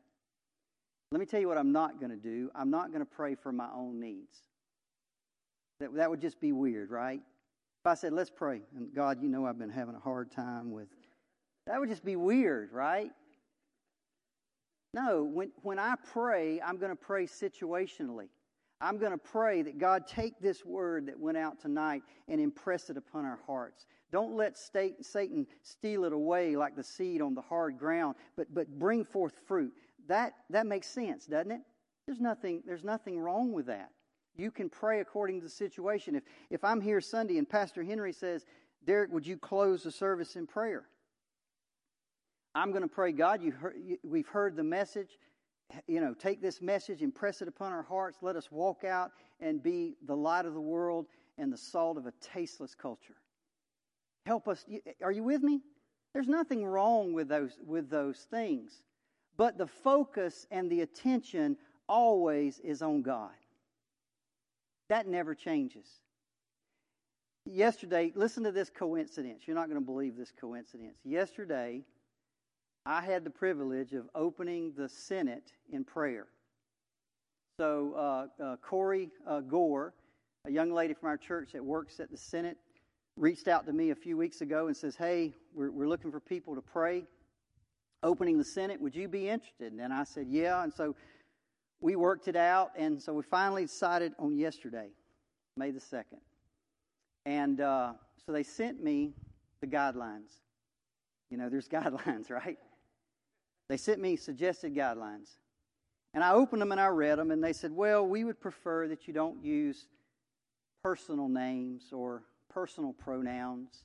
Let 1.12 1.20
me 1.20 1.26
tell 1.26 1.40
you 1.40 1.48
what 1.48 1.58
I'm 1.58 1.72
not 1.72 2.00
going 2.00 2.10
to 2.10 2.16
do. 2.16 2.50
I'm 2.54 2.70
not 2.70 2.88
going 2.88 3.00
to 3.00 3.10
pray 3.10 3.34
for 3.34 3.52
my 3.52 3.68
own 3.74 4.00
needs. 4.00 4.38
That, 5.80 5.94
that 5.94 6.10
would 6.10 6.20
just 6.20 6.40
be 6.40 6.52
weird, 6.52 6.90
right? 6.90 7.20
If 7.20 7.86
I 7.86 7.94
said, 7.94 8.12
let's 8.12 8.30
pray, 8.30 8.62
and 8.76 8.92
God, 8.94 9.22
you 9.22 9.28
know 9.28 9.46
I've 9.46 9.58
been 9.58 9.70
having 9.70 9.94
a 9.94 10.00
hard 10.00 10.30
time 10.30 10.70
with, 10.70 10.88
that 11.66 11.80
would 11.80 11.88
just 11.88 12.04
be 12.04 12.16
weird, 12.16 12.72
right? 12.72 13.10
No, 14.94 15.24
when, 15.24 15.50
when 15.62 15.78
I 15.78 15.94
pray, 16.12 16.60
I'm 16.60 16.78
going 16.78 16.90
to 16.90 16.96
pray 16.96 17.26
situationally. 17.26 18.28
I'm 18.80 18.98
going 18.98 19.12
to 19.12 19.18
pray 19.18 19.62
that 19.62 19.78
God 19.78 20.06
take 20.06 20.38
this 20.40 20.64
word 20.64 21.06
that 21.06 21.18
went 21.18 21.38
out 21.38 21.60
tonight 21.60 22.02
and 22.28 22.40
impress 22.40 22.90
it 22.90 22.96
upon 22.96 23.24
our 23.24 23.38
hearts. 23.46 23.86
Don't 24.12 24.36
let 24.36 24.56
Satan 24.56 25.46
steal 25.62 26.04
it 26.04 26.12
away 26.12 26.56
like 26.56 26.76
the 26.76 26.84
seed 26.84 27.22
on 27.22 27.34
the 27.34 27.40
hard 27.40 27.78
ground, 27.78 28.16
but, 28.36 28.52
but 28.54 28.78
bring 28.78 29.04
forth 29.04 29.34
fruit. 29.46 29.72
That, 30.08 30.34
that 30.50 30.66
makes 30.66 30.86
sense, 30.88 31.26
doesn't 31.26 31.50
it? 31.50 31.62
There's 32.06 32.20
nothing, 32.20 32.62
there's 32.66 32.84
nothing 32.84 33.18
wrong 33.18 33.52
with 33.52 33.66
that. 33.66 33.90
You 34.36 34.50
can 34.50 34.68
pray 34.68 35.00
according 35.00 35.40
to 35.40 35.44
the 35.44 35.50
situation. 35.50 36.14
If, 36.14 36.22
if 36.50 36.62
I'm 36.62 36.80
here 36.80 37.00
Sunday 37.00 37.38
and 37.38 37.48
Pastor 37.48 37.82
Henry 37.82 38.12
says, 38.12 38.44
Derricke, 38.86 39.10
would 39.10 39.26
you 39.26 39.36
close 39.36 39.82
the 39.82 39.90
service 39.90 40.36
in 40.36 40.46
prayer? 40.46 40.86
I'm 42.56 42.70
going 42.70 42.82
to 42.82 42.88
pray, 42.88 43.12
God, 43.12 43.42
you 43.42 43.52
heard, 43.52 43.76
we've 44.02 44.26
heard 44.26 44.56
the 44.56 44.64
message. 44.64 45.18
You 45.86 46.00
know, 46.00 46.14
take 46.14 46.40
this 46.40 46.62
message, 46.62 47.02
impress 47.02 47.42
it 47.42 47.48
upon 47.48 47.72
our 47.72 47.82
hearts. 47.82 48.16
Let 48.22 48.34
us 48.34 48.50
walk 48.50 48.82
out 48.82 49.10
and 49.40 49.62
be 49.62 49.96
the 50.06 50.16
light 50.16 50.46
of 50.46 50.54
the 50.54 50.60
world 50.60 51.06
and 51.36 51.52
the 51.52 51.58
salt 51.58 51.98
of 51.98 52.06
a 52.06 52.12
tasteless 52.22 52.74
culture. 52.74 53.16
Help 54.24 54.48
us. 54.48 54.64
Are 55.02 55.12
you 55.12 55.22
with 55.22 55.42
me? 55.42 55.60
There's 56.14 56.28
nothing 56.28 56.64
wrong 56.64 57.12
with 57.12 57.28
those, 57.28 57.58
with 57.66 57.90
those 57.90 58.26
things. 58.30 58.82
But 59.36 59.58
the 59.58 59.66
focus 59.66 60.46
and 60.50 60.70
the 60.70 60.80
attention 60.80 61.58
always 61.90 62.58
is 62.60 62.80
on 62.80 63.02
God. 63.02 63.34
That 64.88 65.06
never 65.06 65.34
changes. 65.34 65.86
Yesterday, 67.44 68.12
listen 68.14 68.44
to 68.44 68.52
this 68.52 68.70
coincidence. 68.70 69.42
You're 69.44 69.56
not 69.56 69.68
going 69.68 69.80
to 69.80 69.84
believe 69.84 70.16
this 70.16 70.32
coincidence. 70.40 70.96
Yesterday, 71.04 71.84
I 72.86 73.00
had 73.00 73.24
the 73.24 73.30
privilege 73.30 73.94
of 73.94 74.08
opening 74.14 74.72
the 74.76 74.88
Senate 74.88 75.52
in 75.72 75.82
prayer. 75.82 76.28
So, 77.58 77.94
uh, 77.96 78.42
uh, 78.42 78.56
Corey 78.58 79.10
uh, 79.26 79.40
Gore, 79.40 79.92
a 80.46 80.52
young 80.52 80.70
lady 80.70 80.94
from 80.94 81.08
our 81.08 81.16
church 81.16 81.50
that 81.54 81.64
works 81.64 81.98
at 81.98 82.12
the 82.12 82.16
Senate, 82.16 82.56
reached 83.16 83.48
out 83.48 83.66
to 83.66 83.72
me 83.72 83.90
a 83.90 83.94
few 83.94 84.16
weeks 84.16 84.40
ago 84.40 84.68
and 84.68 84.76
says, 84.76 84.94
Hey, 84.94 85.32
we're, 85.52 85.72
we're 85.72 85.88
looking 85.88 86.12
for 86.12 86.20
people 86.20 86.54
to 86.54 86.60
pray. 86.60 87.04
Opening 88.04 88.38
the 88.38 88.44
Senate, 88.44 88.80
would 88.80 88.94
you 88.94 89.08
be 89.08 89.28
interested? 89.28 89.72
And 89.72 89.92
I 89.92 90.04
said, 90.04 90.28
Yeah. 90.28 90.62
And 90.62 90.72
so 90.72 90.94
we 91.80 91.96
worked 91.96 92.28
it 92.28 92.36
out. 92.36 92.70
And 92.76 93.02
so 93.02 93.14
we 93.14 93.24
finally 93.24 93.62
decided 93.62 94.12
on 94.18 94.36
yesterday, 94.36 94.90
May 95.56 95.72
the 95.72 95.80
2nd. 95.80 96.20
And 97.24 97.60
uh, 97.60 97.94
so 98.24 98.32
they 98.32 98.44
sent 98.44 98.80
me 98.80 99.12
the 99.60 99.66
guidelines. 99.66 100.40
You 101.30 101.38
know, 101.38 101.48
there's 101.48 101.68
guidelines, 101.68 102.30
right? 102.30 102.58
They 103.68 103.76
sent 103.76 104.00
me 104.00 104.16
suggested 104.16 104.74
guidelines. 104.74 105.36
And 106.14 106.22
I 106.24 106.32
opened 106.32 106.62
them 106.62 106.72
and 106.72 106.80
I 106.80 106.86
read 106.86 107.18
them, 107.18 107.30
and 107.30 107.42
they 107.42 107.52
said, 107.52 107.72
Well, 107.72 108.06
we 108.06 108.24
would 108.24 108.40
prefer 108.40 108.88
that 108.88 109.06
you 109.06 109.12
don't 109.12 109.44
use 109.44 109.86
personal 110.82 111.28
names 111.28 111.92
or 111.92 112.22
personal 112.48 112.92
pronouns, 112.92 113.84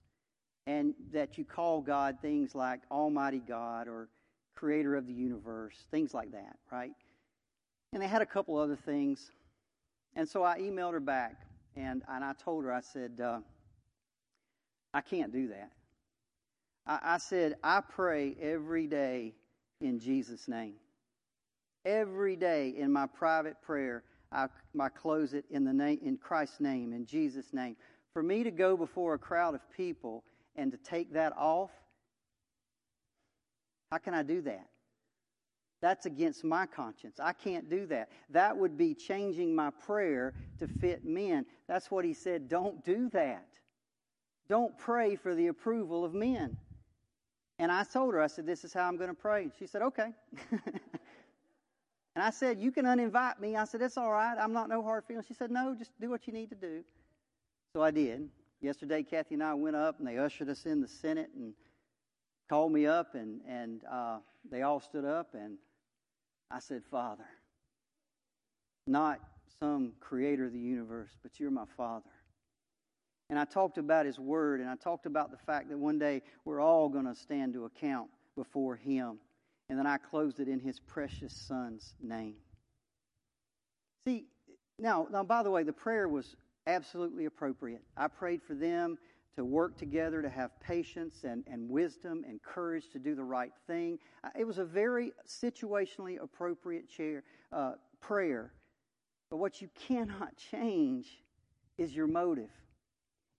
and 0.67 0.93
that 1.11 1.37
you 1.37 1.43
call 1.43 1.81
God 1.81 2.19
things 2.21 2.55
like 2.55 2.81
Almighty 2.89 3.41
God 3.45 3.87
or 3.87 4.07
Creator 4.55 4.95
of 4.95 5.07
the 5.07 5.13
universe, 5.13 5.75
things 5.91 6.13
like 6.13 6.31
that, 6.31 6.55
right? 6.71 6.93
And 7.93 8.01
they 8.01 8.07
had 8.07 8.21
a 8.21 8.25
couple 8.25 8.57
other 8.57 8.75
things. 8.75 9.31
And 10.15 10.27
so 10.27 10.43
I 10.43 10.59
emailed 10.59 10.93
her 10.93 10.99
back, 10.99 11.35
and, 11.75 12.03
and 12.07 12.23
I 12.23 12.33
told 12.33 12.63
her, 12.63 12.71
I 12.71 12.81
said, 12.81 13.19
uh, 13.19 13.39
I 14.93 15.01
can't 15.01 15.33
do 15.33 15.47
that. 15.49 15.71
I, 16.85 17.15
I 17.15 17.17
said, 17.17 17.55
I 17.63 17.81
pray 17.81 18.35
every 18.41 18.87
day 18.87 19.33
in 19.81 19.99
Jesus' 19.99 20.47
name. 20.47 20.75
Every 21.83 22.35
day 22.35 22.69
in 22.77 22.91
my 22.91 23.07
private 23.07 23.61
prayer, 23.61 24.03
I, 24.31 24.47
I 24.79 24.89
close 24.89 25.33
it 25.33 25.45
in 25.49 25.63
the 25.63 25.73
name 25.73 25.99
in 26.03 26.17
Christ's 26.17 26.59
name, 26.59 26.93
in 26.93 27.05
Jesus' 27.05 27.53
name. 27.53 27.75
For 28.13 28.23
me 28.23 28.43
to 28.43 28.51
go 28.51 28.77
before 28.77 29.13
a 29.13 29.19
crowd 29.19 29.55
of 29.55 29.61
people 29.75 30.23
and 30.55 30.71
to 30.71 30.77
take 30.77 31.13
that 31.13 31.33
off, 31.37 31.71
how 33.91 33.97
can 33.97 34.13
I 34.13 34.23
do 34.23 34.41
that? 34.43 34.67
That's 35.81 36.05
against 36.05 36.43
my 36.43 36.67
conscience. 36.67 37.19
I 37.19 37.33
can't 37.33 37.69
do 37.69 37.87
that. 37.87 38.09
That 38.29 38.55
would 38.55 38.77
be 38.77 38.93
changing 38.93 39.55
my 39.55 39.71
prayer 39.71 40.33
to 40.59 40.67
fit 40.67 41.03
men. 41.03 41.45
That's 41.67 41.89
what 41.89 42.05
he 42.05 42.13
said. 42.13 42.47
Don't 42.47 42.85
do 42.85 43.09
that. 43.09 43.47
Don't 44.47 44.77
pray 44.77 45.15
for 45.15 45.33
the 45.33 45.47
approval 45.47 46.05
of 46.05 46.13
men. 46.13 46.57
And 47.61 47.71
I 47.71 47.83
told 47.83 48.15
her, 48.15 48.21
I 48.23 48.25
said, 48.25 48.47
This 48.47 48.65
is 48.65 48.73
how 48.73 48.87
I'm 48.87 48.97
going 48.97 49.11
to 49.11 49.15
pray. 49.15 49.51
She 49.59 49.67
said, 49.67 49.83
Okay. 49.83 50.11
and 50.51 50.81
I 52.15 52.31
said, 52.31 52.59
You 52.59 52.71
can 52.71 52.85
uninvite 52.85 53.39
me. 53.39 53.55
I 53.55 53.65
said, 53.65 53.83
It's 53.83 53.97
all 53.97 54.11
right. 54.11 54.35
I'm 54.35 54.51
not 54.51 54.67
no 54.67 54.81
hard 54.81 55.03
feeling. 55.07 55.23
She 55.27 55.35
said, 55.35 55.51
No, 55.51 55.75
just 55.77 55.91
do 56.01 56.09
what 56.09 56.25
you 56.25 56.33
need 56.33 56.49
to 56.49 56.55
do. 56.55 56.83
So 57.75 57.83
I 57.83 57.91
did. 57.91 58.29
Yesterday, 58.61 59.03
Kathy 59.03 59.35
and 59.35 59.43
I 59.43 59.53
went 59.53 59.75
up 59.75 59.99
and 59.99 60.07
they 60.07 60.17
ushered 60.17 60.49
us 60.49 60.65
in 60.65 60.81
the 60.81 60.87
Senate 60.87 61.29
and 61.35 61.53
called 62.49 62.71
me 62.71 62.87
up, 62.87 63.13
and, 63.13 63.41
and 63.47 63.81
uh, 63.89 64.17
they 64.49 64.63
all 64.63 64.79
stood 64.79 65.05
up. 65.05 65.35
And 65.35 65.57
I 66.49 66.57
said, 66.57 66.81
Father, 66.89 67.25
not 68.87 69.19
some 69.59 69.93
creator 69.99 70.47
of 70.47 70.53
the 70.53 70.59
universe, 70.59 71.11
but 71.21 71.39
you're 71.39 71.51
my 71.51 71.65
Father. 71.77 72.09
And 73.31 73.39
I 73.39 73.45
talked 73.45 73.77
about 73.77 74.05
His 74.05 74.19
Word, 74.19 74.59
and 74.59 74.69
I 74.69 74.75
talked 74.75 75.05
about 75.05 75.31
the 75.31 75.37
fact 75.37 75.69
that 75.69 75.77
one 75.79 75.97
day 75.97 76.21
we're 76.43 76.59
all 76.59 76.89
going 76.89 77.05
to 77.05 77.15
stand 77.15 77.53
to 77.53 77.63
account 77.63 78.09
before 78.35 78.75
Him. 78.75 79.19
And 79.69 79.79
then 79.79 79.87
I 79.87 79.97
closed 79.97 80.41
it 80.41 80.49
in 80.49 80.59
His 80.59 80.81
precious 80.81 81.33
Son's 81.33 81.95
name. 82.03 82.35
See, 84.05 84.25
now, 84.77 85.07
now, 85.09 85.23
by 85.23 85.43
the 85.43 85.49
way, 85.49 85.63
the 85.63 85.71
prayer 85.71 86.09
was 86.09 86.35
absolutely 86.67 87.23
appropriate. 87.23 87.81
I 87.95 88.09
prayed 88.09 88.41
for 88.43 88.53
them 88.53 88.97
to 89.37 89.45
work 89.45 89.77
together, 89.77 90.21
to 90.21 90.29
have 90.29 90.51
patience 90.59 91.23
and, 91.23 91.45
and 91.47 91.69
wisdom 91.69 92.25
and 92.27 92.43
courage 92.43 92.89
to 92.91 92.99
do 92.99 93.15
the 93.15 93.23
right 93.23 93.53
thing. 93.65 93.97
It 94.37 94.45
was 94.45 94.57
a 94.57 94.65
very 94.65 95.13
situationally 95.25 96.21
appropriate 96.21 96.89
chair, 96.89 97.23
uh, 97.53 97.75
prayer. 98.01 98.51
But 99.29 99.37
what 99.37 99.61
you 99.61 99.69
cannot 99.87 100.35
change 100.51 101.23
is 101.77 101.95
your 101.95 102.07
motive. 102.07 102.49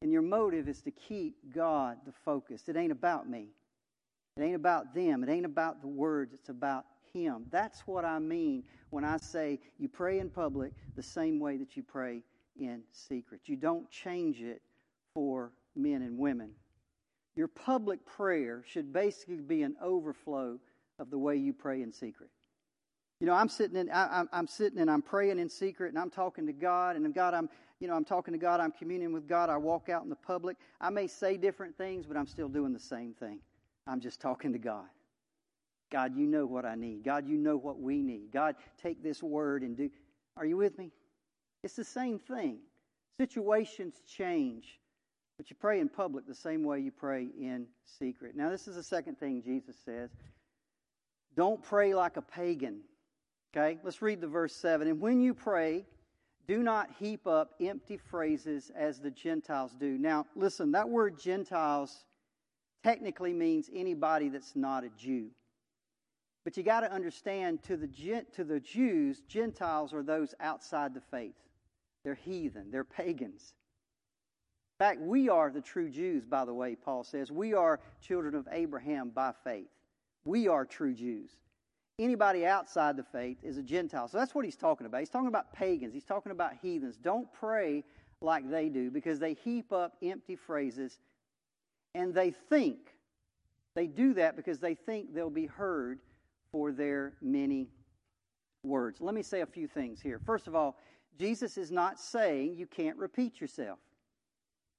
And 0.02 0.12
your 0.12 0.22
motive 0.22 0.68
is 0.68 0.82
to 0.82 0.90
keep 0.90 1.36
God 1.54 1.96
the 2.04 2.12
focus. 2.24 2.64
It 2.66 2.76
ain't 2.76 2.92
about 2.92 3.30
me. 3.30 3.48
It 4.36 4.42
ain't 4.42 4.56
about 4.56 4.94
them. 4.94 5.22
It 5.22 5.30
ain't 5.30 5.46
about 5.46 5.80
the 5.80 5.88
words. 5.88 6.34
It's 6.34 6.48
about 6.48 6.84
Him. 7.12 7.46
That's 7.50 7.80
what 7.86 8.04
I 8.04 8.18
mean 8.18 8.64
when 8.90 9.04
I 9.04 9.16
say 9.16 9.60
you 9.78 9.88
pray 9.88 10.18
in 10.18 10.28
public 10.28 10.72
the 10.96 11.02
same 11.02 11.38
way 11.38 11.56
that 11.56 11.76
you 11.76 11.84
pray 11.84 12.24
in 12.58 12.82
secret. 12.90 13.42
You 13.44 13.56
don't 13.56 13.88
change 13.90 14.40
it 14.40 14.60
for 15.14 15.52
men 15.76 16.02
and 16.02 16.18
women. 16.18 16.50
Your 17.36 17.48
public 17.48 18.04
prayer 18.04 18.64
should 18.66 18.92
basically 18.92 19.36
be 19.36 19.62
an 19.62 19.76
overflow 19.80 20.58
of 20.98 21.10
the 21.10 21.18
way 21.18 21.36
you 21.36 21.52
pray 21.52 21.82
in 21.82 21.92
secret. 21.92 22.30
You 23.20 23.26
know, 23.26 23.34
I'm 23.34 23.48
sitting 23.48 23.76
in, 23.76 23.88
I, 23.88 24.24
am 24.32 24.48
sitting 24.48 24.80
and 24.80 24.90
I'm 24.90 25.00
praying 25.00 25.38
in 25.38 25.48
secret 25.48 25.90
and 25.90 25.98
I'm 25.98 26.10
talking 26.10 26.46
to 26.46 26.52
God 26.52 26.96
and 26.96 27.14
God, 27.14 27.34
I'm, 27.34 27.48
you 27.82 27.88
know, 27.88 27.94
I'm 27.94 28.04
talking 28.04 28.30
to 28.30 28.38
God, 28.38 28.60
I'm 28.60 28.70
communing 28.70 29.12
with 29.12 29.26
God. 29.26 29.50
I 29.50 29.56
walk 29.56 29.88
out 29.88 30.04
in 30.04 30.08
the 30.08 30.14
public. 30.14 30.56
I 30.80 30.88
may 30.88 31.08
say 31.08 31.36
different 31.36 31.76
things, 31.76 32.06
but 32.06 32.16
I'm 32.16 32.28
still 32.28 32.46
doing 32.46 32.72
the 32.72 32.78
same 32.78 33.12
thing. 33.12 33.40
I'm 33.88 33.98
just 33.98 34.20
talking 34.20 34.52
to 34.52 34.58
God. 34.60 34.86
God, 35.90 36.16
you 36.16 36.28
know 36.28 36.46
what 36.46 36.64
I 36.64 36.76
need. 36.76 37.02
God, 37.02 37.26
you 37.26 37.36
know 37.36 37.56
what 37.56 37.80
we 37.80 38.00
need. 38.00 38.30
God, 38.32 38.54
take 38.80 39.02
this 39.02 39.20
word 39.20 39.62
and 39.62 39.76
do. 39.76 39.90
Are 40.36 40.46
you 40.46 40.56
with 40.56 40.78
me? 40.78 40.92
It's 41.64 41.74
the 41.74 41.84
same 41.84 42.20
thing. 42.20 42.58
Situations 43.18 44.00
change, 44.06 44.78
but 45.36 45.50
you 45.50 45.56
pray 45.58 45.80
in 45.80 45.88
public 45.88 46.24
the 46.24 46.36
same 46.36 46.62
way 46.62 46.78
you 46.78 46.92
pray 46.92 47.30
in 47.36 47.66
secret. 47.98 48.36
Now, 48.36 48.48
this 48.48 48.68
is 48.68 48.76
the 48.76 48.82
second 48.84 49.18
thing 49.18 49.42
Jesus 49.42 49.74
says. 49.84 50.10
Don't 51.34 51.60
pray 51.60 51.94
like 51.94 52.16
a 52.16 52.22
pagan. 52.22 52.82
Okay, 53.54 53.80
let's 53.82 54.00
read 54.00 54.20
the 54.20 54.28
verse 54.28 54.54
7. 54.54 54.86
And 54.86 55.00
when 55.00 55.20
you 55.20 55.34
pray, 55.34 55.84
do 56.46 56.62
not 56.62 56.90
heap 56.98 57.26
up 57.26 57.54
empty 57.60 57.96
phrases 57.96 58.70
as 58.74 59.00
the 59.00 59.10
Gentiles 59.10 59.72
do. 59.78 59.96
Now, 59.98 60.26
listen, 60.34 60.72
that 60.72 60.88
word 60.88 61.18
Gentiles 61.18 62.04
technically 62.82 63.32
means 63.32 63.70
anybody 63.72 64.28
that's 64.28 64.56
not 64.56 64.84
a 64.84 64.90
Jew. 64.98 65.28
But 66.44 66.56
you 66.56 66.62
got 66.62 66.80
to 66.80 66.92
understand 66.92 67.62
to 67.64 67.76
the, 67.76 67.86
to 68.32 68.44
the 68.44 68.58
Jews, 68.58 69.22
Gentiles 69.28 69.94
are 69.94 70.02
those 70.02 70.34
outside 70.40 70.92
the 70.94 71.00
faith. 71.00 71.36
They're 72.04 72.14
heathen, 72.14 72.70
they're 72.70 72.82
pagans. 72.82 73.54
In 74.80 74.84
fact, 74.84 75.00
we 75.00 75.28
are 75.28 75.50
the 75.50 75.60
true 75.60 75.88
Jews, 75.88 76.24
by 76.24 76.44
the 76.44 76.54
way, 76.54 76.74
Paul 76.74 77.04
says. 77.04 77.30
We 77.30 77.54
are 77.54 77.78
children 78.00 78.34
of 78.34 78.48
Abraham 78.50 79.10
by 79.10 79.32
faith. 79.44 79.68
We 80.24 80.48
are 80.48 80.64
true 80.64 80.94
Jews. 80.94 81.30
Anybody 81.98 82.46
outside 82.46 82.96
the 82.96 83.04
faith 83.04 83.38
is 83.42 83.58
a 83.58 83.62
Gentile. 83.62 84.08
So 84.08 84.18
that's 84.18 84.34
what 84.34 84.44
he's 84.44 84.56
talking 84.56 84.86
about. 84.86 85.00
He's 85.00 85.10
talking 85.10 85.28
about 85.28 85.52
pagans. 85.52 85.92
He's 85.92 86.04
talking 86.04 86.32
about 86.32 86.52
heathens. 86.60 86.96
Don't 86.96 87.32
pray 87.32 87.84
like 88.20 88.50
they 88.50 88.68
do 88.68 88.90
because 88.90 89.18
they 89.18 89.34
heap 89.34 89.72
up 89.72 89.96
empty 90.02 90.36
phrases 90.36 90.98
and 91.94 92.14
they 92.14 92.30
think, 92.30 92.78
they 93.74 93.86
do 93.86 94.14
that 94.14 94.36
because 94.36 94.58
they 94.58 94.74
think 94.74 95.14
they'll 95.14 95.30
be 95.30 95.46
heard 95.46 96.00
for 96.50 96.72
their 96.72 97.14
many 97.20 97.68
words. 98.64 99.00
Let 99.00 99.14
me 99.14 99.22
say 99.22 99.40
a 99.40 99.46
few 99.46 99.66
things 99.66 100.00
here. 100.00 100.18
First 100.18 100.46
of 100.46 100.54
all, 100.54 100.76
Jesus 101.18 101.58
is 101.58 101.70
not 101.70 101.98
saying 101.98 102.54
you 102.56 102.66
can't 102.66 102.96
repeat 102.96 103.40
yourself. 103.40 103.78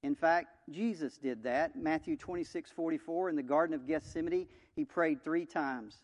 In 0.04 0.16
fact, 0.16 0.48
Jesus 0.70 1.18
did 1.18 1.44
that. 1.44 1.76
Matthew 1.76 2.18
26, 2.18 2.72
44, 2.72 3.30
in 3.30 3.36
the 3.36 3.44
Garden 3.44 3.74
of 3.74 3.88
Gethsemane, 3.88 4.48
he 4.76 4.84
prayed 4.84 5.24
three 5.24 5.46
times. 5.46 6.04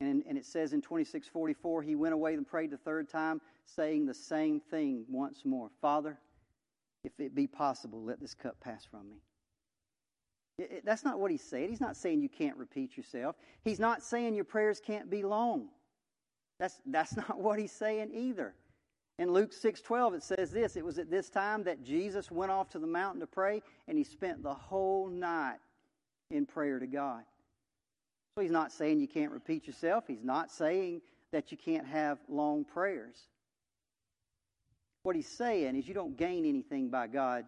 And, 0.00 0.22
and 0.26 0.38
it 0.38 0.46
says 0.46 0.72
in 0.72 0.80
26, 0.80 1.28
44, 1.28 1.82
he 1.82 1.94
went 1.94 2.14
away 2.14 2.34
and 2.34 2.46
prayed 2.46 2.70
the 2.70 2.78
third 2.78 3.08
time, 3.08 3.40
saying 3.66 4.06
the 4.06 4.14
same 4.14 4.60
thing 4.60 5.04
once 5.08 5.44
more 5.44 5.70
Father, 5.80 6.18
if 7.04 7.12
it 7.18 7.34
be 7.34 7.46
possible, 7.46 8.02
let 8.02 8.20
this 8.20 8.34
cup 8.34 8.58
pass 8.60 8.84
from 8.84 9.08
me. 9.08 9.16
It, 10.58 10.70
it, 10.72 10.84
that's 10.84 11.04
not 11.04 11.18
what 11.18 11.30
he 11.30 11.36
said. 11.36 11.70
He's 11.70 11.80
not 11.80 11.96
saying 11.96 12.20
you 12.20 12.28
can't 12.28 12.56
repeat 12.56 12.96
yourself. 12.96 13.36
He's 13.62 13.80
not 13.80 14.02
saying 14.02 14.34
your 14.34 14.44
prayers 14.44 14.80
can't 14.84 15.10
be 15.10 15.22
long. 15.22 15.68
That's, 16.58 16.80
that's 16.86 17.16
not 17.28 17.38
what 17.38 17.58
he's 17.58 17.72
saying 17.72 18.10
either. 18.14 18.54
In 19.18 19.32
Luke 19.32 19.52
6:12 19.52 20.14
it 20.14 20.22
says 20.22 20.50
this, 20.50 20.76
it 20.76 20.84
was 20.84 20.98
at 20.98 21.10
this 21.10 21.28
time 21.28 21.64
that 21.64 21.82
Jesus 21.82 22.30
went 22.30 22.50
off 22.50 22.70
to 22.70 22.78
the 22.78 22.86
mountain 22.86 23.20
to 23.20 23.26
pray 23.26 23.62
and 23.86 23.98
he 23.98 24.04
spent 24.04 24.42
the 24.42 24.54
whole 24.54 25.08
night 25.08 25.58
in 26.30 26.46
prayer 26.46 26.78
to 26.78 26.86
God. 26.86 27.24
He's 28.40 28.50
not 28.50 28.72
saying 28.72 29.00
you 29.00 29.08
can't 29.08 29.32
repeat 29.32 29.66
yourself. 29.66 30.04
He's 30.06 30.24
not 30.24 30.50
saying 30.50 31.02
that 31.32 31.52
you 31.52 31.58
can't 31.58 31.86
have 31.86 32.18
long 32.28 32.64
prayers. 32.64 33.16
What 35.02 35.16
he's 35.16 35.28
saying 35.28 35.76
is 35.76 35.88
you 35.88 35.94
don't 35.94 36.16
gain 36.16 36.44
anything 36.44 36.88
by 36.90 37.06
God 37.06 37.44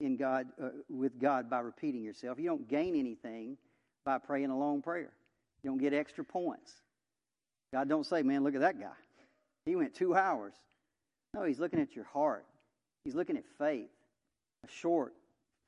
in 0.00 0.16
God 0.16 0.48
uh, 0.62 0.68
with 0.90 1.18
God 1.20 1.48
by 1.48 1.60
repeating 1.60 2.02
yourself. 2.02 2.38
You 2.38 2.48
don't 2.48 2.68
gain 2.68 2.96
anything 2.96 3.56
by 4.04 4.18
praying 4.18 4.50
a 4.50 4.58
long 4.58 4.82
prayer. 4.82 5.12
You 5.62 5.70
don't 5.70 5.78
get 5.78 5.94
extra 5.94 6.24
points. 6.24 6.72
God 7.72 7.88
don't 7.88 8.04
say, 8.04 8.22
"Man, 8.22 8.42
look 8.42 8.54
at 8.54 8.60
that 8.60 8.78
guy. 8.78 8.96
He 9.64 9.76
went 9.76 9.94
2 9.94 10.14
hours." 10.14 10.54
No, 11.34 11.44
he's 11.44 11.58
looking 11.58 11.80
at 11.80 11.96
your 11.96 12.04
heart. 12.04 12.44
He's 13.04 13.14
looking 13.14 13.36
at 13.36 13.44
faith. 13.58 13.88
A 14.64 14.70
short 14.70 15.14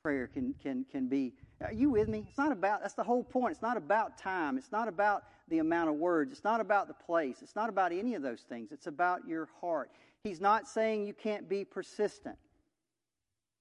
prayer 0.03 0.27
can, 0.27 0.53
can, 0.61 0.85
can 0.91 1.07
be. 1.07 1.33
Are 1.63 1.73
you 1.73 1.89
with 1.89 2.09
me? 2.09 2.25
It's 2.27 2.37
not 2.37 2.51
about, 2.51 2.81
that's 2.81 2.95
the 2.95 3.03
whole 3.03 3.23
point. 3.23 3.53
It's 3.53 3.61
not 3.61 3.77
about 3.77 4.17
time. 4.17 4.57
It's 4.57 4.71
not 4.71 4.87
about 4.87 5.23
the 5.47 5.59
amount 5.59 5.89
of 5.89 5.95
words. 5.95 6.31
It's 6.31 6.43
not 6.43 6.59
about 6.59 6.87
the 6.87 6.93
place. 6.93 7.37
It's 7.41 7.55
not 7.55 7.69
about 7.69 7.91
any 7.91 8.13
of 8.13 8.21
those 8.21 8.41
things. 8.41 8.71
It's 8.71 8.87
about 8.87 9.27
your 9.27 9.47
heart. 9.61 9.89
He's 10.23 10.41
not 10.41 10.67
saying 10.67 11.05
you 11.05 11.13
can't 11.13 11.47
be 11.47 11.63
persistent. 11.63 12.35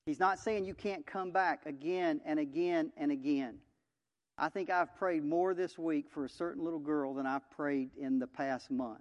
He's 0.06 0.20
not 0.20 0.38
saying 0.38 0.64
you 0.64 0.74
can't 0.74 1.06
come 1.06 1.30
back 1.30 1.66
again 1.66 2.20
and 2.26 2.38
again 2.38 2.92
and 2.96 3.12
again. 3.12 3.58
I 4.36 4.48
think 4.48 4.68
I've 4.68 4.94
prayed 4.96 5.24
more 5.24 5.54
this 5.54 5.78
week 5.78 6.06
for 6.10 6.24
a 6.24 6.28
certain 6.28 6.64
little 6.64 6.80
girl 6.80 7.14
than 7.14 7.26
I've 7.26 7.48
prayed 7.50 7.90
in 7.96 8.18
the 8.18 8.26
past 8.26 8.70
month. 8.70 9.00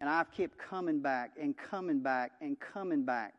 And 0.00 0.08
I've 0.08 0.30
kept 0.30 0.56
coming 0.58 1.00
back 1.00 1.32
and 1.40 1.56
coming 1.56 2.00
back 2.00 2.32
and 2.40 2.56
coming 2.60 3.04
back. 3.04 3.34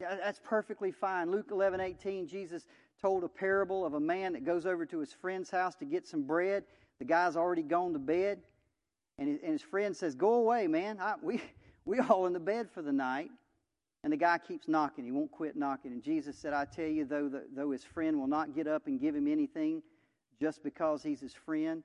That's 0.00 0.40
perfectly 0.42 0.90
fine. 0.90 1.30
Luke 1.30 1.48
11, 1.50 1.80
18, 1.80 2.26
Jesus 2.26 2.66
told 3.00 3.22
a 3.24 3.28
parable 3.28 3.84
of 3.84 3.94
a 3.94 4.00
man 4.00 4.32
that 4.32 4.44
goes 4.44 4.66
over 4.66 4.86
to 4.86 4.98
his 4.98 5.12
friend's 5.12 5.50
house 5.50 5.74
to 5.76 5.84
get 5.84 6.06
some 6.06 6.22
bread. 6.22 6.64
The 6.98 7.04
guy's 7.04 7.36
already 7.36 7.62
gone 7.62 7.92
to 7.92 7.98
bed. 7.98 8.40
And 9.18 9.28
his, 9.28 9.38
and 9.42 9.52
his 9.52 9.62
friend 9.62 9.94
says, 9.94 10.14
Go 10.14 10.34
away, 10.34 10.66
man. 10.66 10.98
I, 11.00 11.14
we, 11.22 11.42
we 11.84 11.98
all 11.98 12.26
in 12.26 12.32
the 12.32 12.40
bed 12.40 12.68
for 12.72 12.82
the 12.82 12.92
night. 12.92 13.30
And 14.02 14.12
the 14.12 14.16
guy 14.16 14.38
keeps 14.38 14.66
knocking. 14.66 15.04
He 15.04 15.12
won't 15.12 15.30
quit 15.30 15.56
knocking. 15.56 15.92
And 15.92 16.02
Jesus 16.02 16.36
said, 16.38 16.54
I 16.54 16.64
tell 16.64 16.86
you, 16.86 17.04
though, 17.04 17.28
the, 17.28 17.44
though 17.54 17.70
his 17.70 17.84
friend 17.84 18.18
will 18.18 18.26
not 18.26 18.54
get 18.54 18.66
up 18.66 18.86
and 18.86 18.98
give 18.98 19.14
him 19.14 19.28
anything 19.28 19.82
just 20.40 20.62
because 20.62 21.02
he's 21.02 21.20
his 21.20 21.34
friend, 21.34 21.82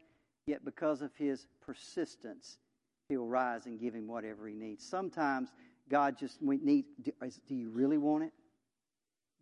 yet 0.47 0.63
because 0.63 1.01
of 1.01 1.11
his 1.17 1.47
persistence, 1.65 2.57
he'll 3.09 3.25
rise 3.25 3.65
and 3.65 3.81
give 3.81 3.93
him 3.93 4.07
whatever 4.07 4.47
he 4.47 4.55
needs. 4.55 4.85
Sometimes 4.85 5.49
God 5.89 6.17
just 6.17 6.41
we 6.41 6.57
need 6.57 6.85
do, 7.01 7.11
do 7.47 7.55
you 7.55 7.69
really 7.69 7.97
want 7.97 8.23
it? 8.23 8.33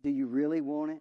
Do 0.02 0.10
you 0.10 0.26
really 0.26 0.60
want 0.60 0.90
it? 0.90 1.00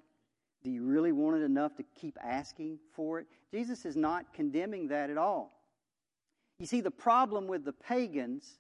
Do 0.64 0.72
you 0.72 0.84
really 0.84 1.12
want 1.12 1.36
it 1.36 1.44
enough 1.44 1.76
to 1.76 1.84
keep 2.00 2.18
asking 2.24 2.80
for 2.96 3.20
it? 3.20 3.28
Jesus 3.52 3.86
is 3.86 3.98
not 3.98 4.34
condemning 4.34 4.88
that 4.88 5.10
at 5.10 5.18
all. 5.18 5.52
You 6.60 6.66
see, 6.66 6.80
the 6.80 6.92
problem 6.92 7.48
with 7.48 7.66
the 7.66 7.74
pagans 7.74 8.60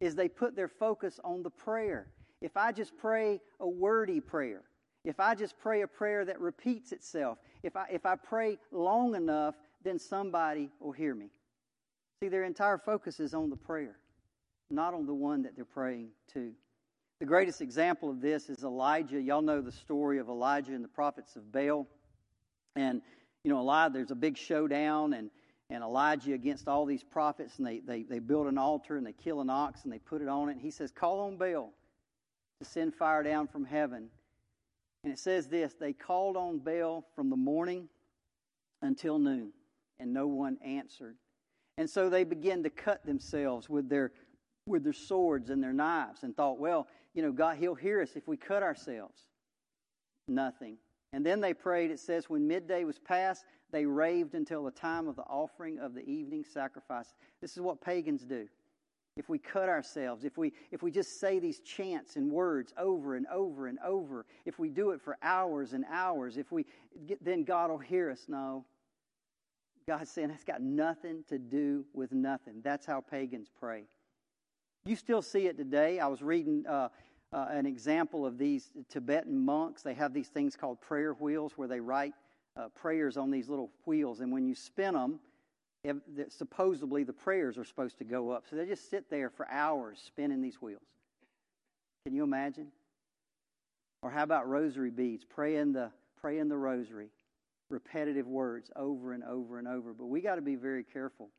is 0.00 0.14
they 0.14 0.28
put 0.28 0.56
their 0.56 0.68
focus 0.68 1.20
on 1.22 1.42
the 1.42 1.50
prayer. 1.50 2.08
If 2.40 2.56
I 2.56 2.72
just 2.72 2.96
pray 2.96 3.40
a 3.60 3.68
wordy 3.68 4.20
prayer, 4.20 4.62
if 5.04 5.20
I 5.20 5.34
just 5.34 5.58
pray 5.58 5.82
a 5.82 5.86
prayer 5.86 6.24
that 6.24 6.40
repeats 6.40 6.92
itself, 6.92 7.38
if 7.62 7.76
I, 7.76 7.86
if 7.90 8.06
I 8.06 8.16
pray 8.16 8.58
long 8.70 9.14
enough, 9.14 9.54
then 9.84 9.98
somebody 9.98 10.70
will 10.80 10.92
hear 10.92 11.14
me. 11.14 11.30
See, 12.20 12.28
their 12.28 12.44
entire 12.44 12.78
focus 12.78 13.20
is 13.20 13.34
on 13.34 13.50
the 13.50 13.56
prayer, 13.56 13.96
not 14.72 14.94
on 14.94 15.06
the 15.06 15.14
one 15.14 15.42
that 15.42 15.54
they're 15.54 15.64
praying 15.64 16.08
to. 16.32 16.52
The 17.20 17.26
greatest 17.26 17.60
example 17.60 18.10
of 18.10 18.20
this 18.20 18.48
is 18.48 18.64
Elijah. 18.64 19.20
Y'all 19.20 19.42
know 19.42 19.60
the 19.60 19.70
story 19.70 20.18
of 20.18 20.28
Elijah 20.28 20.74
and 20.74 20.82
the 20.82 20.88
prophets 20.88 21.36
of 21.36 21.52
Baal. 21.52 21.86
And, 22.74 23.02
you 23.44 23.50
know, 23.50 23.58
Elijah, 23.58 23.92
there's 23.92 24.10
a 24.10 24.16
big 24.16 24.36
showdown, 24.36 25.12
and, 25.12 25.30
and 25.70 25.84
Elijah 25.84 26.32
against 26.32 26.66
all 26.66 26.84
these 26.84 27.04
prophets, 27.04 27.58
and 27.58 27.66
they, 27.66 27.78
they, 27.78 28.02
they 28.02 28.18
build 28.18 28.48
an 28.48 28.58
altar 28.58 28.96
and 28.96 29.06
they 29.06 29.12
kill 29.12 29.40
an 29.40 29.50
ox 29.50 29.84
and 29.84 29.92
they 29.92 29.98
put 29.98 30.20
it 30.20 30.28
on 30.28 30.48
it. 30.48 30.52
And 30.52 30.60
he 30.60 30.70
says, 30.70 30.90
Call 30.90 31.20
on 31.20 31.36
Baal 31.36 31.70
to 32.60 32.64
send 32.68 32.94
fire 32.94 33.22
down 33.22 33.46
from 33.46 33.64
heaven. 33.64 34.08
And 35.04 35.12
it 35.12 35.18
says 35.18 35.48
this 35.48 35.74
they 35.74 35.92
called 35.92 36.36
on 36.36 36.58
Baal 36.58 37.04
from 37.14 37.30
the 37.30 37.36
morning 37.36 37.88
until 38.80 39.18
noon, 39.18 39.52
and 39.98 40.12
no 40.12 40.26
one 40.26 40.58
answered. 40.64 41.16
And 41.78 41.88
so 41.88 42.08
they 42.08 42.24
began 42.24 42.62
to 42.64 42.70
cut 42.70 43.04
themselves 43.06 43.68
with 43.68 43.88
their 43.88 44.12
with 44.66 44.84
their 44.84 44.92
swords 44.92 45.50
and 45.50 45.62
their 45.62 45.72
knives 45.72 46.22
and 46.22 46.36
thought, 46.36 46.58
well, 46.58 46.86
you 47.14 47.22
know, 47.22 47.32
God, 47.32 47.56
He'll 47.56 47.74
hear 47.74 48.00
us 48.00 48.10
if 48.14 48.28
we 48.28 48.36
cut 48.36 48.62
ourselves. 48.62 49.20
Nothing. 50.28 50.76
And 51.12 51.26
then 51.26 51.40
they 51.40 51.52
prayed, 51.52 51.90
it 51.90 52.00
says, 52.00 52.30
when 52.30 52.46
midday 52.46 52.84
was 52.84 52.98
past, 52.98 53.44
they 53.70 53.84
raved 53.84 54.34
until 54.34 54.64
the 54.64 54.70
time 54.70 55.08
of 55.08 55.16
the 55.16 55.22
offering 55.22 55.78
of 55.78 55.94
the 55.94 56.08
evening 56.08 56.44
sacrifice. 56.44 57.14
This 57.40 57.52
is 57.52 57.60
what 57.60 57.80
pagans 57.80 58.22
do. 58.22 58.48
If 59.16 59.28
we 59.28 59.38
cut 59.38 59.68
ourselves, 59.68 60.24
if 60.24 60.38
we, 60.38 60.54
if 60.70 60.82
we 60.82 60.90
just 60.90 61.20
say 61.20 61.38
these 61.38 61.60
chants 61.60 62.16
and 62.16 62.30
words 62.30 62.72
over 62.78 63.14
and 63.16 63.26
over 63.26 63.66
and 63.66 63.78
over, 63.84 64.24
if 64.46 64.58
we 64.58 64.70
do 64.70 64.92
it 64.92 65.02
for 65.02 65.18
hours 65.22 65.74
and 65.74 65.84
hours, 65.90 66.38
if 66.38 66.50
we, 66.50 66.64
then 67.20 67.44
God 67.44 67.68
will 67.70 67.76
hear 67.76 68.10
us. 68.10 68.24
No, 68.26 68.64
God's 69.86 70.10
saying 70.10 70.28
that's 70.28 70.44
got 70.44 70.62
nothing 70.62 71.24
to 71.28 71.38
do 71.38 71.84
with 71.92 72.12
nothing. 72.12 72.62
That's 72.62 72.86
how 72.86 73.02
pagans 73.02 73.48
pray. 73.60 73.84
You 74.84 74.96
still 74.96 75.22
see 75.22 75.46
it 75.46 75.56
today. 75.56 76.00
I 76.00 76.08
was 76.08 76.22
reading 76.22 76.66
uh, 76.66 76.88
uh, 77.32 77.46
an 77.50 77.66
example 77.66 78.26
of 78.26 78.36
these 78.36 78.72
Tibetan 78.88 79.38
monks. 79.38 79.82
They 79.82 79.94
have 79.94 80.12
these 80.12 80.28
things 80.28 80.56
called 80.56 80.80
prayer 80.80 81.12
wheels 81.14 81.52
where 81.54 81.68
they 81.68 81.78
write 81.78 82.14
uh, 82.56 82.68
prayers 82.68 83.16
on 83.16 83.30
these 83.30 83.48
little 83.48 83.70
wheels, 83.86 84.20
and 84.20 84.32
when 84.32 84.44
you 84.44 84.54
spin 84.54 84.94
them, 84.94 85.20
if, 85.84 85.96
supposedly 86.28 87.04
the 87.04 87.12
prayers 87.12 87.56
are 87.58 87.64
supposed 87.64 87.96
to 87.98 88.04
go 88.04 88.30
up. 88.30 88.44
So 88.50 88.56
they 88.56 88.66
just 88.66 88.90
sit 88.90 89.08
there 89.08 89.30
for 89.30 89.48
hours 89.48 90.02
spinning 90.04 90.42
these 90.42 90.60
wheels. 90.60 90.82
Can 92.04 92.14
you 92.14 92.24
imagine? 92.24 92.66
Or 94.02 94.10
how 94.10 94.24
about 94.24 94.48
rosary 94.48 94.90
beads? 94.90 95.24
Praying 95.24 95.72
the 95.72 95.90
praying 96.20 96.48
the 96.48 96.56
rosary 96.56 97.08
repetitive 97.68 98.26
words 98.26 98.70
over 98.76 99.12
and 99.12 99.24
over 99.24 99.58
and 99.58 99.66
over. 99.66 99.94
But 99.94 100.06
we 100.06 100.20
got 100.20 100.36
to 100.36 100.42
be 100.42 100.56
very 100.56 100.84
careful. 100.84 101.30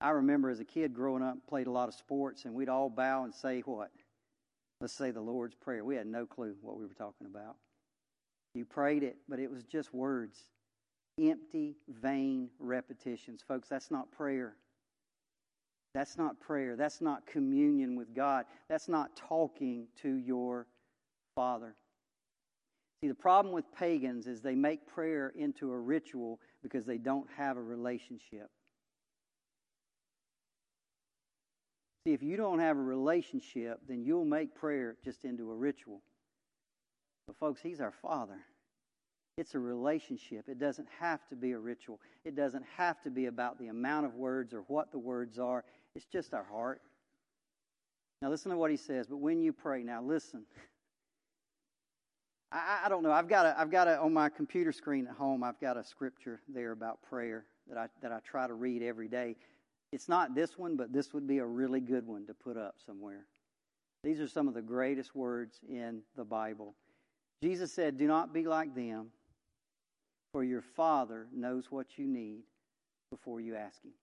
I 0.00 0.10
remember 0.10 0.48
as 0.48 0.60
a 0.60 0.64
kid 0.64 0.94
growing 0.94 1.22
up, 1.22 1.36
played 1.48 1.66
a 1.66 1.70
lot 1.70 1.88
of 1.88 1.94
sports, 1.94 2.44
and 2.44 2.54
we'd 2.54 2.68
all 2.68 2.88
bow 2.88 3.24
and 3.24 3.34
say 3.34 3.60
what? 3.60 3.90
Let's 4.80 4.94
say 4.94 5.10
the 5.10 5.20
Lord's 5.20 5.54
Prayer. 5.54 5.84
We 5.84 5.96
had 5.96 6.06
no 6.06 6.24
clue 6.24 6.54
what 6.62 6.78
we 6.78 6.86
were 6.86 6.94
talking 6.94 7.26
about. 7.26 7.56
You 8.54 8.64
prayed 8.64 9.02
it, 9.02 9.16
but 9.28 9.38
it 9.38 9.50
was 9.50 9.64
just 9.64 9.92
words. 9.92 10.38
Empty, 11.20 11.76
vain 11.88 12.48
repetitions. 12.58 13.42
Folks, 13.46 13.68
that's 13.68 13.90
not 13.90 14.10
prayer. 14.10 14.56
That's 15.92 16.16
not 16.16 16.40
prayer. 16.40 16.76
That's 16.76 17.00
not 17.00 17.26
communion 17.26 17.94
with 17.96 18.14
God. 18.14 18.46
That's 18.68 18.88
not 18.88 19.16
talking 19.16 19.86
to 20.02 20.14
your 20.14 20.66
Father. 21.34 21.74
See, 23.02 23.08
the 23.08 23.14
problem 23.14 23.52
with 23.52 23.64
pagans 23.74 24.26
is 24.26 24.40
they 24.40 24.54
make 24.54 24.86
prayer 24.86 25.32
into 25.36 25.72
a 25.72 25.78
ritual 25.78 26.40
because 26.62 26.86
they 26.86 26.98
don't 26.98 27.26
have 27.36 27.56
a 27.56 27.62
relationship. 27.62 28.50
See, 32.04 32.12
if 32.12 32.22
you 32.22 32.36
don't 32.36 32.60
have 32.60 32.76
a 32.76 32.82
relationship, 32.82 33.80
then 33.88 34.02
you'll 34.02 34.24
make 34.24 34.54
prayer 34.54 34.96
just 35.04 35.24
into 35.24 35.50
a 35.50 35.54
ritual. 35.54 36.00
But, 37.26 37.36
folks, 37.38 37.60
He's 37.60 37.80
our 37.80 37.92
Father. 37.92 38.38
It's 39.36 39.54
a 39.54 39.58
relationship. 39.58 40.48
It 40.48 40.58
doesn't 40.58 40.88
have 40.98 41.26
to 41.28 41.36
be 41.36 41.52
a 41.52 41.58
ritual. 41.58 42.00
It 42.24 42.34
doesn't 42.34 42.64
have 42.76 43.02
to 43.02 43.10
be 43.10 43.26
about 43.26 43.58
the 43.58 43.68
amount 43.68 44.06
of 44.06 44.14
words 44.14 44.52
or 44.52 44.64
what 44.68 44.92
the 44.92 44.98
words 44.98 45.38
are. 45.38 45.64
It's 45.94 46.06
just 46.06 46.34
our 46.34 46.44
heart. 46.44 46.80
Now, 48.22 48.28
listen 48.28 48.50
to 48.50 48.56
what 48.58 48.70
he 48.70 48.76
says. 48.76 49.06
But 49.06 49.16
when 49.16 49.40
you 49.40 49.52
pray, 49.52 49.82
now 49.82 50.02
listen. 50.02 50.44
I, 52.52 52.82
I 52.84 52.88
don't 52.88 53.02
know. 53.02 53.12
I've 53.12 53.28
got 53.28 53.46
a, 53.46 53.58
I've 53.58 53.70
got 53.70 53.88
a, 53.88 53.98
on 53.98 54.12
my 54.12 54.28
computer 54.28 54.72
screen 54.72 55.06
at 55.06 55.14
home. 55.14 55.42
I've 55.42 55.60
got 55.60 55.76
a 55.76 55.84
scripture 55.84 56.40
there 56.48 56.72
about 56.72 57.00
prayer 57.02 57.44
that 57.68 57.78
I 57.78 57.86
that 58.02 58.12
I 58.12 58.18
try 58.20 58.46
to 58.46 58.54
read 58.54 58.82
every 58.82 59.08
day. 59.08 59.36
It's 59.92 60.08
not 60.08 60.34
this 60.34 60.56
one, 60.56 60.76
but 60.76 60.92
this 60.92 61.12
would 61.12 61.26
be 61.26 61.38
a 61.38 61.46
really 61.46 61.80
good 61.80 62.06
one 62.06 62.26
to 62.26 62.34
put 62.34 62.56
up 62.56 62.76
somewhere. 62.84 63.26
These 64.04 64.20
are 64.20 64.28
some 64.28 64.48
of 64.48 64.54
the 64.54 64.62
greatest 64.62 65.14
words 65.14 65.60
in 65.68 66.02
the 66.16 66.24
Bible. 66.24 66.74
Jesus 67.42 67.72
said, 67.72 67.98
"Do 67.98 68.06
not 68.06 68.32
be 68.32 68.44
like 68.44 68.74
them, 68.74 69.12
for 70.32 70.44
your 70.44 70.62
Father 70.62 71.28
knows 71.32 71.70
what 71.70 71.98
you 71.98 72.06
need 72.06 72.44
before 73.10 73.40
you 73.40 73.56
ask 73.56 73.82
Him." 73.82 73.94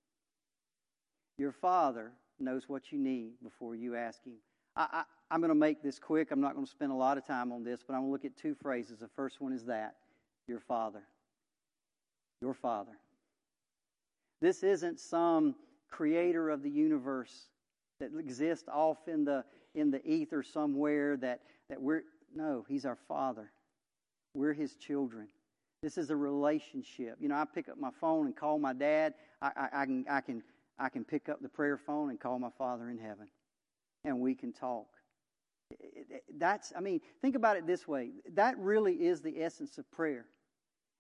Your 1.38 1.51
Father 1.51 2.11
knows 2.39 2.67
what 2.67 2.91
you 2.91 2.97
need 2.97 3.41
before 3.41 3.75
you 3.75 3.95
ask 3.95 4.23
Him. 4.23 4.38
I, 4.75 5.05
am 5.31 5.41
going 5.41 5.49
to 5.49 5.55
make 5.55 5.81
this 5.81 5.97
quick. 5.97 6.29
I'm 6.31 6.41
not 6.41 6.53
going 6.53 6.65
to 6.65 6.71
spend 6.71 6.91
a 6.91 6.95
lot 6.95 7.17
of 7.17 7.25
time 7.25 7.51
on 7.51 7.63
this, 7.63 7.81
but 7.83 7.93
I'm 7.93 8.01
going 8.01 8.09
to 8.09 8.11
look 8.11 8.25
at 8.25 8.38
two 8.38 8.53
phrases. 8.53 8.99
The 8.99 9.07
first 9.07 9.41
one 9.41 9.53
is 9.53 9.65
that 9.65 9.95
your 10.47 10.59
Father. 10.59 11.01
Your 12.41 12.53
Father. 12.53 12.99
This 14.39 14.61
isn't 14.61 14.99
some 14.99 15.55
creator 15.89 16.49
of 16.49 16.63
the 16.63 16.69
universe 16.69 17.47
that 17.99 18.11
exists 18.17 18.67
off 18.71 19.07
in 19.07 19.25
the 19.25 19.43
in 19.75 19.91
the 19.91 20.05
ether 20.05 20.43
somewhere 20.43 21.17
that 21.17 21.41
that 21.69 21.81
we're 21.81 22.03
no 22.35 22.65
he's 22.67 22.85
our 22.85 22.97
father 23.07 23.51
we're 24.33 24.53
his 24.53 24.75
children 24.75 25.27
this 25.81 25.97
is 25.97 26.09
a 26.09 26.15
relationship 26.15 27.17
you 27.19 27.27
know 27.27 27.35
i 27.35 27.45
pick 27.45 27.69
up 27.69 27.79
my 27.79 27.91
phone 27.99 28.25
and 28.25 28.35
call 28.35 28.59
my 28.59 28.73
dad 28.73 29.13
i, 29.41 29.51
I, 29.55 29.81
I 29.81 29.85
can 29.85 30.05
i 30.09 30.21
can 30.21 30.43
I 30.79 30.89
can 30.89 31.03
pick 31.03 31.29
up 31.29 31.41
the 31.41 31.49
prayer 31.49 31.77
phone 31.77 32.09
and 32.09 32.19
call 32.19 32.38
my 32.39 32.51
Father 32.57 32.89
in 32.89 32.97
heaven, 32.97 33.27
and 34.03 34.19
we 34.19 34.35
can 34.35 34.53
talk. 34.53 34.88
That's, 36.38 36.71
I 36.77 36.81
mean, 36.81 37.01
think 37.21 37.35
about 37.35 37.57
it 37.57 37.65
this 37.65 37.88
way. 37.88 38.11
That 38.33 38.57
really 38.59 38.93
is 38.93 39.21
the 39.21 39.41
essence 39.41 39.77
of 39.77 39.89
prayer. 39.91 40.25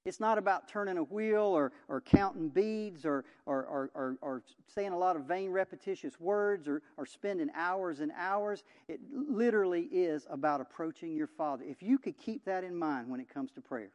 It's 0.07 0.21
not 0.21 0.37
about 0.37 0.69
turning 0.69 0.97
a 0.97 1.03
wheel 1.03 1.41
or, 1.41 1.73
or 1.89 1.99
counting 1.99 2.47
beads 2.47 3.05
or, 3.05 3.25
or, 3.45 3.65
or, 3.65 3.91
or, 3.93 4.17
or 4.21 4.43
saying 4.65 4.93
a 4.93 4.97
lot 4.97 5.17
of 5.17 5.23
vain, 5.23 5.51
repetitious 5.51 6.17
words 6.17 6.65
or, 6.65 6.81
or 6.95 7.05
spending 7.05 7.49
hours 7.53 7.99
and 7.99 8.13
hours. 8.15 8.63
It 8.87 9.01
literally 9.11 9.81
is 9.91 10.25
about 10.29 10.61
approaching 10.61 11.13
your 11.13 11.27
Father. 11.27 11.65
If 11.67 11.83
you 11.83 11.97
could 11.97 12.17
keep 12.17 12.45
that 12.45 12.63
in 12.63 12.73
mind 12.73 13.09
when 13.09 13.19
it 13.19 13.27
comes 13.27 13.51
to 13.51 13.61
prayer, 13.61 13.91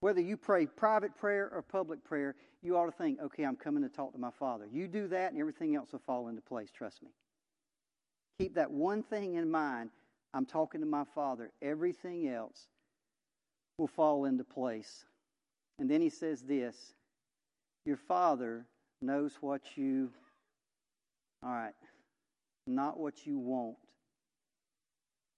whether 0.00 0.22
you 0.22 0.38
pray 0.38 0.64
private 0.64 1.14
prayer 1.18 1.50
or 1.52 1.60
public 1.60 2.02
prayer, 2.02 2.34
you 2.62 2.78
ought 2.78 2.86
to 2.86 2.92
think, 2.92 3.20
okay, 3.20 3.42
I'm 3.42 3.56
coming 3.56 3.82
to 3.82 3.90
talk 3.90 4.14
to 4.14 4.18
my 4.18 4.30
Father. 4.30 4.66
You 4.72 4.88
do 4.88 5.06
that, 5.08 5.32
and 5.32 5.38
everything 5.38 5.76
else 5.76 5.92
will 5.92 6.00
fall 6.06 6.28
into 6.28 6.40
place, 6.40 6.70
trust 6.70 7.02
me. 7.02 7.10
Keep 8.38 8.54
that 8.54 8.70
one 8.70 9.02
thing 9.02 9.34
in 9.34 9.50
mind. 9.50 9.90
I'm 10.32 10.46
talking 10.46 10.80
to 10.80 10.86
my 10.86 11.04
Father. 11.14 11.52
Everything 11.60 12.26
else 12.30 12.68
will 13.82 13.88
fall 13.88 14.26
into 14.26 14.44
place. 14.44 15.04
And 15.80 15.90
then 15.90 16.00
he 16.00 16.08
says 16.08 16.42
this 16.42 16.94
Your 17.84 17.96
Father 17.96 18.64
knows 19.02 19.32
what 19.40 19.60
you, 19.74 20.10
all 21.42 21.50
right, 21.50 21.74
not 22.68 23.00
what 23.00 23.26
you 23.26 23.38
want, 23.38 23.74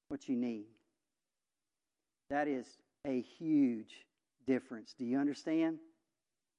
what 0.08 0.28
you 0.28 0.36
need. 0.36 0.66
That 2.28 2.46
is 2.46 2.66
a 3.06 3.22
huge 3.38 4.04
difference. 4.46 4.94
Do 4.98 5.06
you 5.06 5.18
understand? 5.18 5.78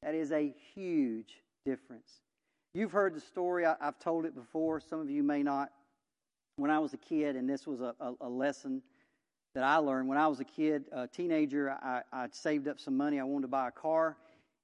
That 0.01 0.15
is 0.15 0.31
a 0.31 0.51
huge 0.73 1.39
difference. 1.67 2.21
You've 2.73 2.91
heard 2.91 3.13
the 3.13 3.21
story, 3.21 3.63
I, 3.63 3.75
have 3.79 3.99
told 3.99 4.25
it 4.25 4.33
before, 4.33 4.79
some 4.79 5.01
of 5.01 5.09
you 5.09 5.21
may 5.21 5.43
not. 5.43 5.69
When 6.57 6.71
I 6.71 6.79
was 6.79 6.93
a 6.95 6.97
kid, 6.97 7.35
and 7.35 7.47
this 7.47 7.67
was 7.67 7.81
a, 7.81 7.93
a, 7.99 8.13
a 8.21 8.29
lesson 8.29 8.81
that 9.55 9.63
I 9.63 9.77
learned. 9.77 10.07
When 10.07 10.17
I 10.17 10.27
was 10.27 10.41
a 10.41 10.43
kid, 10.43 10.83
a 10.91 11.07
teenager, 11.07 11.71
I, 11.71 12.01
I 12.11 12.27
saved 12.31 12.67
up 12.67 12.79
some 12.79 12.95
money. 12.95 13.19
I 13.19 13.23
wanted 13.23 13.43
to 13.43 13.47
buy 13.47 13.69
a 13.69 13.71
car. 13.71 14.17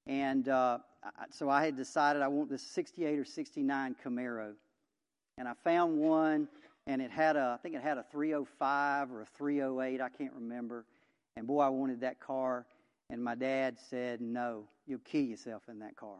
And 0.06 0.48
uh, 0.48 0.78
so 1.30 1.48
I 1.48 1.64
had 1.64 1.76
decided 1.76 2.22
I 2.22 2.28
want 2.28 2.50
this 2.50 2.62
68 2.62 3.18
or 3.18 3.24
69 3.24 3.96
Camaro. 4.04 4.52
And 5.38 5.48
I 5.48 5.54
found 5.64 5.98
one, 5.98 6.46
and 6.86 7.00
it 7.00 7.10
had 7.10 7.36
a, 7.36 7.56
I 7.58 7.62
think 7.62 7.74
it 7.74 7.82
had 7.82 7.96
a 7.96 8.04
305 8.12 9.10
or 9.10 9.22
a 9.22 9.26
308, 9.26 10.00
I 10.00 10.08
can't 10.10 10.32
remember. 10.34 10.84
And 11.36 11.46
boy, 11.46 11.60
I 11.60 11.70
wanted 11.70 12.02
that 12.02 12.20
car. 12.20 12.66
And 13.08 13.24
my 13.24 13.34
dad 13.34 13.78
said, 13.88 14.20
No, 14.20 14.64
you'll 14.86 15.00
kill 15.00 15.22
yourself 15.22 15.62
in 15.70 15.78
that 15.78 15.96
car. 15.96 16.18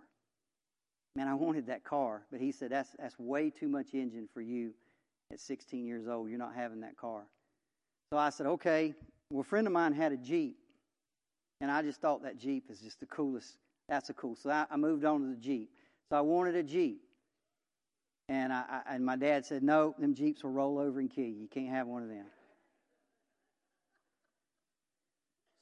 Man, 1.15 1.29
I 1.29 1.35
wanted 1.35 1.67
that 1.67 1.85
car, 1.85 2.23
but 2.31 2.41
he 2.41 2.53
said, 2.53 2.71
That's, 2.71 2.89
that's 2.99 3.19
way 3.19 3.51
too 3.51 3.69
much 3.69 3.93
engine 3.93 4.29
for 4.33 4.41
you 4.41 4.73
at 5.31 5.41
16 5.41 5.85
years 5.85 6.09
old. 6.09 6.31
You're 6.31 6.39
not 6.39 6.55
having 6.55 6.81
that 6.81 6.97
car. 6.97 7.25
So 8.13 8.19
I 8.19 8.29
said, 8.29 8.47
Okay. 8.47 8.95
Well, 9.31 9.41
a 9.41 9.45
friend 9.45 9.67
of 9.67 9.73
mine 9.73 9.95
had 9.95 10.13
a 10.13 10.19
Jeep, 10.19 10.59
and 11.63 11.71
I 11.71 11.81
just 11.81 12.03
thought 12.03 12.23
that 12.25 12.37
Jeep 12.37 12.65
is 12.69 12.79
just 12.79 13.01
the 13.01 13.07
coolest. 13.07 13.57
That's 13.89 14.11
a 14.11 14.13
cool. 14.13 14.37
So 14.37 14.51
I, 14.51 14.67
I 14.71 14.77
moved 14.77 15.07
on 15.07 15.23
to 15.23 15.29
the 15.29 15.41
Jeep. 15.41 15.71
So 16.11 16.19
I 16.19 16.21
wanted 16.21 16.55
a 16.55 16.63
Jeep. 16.63 17.01
And, 18.29 18.53
I, 18.53 18.65
I, 18.69 18.95
and 18.97 19.07
my 19.07 19.17
dad 19.17 19.47
said, 19.47 19.63
No, 19.63 19.95
them 19.99 20.15
Jeeps 20.15 20.45
will 20.45 20.51
roll 20.51 20.79
over 20.79 21.01
and 21.01 21.11
kill 21.11 21.25
you. 21.25 21.41
You 21.41 21.49
can't 21.49 21.71
have 21.71 21.87
one 21.87 22.03
of 22.03 22.11
them. 22.11 22.27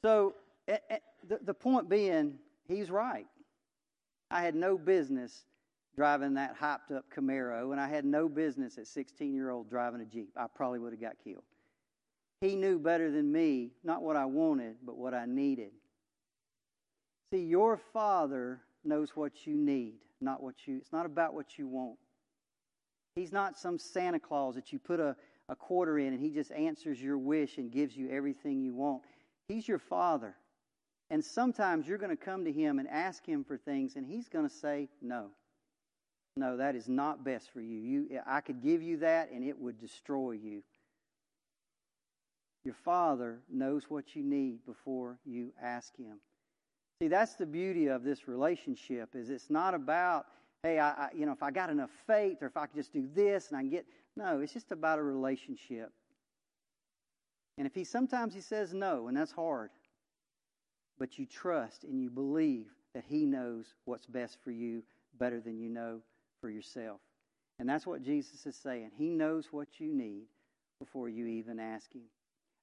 So 0.04 0.34
the, 0.66 1.38
the 1.44 1.54
point 1.54 1.88
being, 1.88 2.34
he's 2.66 2.90
right. 2.90 3.28
I 4.32 4.42
had 4.42 4.56
no 4.56 4.76
business 4.76 5.44
driving 5.94 6.34
that 6.34 6.58
hyped 6.58 6.96
up 6.96 7.04
Camaro, 7.16 7.70
and 7.70 7.80
I 7.80 7.86
had 7.86 8.04
no 8.04 8.28
business 8.28 8.76
at 8.76 8.88
16 8.88 9.32
year 9.32 9.50
old 9.50 9.70
driving 9.70 10.00
a 10.00 10.04
Jeep. 10.04 10.32
I 10.36 10.46
probably 10.52 10.80
would 10.80 10.92
have 10.92 11.00
got 11.00 11.14
killed. 11.22 11.44
He 12.40 12.56
knew 12.56 12.78
better 12.78 13.10
than 13.10 13.30
me, 13.30 13.72
not 13.84 14.02
what 14.02 14.16
I 14.16 14.24
wanted, 14.24 14.76
but 14.84 14.96
what 14.96 15.12
I 15.12 15.26
needed. 15.26 15.72
See, 17.32 17.44
your 17.44 17.76
father 17.76 18.60
knows 18.82 19.10
what 19.14 19.46
you 19.46 19.56
need, 19.56 19.98
not 20.20 20.42
what 20.42 20.54
you, 20.66 20.78
it's 20.78 20.92
not 20.92 21.04
about 21.04 21.34
what 21.34 21.58
you 21.58 21.68
want. 21.68 21.98
He's 23.14 23.32
not 23.32 23.58
some 23.58 23.78
Santa 23.78 24.18
Claus 24.18 24.54
that 24.54 24.72
you 24.72 24.78
put 24.78 25.00
a, 25.00 25.14
a 25.48 25.54
quarter 25.56 25.98
in 25.98 26.14
and 26.14 26.20
he 26.20 26.30
just 26.30 26.50
answers 26.52 27.00
your 27.00 27.18
wish 27.18 27.58
and 27.58 27.70
gives 27.70 27.94
you 27.96 28.08
everything 28.10 28.62
you 28.62 28.74
want. 28.74 29.02
He's 29.48 29.68
your 29.68 29.78
father. 29.78 30.34
And 31.10 31.22
sometimes 31.22 31.86
you're 31.86 31.98
going 31.98 32.16
to 32.16 32.24
come 32.24 32.44
to 32.44 32.52
him 32.52 32.78
and 32.78 32.88
ask 32.88 33.26
him 33.26 33.42
for 33.42 33.58
things, 33.58 33.96
and 33.96 34.06
he's 34.06 34.28
going 34.28 34.48
to 34.48 34.54
say, 34.54 34.88
No. 35.02 35.30
No, 36.36 36.56
that 36.56 36.76
is 36.76 36.88
not 36.88 37.24
best 37.24 37.52
for 37.52 37.60
you. 37.60 37.80
you. 37.80 38.20
I 38.24 38.40
could 38.40 38.62
give 38.62 38.80
you 38.80 38.98
that, 38.98 39.32
and 39.32 39.44
it 39.44 39.58
would 39.58 39.80
destroy 39.80 40.32
you. 40.32 40.62
Your 42.64 42.74
Father 42.74 43.40
knows 43.50 43.84
what 43.88 44.14
you 44.14 44.22
need 44.22 44.64
before 44.66 45.18
you 45.24 45.52
ask 45.62 45.96
Him. 45.96 46.20
See, 47.00 47.08
that's 47.08 47.34
the 47.34 47.46
beauty 47.46 47.86
of 47.86 48.04
this 48.04 48.28
relationship. 48.28 49.14
Is 49.14 49.30
it's 49.30 49.48
not 49.48 49.74
about, 49.74 50.26
hey, 50.62 50.78
I, 50.78 50.90
I, 50.90 51.08
you 51.14 51.24
know, 51.24 51.32
if 51.32 51.42
I 51.42 51.50
got 51.50 51.70
enough 51.70 51.90
faith, 52.06 52.38
or 52.42 52.46
if 52.46 52.56
I 52.56 52.66
could 52.66 52.76
just 52.76 52.92
do 52.92 53.08
this 53.14 53.48
and 53.48 53.56
I 53.56 53.60
can 53.60 53.70
get. 53.70 53.86
No, 54.16 54.40
it's 54.40 54.52
just 54.52 54.72
about 54.72 54.98
a 54.98 55.02
relationship. 55.02 55.90
And 57.56 57.66
if 57.66 57.74
He 57.74 57.84
sometimes 57.84 58.34
He 58.34 58.40
says 58.40 58.74
no, 58.74 59.08
and 59.08 59.16
that's 59.16 59.32
hard 59.32 59.70
but 61.00 61.18
you 61.18 61.26
trust 61.26 61.82
and 61.82 62.00
you 62.00 62.10
believe 62.10 62.66
that 62.94 63.04
He 63.08 63.24
knows 63.24 63.74
what's 63.86 64.06
best 64.06 64.36
for 64.44 64.52
you 64.52 64.84
better 65.18 65.40
than 65.40 65.58
you 65.58 65.70
know 65.70 66.00
for 66.40 66.50
yourself. 66.50 67.00
And 67.58 67.68
that's 67.68 67.86
what 67.86 68.02
Jesus 68.02 68.46
is 68.46 68.54
saying. 68.54 68.90
He 68.96 69.08
knows 69.08 69.48
what 69.50 69.80
you 69.80 69.92
need 69.92 70.26
before 70.78 71.08
you 71.08 71.26
even 71.26 71.58
ask 71.58 71.92
Him. 71.92 72.02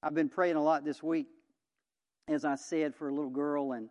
I've 0.03 0.13
been 0.13 0.29
praying 0.29 0.55
a 0.55 0.63
lot 0.63 0.85
this 0.85 1.01
week, 1.01 1.27
as 2.27 2.45
I 2.45 2.55
said, 2.55 2.95
for 2.95 3.09
a 3.09 3.13
little 3.13 3.29
girl, 3.29 3.73
and 3.73 3.89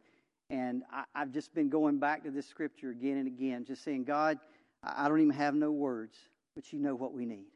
and 0.48 0.84
I, 0.92 1.04
have 1.18 1.32
just 1.32 1.54
been 1.54 1.68
going 1.68 1.98
back 1.98 2.22
to 2.22 2.30
this 2.30 2.46
scripture 2.46 2.90
again 2.90 3.16
and 3.16 3.26
again, 3.26 3.64
just 3.64 3.82
saying, 3.82 4.04
God, 4.04 4.38
I 4.82 5.08
don't 5.08 5.20
even 5.20 5.34
have 5.34 5.54
no 5.54 5.72
words, 5.72 6.16
but 6.54 6.72
you 6.72 6.78
know 6.78 6.94
what 6.94 7.12
we 7.12 7.26
need. 7.26 7.46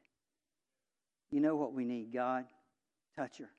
You 1.30 1.40
know 1.40 1.54
what 1.54 1.72
we 1.72 1.84
need, 1.84 2.12
God. 2.12 2.46
Touch 3.16 3.38
her. 3.38 3.50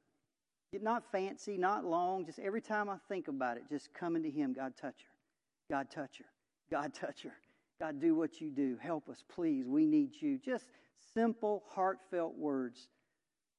Not 0.81 1.09
fancy, 1.11 1.57
not 1.57 1.85
long, 1.85 2.25
just 2.25 2.39
every 2.39 2.61
time 2.61 2.89
I 2.89 2.97
think 3.07 3.29
about 3.29 3.55
it, 3.57 3.63
just 3.69 3.93
coming 3.93 4.23
to 4.23 4.29
Him, 4.29 4.53
God, 4.53 4.73
touch 4.75 4.95
her. 5.03 5.73
God, 5.73 5.89
touch 5.89 6.17
her. 6.17 6.25
God, 6.69 6.93
touch 6.93 7.23
her. 7.23 7.33
God, 7.79 7.99
do 8.01 8.15
what 8.15 8.41
you 8.41 8.49
do. 8.49 8.77
Help 8.81 9.09
us, 9.09 9.23
please. 9.33 9.65
We 9.65 9.85
need 9.85 10.11
you. 10.19 10.37
Just 10.37 10.67
simple, 11.13 11.63
heartfelt 11.69 12.37
words, 12.37 12.89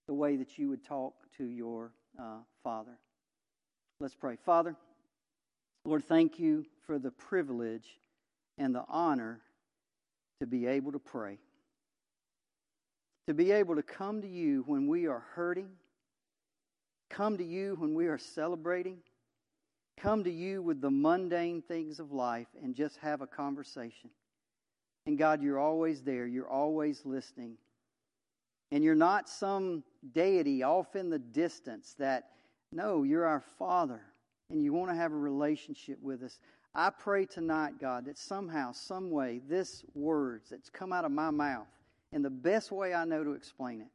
the 0.07 0.15
way 0.15 0.37
that 0.37 0.59
you 0.59 0.69
would 0.69 0.85
talk 0.85 1.15
to 1.39 1.45
your 1.45 1.93
uh, 2.19 2.39
Father. 2.63 2.99
Let's 4.01 4.15
pray. 4.15 4.37
Father, 4.45 4.77
Lord, 5.85 6.05
thank 6.05 6.39
you 6.39 6.67
for 6.87 6.99
the 6.99 7.11
privilege 7.11 7.87
and 8.59 8.75
the 8.75 8.85
honor 8.89 9.41
to 10.41 10.47
be 10.47 10.67
able 10.67 10.93
to 10.93 10.99
pray. 10.99 11.39
to 13.29 13.35
be 13.35 13.53
able 13.53 13.77
to 13.77 13.83
come 13.83 14.21
to 14.21 14.29
you 14.29 14.65
when 14.67 14.89
we 14.89 15.07
are 15.07 15.23
hurting, 15.35 15.69
come 17.09 17.39
to 17.39 17.45
you 17.45 17.77
when 17.79 17.95
we 17.95 18.07
are 18.07 18.19
celebrating, 18.19 18.99
come 19.97 20.25
to 20.25 20.31
you 20.31 20.61
with 20.61 20.81
the 20.81 20.91
mundane 20.91 21.63
things 21.63 22.01
of 22.01 22.11
life 22.13 22.49
and 22.63 22.75
just 22.75 22.97
have 22.99 23.21
a 23.21 23.27
conversation. 23.27 24.11
And 25.07 25.17
God, 25.17 25.43
you're 25.43 25.59
always 25.59 26.03
there, 26.03 26.27
you're 26.27 26.49
always 26.49 27.03
listening. 27.05 27.57
And 28.73 28.83
you're 28.83 28.95
not 28.95 29.29
some 29.29 29.85
deity 30.15 30.63
off 30.63 30.97
in 30.97 31.11
the 31.11 31.19
distance 31.19 31.95
that, 31.99 32.31
no, 32.73 33.03
you're 33.03 33.27
our 33.27 33.43
Father 33.59 34.01
and 34.51 34.65
you 34.65 34.73
want 34.73 34.91
to 34.91 34.97
have 34.97 35.13
a 35.13 35.17
relationship 35.17 35.99
with 36.03 36.23
us. 36.23 36.41
I 36.75 36.89
pray 36.89 37.27
tonight, 37.27 37.75
God, 37.79 38.07
that 38.07 38.17
somehow, 38.17 38.73
some 38.73 39.11
way, 39.11 39.43
this 39.47 39.85
words 39.95 40.49
that's 40.49 40.71
come 40.71 40.91
out 40.91 41.05
of 41.05 41.13
my 41.13 41.31
mouth, 41.31 41.69
in 42.13 42.23
the 42.23 42.31
best 42.31 42.73
way 42.73 42.95
I 42.95 43.05
know 43.05 43.23
to 43.23 43.33
explain 43.33 43.83
it, 43.83 43.89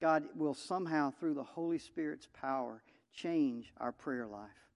God 0.00 0.22
will 0.36 0.54
somehow, 0.54 1.10
through 1.10 1.34
the 1.34 1.42
Holy 1.42 1.78
Spirit's 1.78 2.28
power, 2.40 2.84
change 3.12 3.72
our 3.78 3.90
prayer 3.90 4.28
life. 4.28 4.67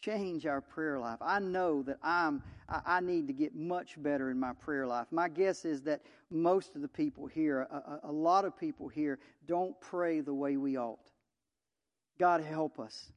Change 0.00 0.46
our 0.46 0.60
prayer 0.60 0.98
life. 0.98 1.18
I 1.20 1.40
know 1.40 1.82
that 1.82 1.98
I'm, 2.02 2.42
I 2.68 3.00
need 3.00 3.26
to 3.26 3.32
get 3.32 3.56
much 3.56 4.00
better 4.00 4.30
in 4.30 4.38
my 4.38 4.52
prayer 4.52 4.86
life. 4.86 5.08
My 5.10 5.28
guess 5.28 5.64
is 5.64 5.82
that 5.82 6.02
most 6.30 6.76
of 6.76 6.82
the 6.82 6.88
people 6.88 7.26
here, 7.26 7.62
a, 7.62 8.08
a 8.08 8.12
lot 8.12 8.44
of 8.44 8.56
people 8.56 8.88
here, 8.88 9.18
don't 9.46 9.78
pray 9.80 10.20
the 10.20 10.34
way 10.34 10.56
we 10.56 10.78
ought. 10.78 11.00
God, 12.18 12.42
help 12.42 12.78
us. 12.78 13.10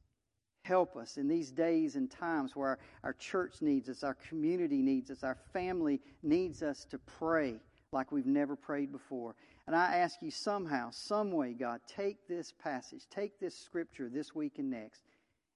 Help 0.64 0.96
us 0.96 1.16
in 1.16 1.26
these 1.28 1.50
days 1.50 1.96
and 1.96 2.10
times 2.10 2.54
where 2.54 2.68
our, 2.68 2.78
our 3.04 3.12
church 3.14 3.56
needs 3.60 3.88
us, 3.88 4.04
our 4.04 4.14
community 4.28 4.80
needs 4.80 5.10
us, 5.10 5.24
our 5.24 5.38
family 5.52 6.00
needs 6.22 6.62
us 6.62 6.84
to 6.84 6.98
pray 6.98 7.60
like 7.92 8.12
we've 8.12 8.26
never 8.26 8.56
prayed 8.56 8.90
before. 8.92 9.34
And 9.66 9.76
I 9.76 9.96
ask 9.96 10.22
you 10.22 10.30
somehow, 10.30 10.90
some 10.90 11.32
way, 11.32 11.52
God, 11.52 11.80
take 11.86 12.26
this 12.28 12.52
passage, 12.52 13.02
take 13.10 13.38
this 13.38 13.56
scripture 13.56 14.08
this 14.08 14.34
week 14.34 14.58
and 14.58 14.70
next, 14.70 15.02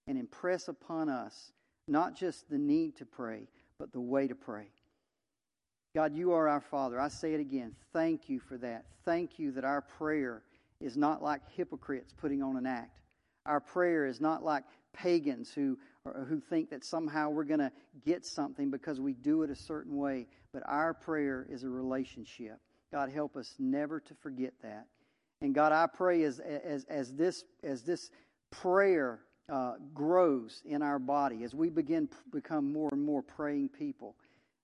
and 0.06 0.18
impress 0.18 0.68
upon 0.68 1.08
us 1.08 1.52
not 1.88 2.14
just 2.14 2.48
the 2.50 2.58
need 2.58 2.96
to 2.96 3.06
pray, 3.06 3.48
but 3.78 3.92
the 3.92 4.00
way 4.00 4.26
to 4.26 4.34
pray. 4.34 4.68
God, 5.94 6.14
you 6.14 6.32
are 6.32 6.48
our 6.48 6.60
Father. 6.60 7.00
I 7.00 7.08
say 7.08 7.34
it 7.34 7.40
again. 7.40 7.74
Thank 7.92 8.28
you 8.28 8.38
for 8.38 8.58
that. 8.58 8.84
Thank 9.04 9.38
you 9.38 9.52
that 9.52 9.64
our 9.64 9.80
prayer 9.80 10.42
is 10.80 10.96
not 10.96 11.22
like 11.22 11.40
hypocrites 11.50 12.12
putting 12.12 12.42
on 12.42 12.56
an 12.56 12.66
act. 12.66 13.00
Our 13.46 13.60
prayer 13.60 14.04
is 14.06 14.20
not 14.20 14.44
like 14.44 14.64
pagans 14.92 15.52
who, 15.54 15.78
who 16.28 16.40
think 16.40 16.70
that 16.70 16.84
somehow 16.84 17.30
we're 17.30 17.44
going 17.44 17.60
to 17.60 17.72
get 18.04 18.26
something 18.26 18.70
because 18.70 19.00
we 19.00 19.14
do 19.14 19.42
it 19.42 19.50
a 19.50 19.54
certain 19.54 19.96
way. 19.96 20.26
But 20.52 20.64
our 20.66 20.92
prayer 20.92 21.46
is 21.48 21.64
a 21.64 21.68
relationship. 21.68 22.58
God, 22.92 23.10
help 23.10 23.36
us 23.36 23.54
never 23.58 24.00
to 24.00 24.14
forget 24.14 24.52
that. 24.62 24.86
And 25.40 25.54
God, 25.54 25.72
I 25.72 25.86
pray 25.86 26.24
as, 26.24 26.40
as, 26.40 26.84
as, 26.88 27.14
this, 27.14 27.44
as 27.62 27.82
this 27.82 28.10
prayer 28.50 29.20
uh, 29.48 29.74
grows 29.94 30.62
in 30.64 30.82
our 30.82 30.98
body, 30.98 31.44
as 31.44 31.54
we 31.54 31.68
begin 31.68 32.08
to 32.08 32.16
become 32.32 32.72
more 32.72 32.88
and 32.92 33.04
more 33.04 33.22
praying 33.22 33.68
people, 33.68 34.16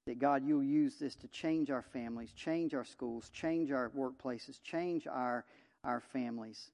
that 0.06 0.18
God, 0.18 0.44
you'll 0.44 0.64
use 0.64 0.96
this 0.96 1.14
to 1.16 1.28
change 1.28 1.70
our 1.70 1.84
families, 1.92 2.32
change 2.32 2.74
our 2.74 2.84
schools, 2.84 3.30
change 3.30 3.70
our 3.70 3.90
workplaces, 3.90 4.60
change 4.62 5.06
our, 5.06 5.44
our 5.84 6.00
families. 6.12 6.70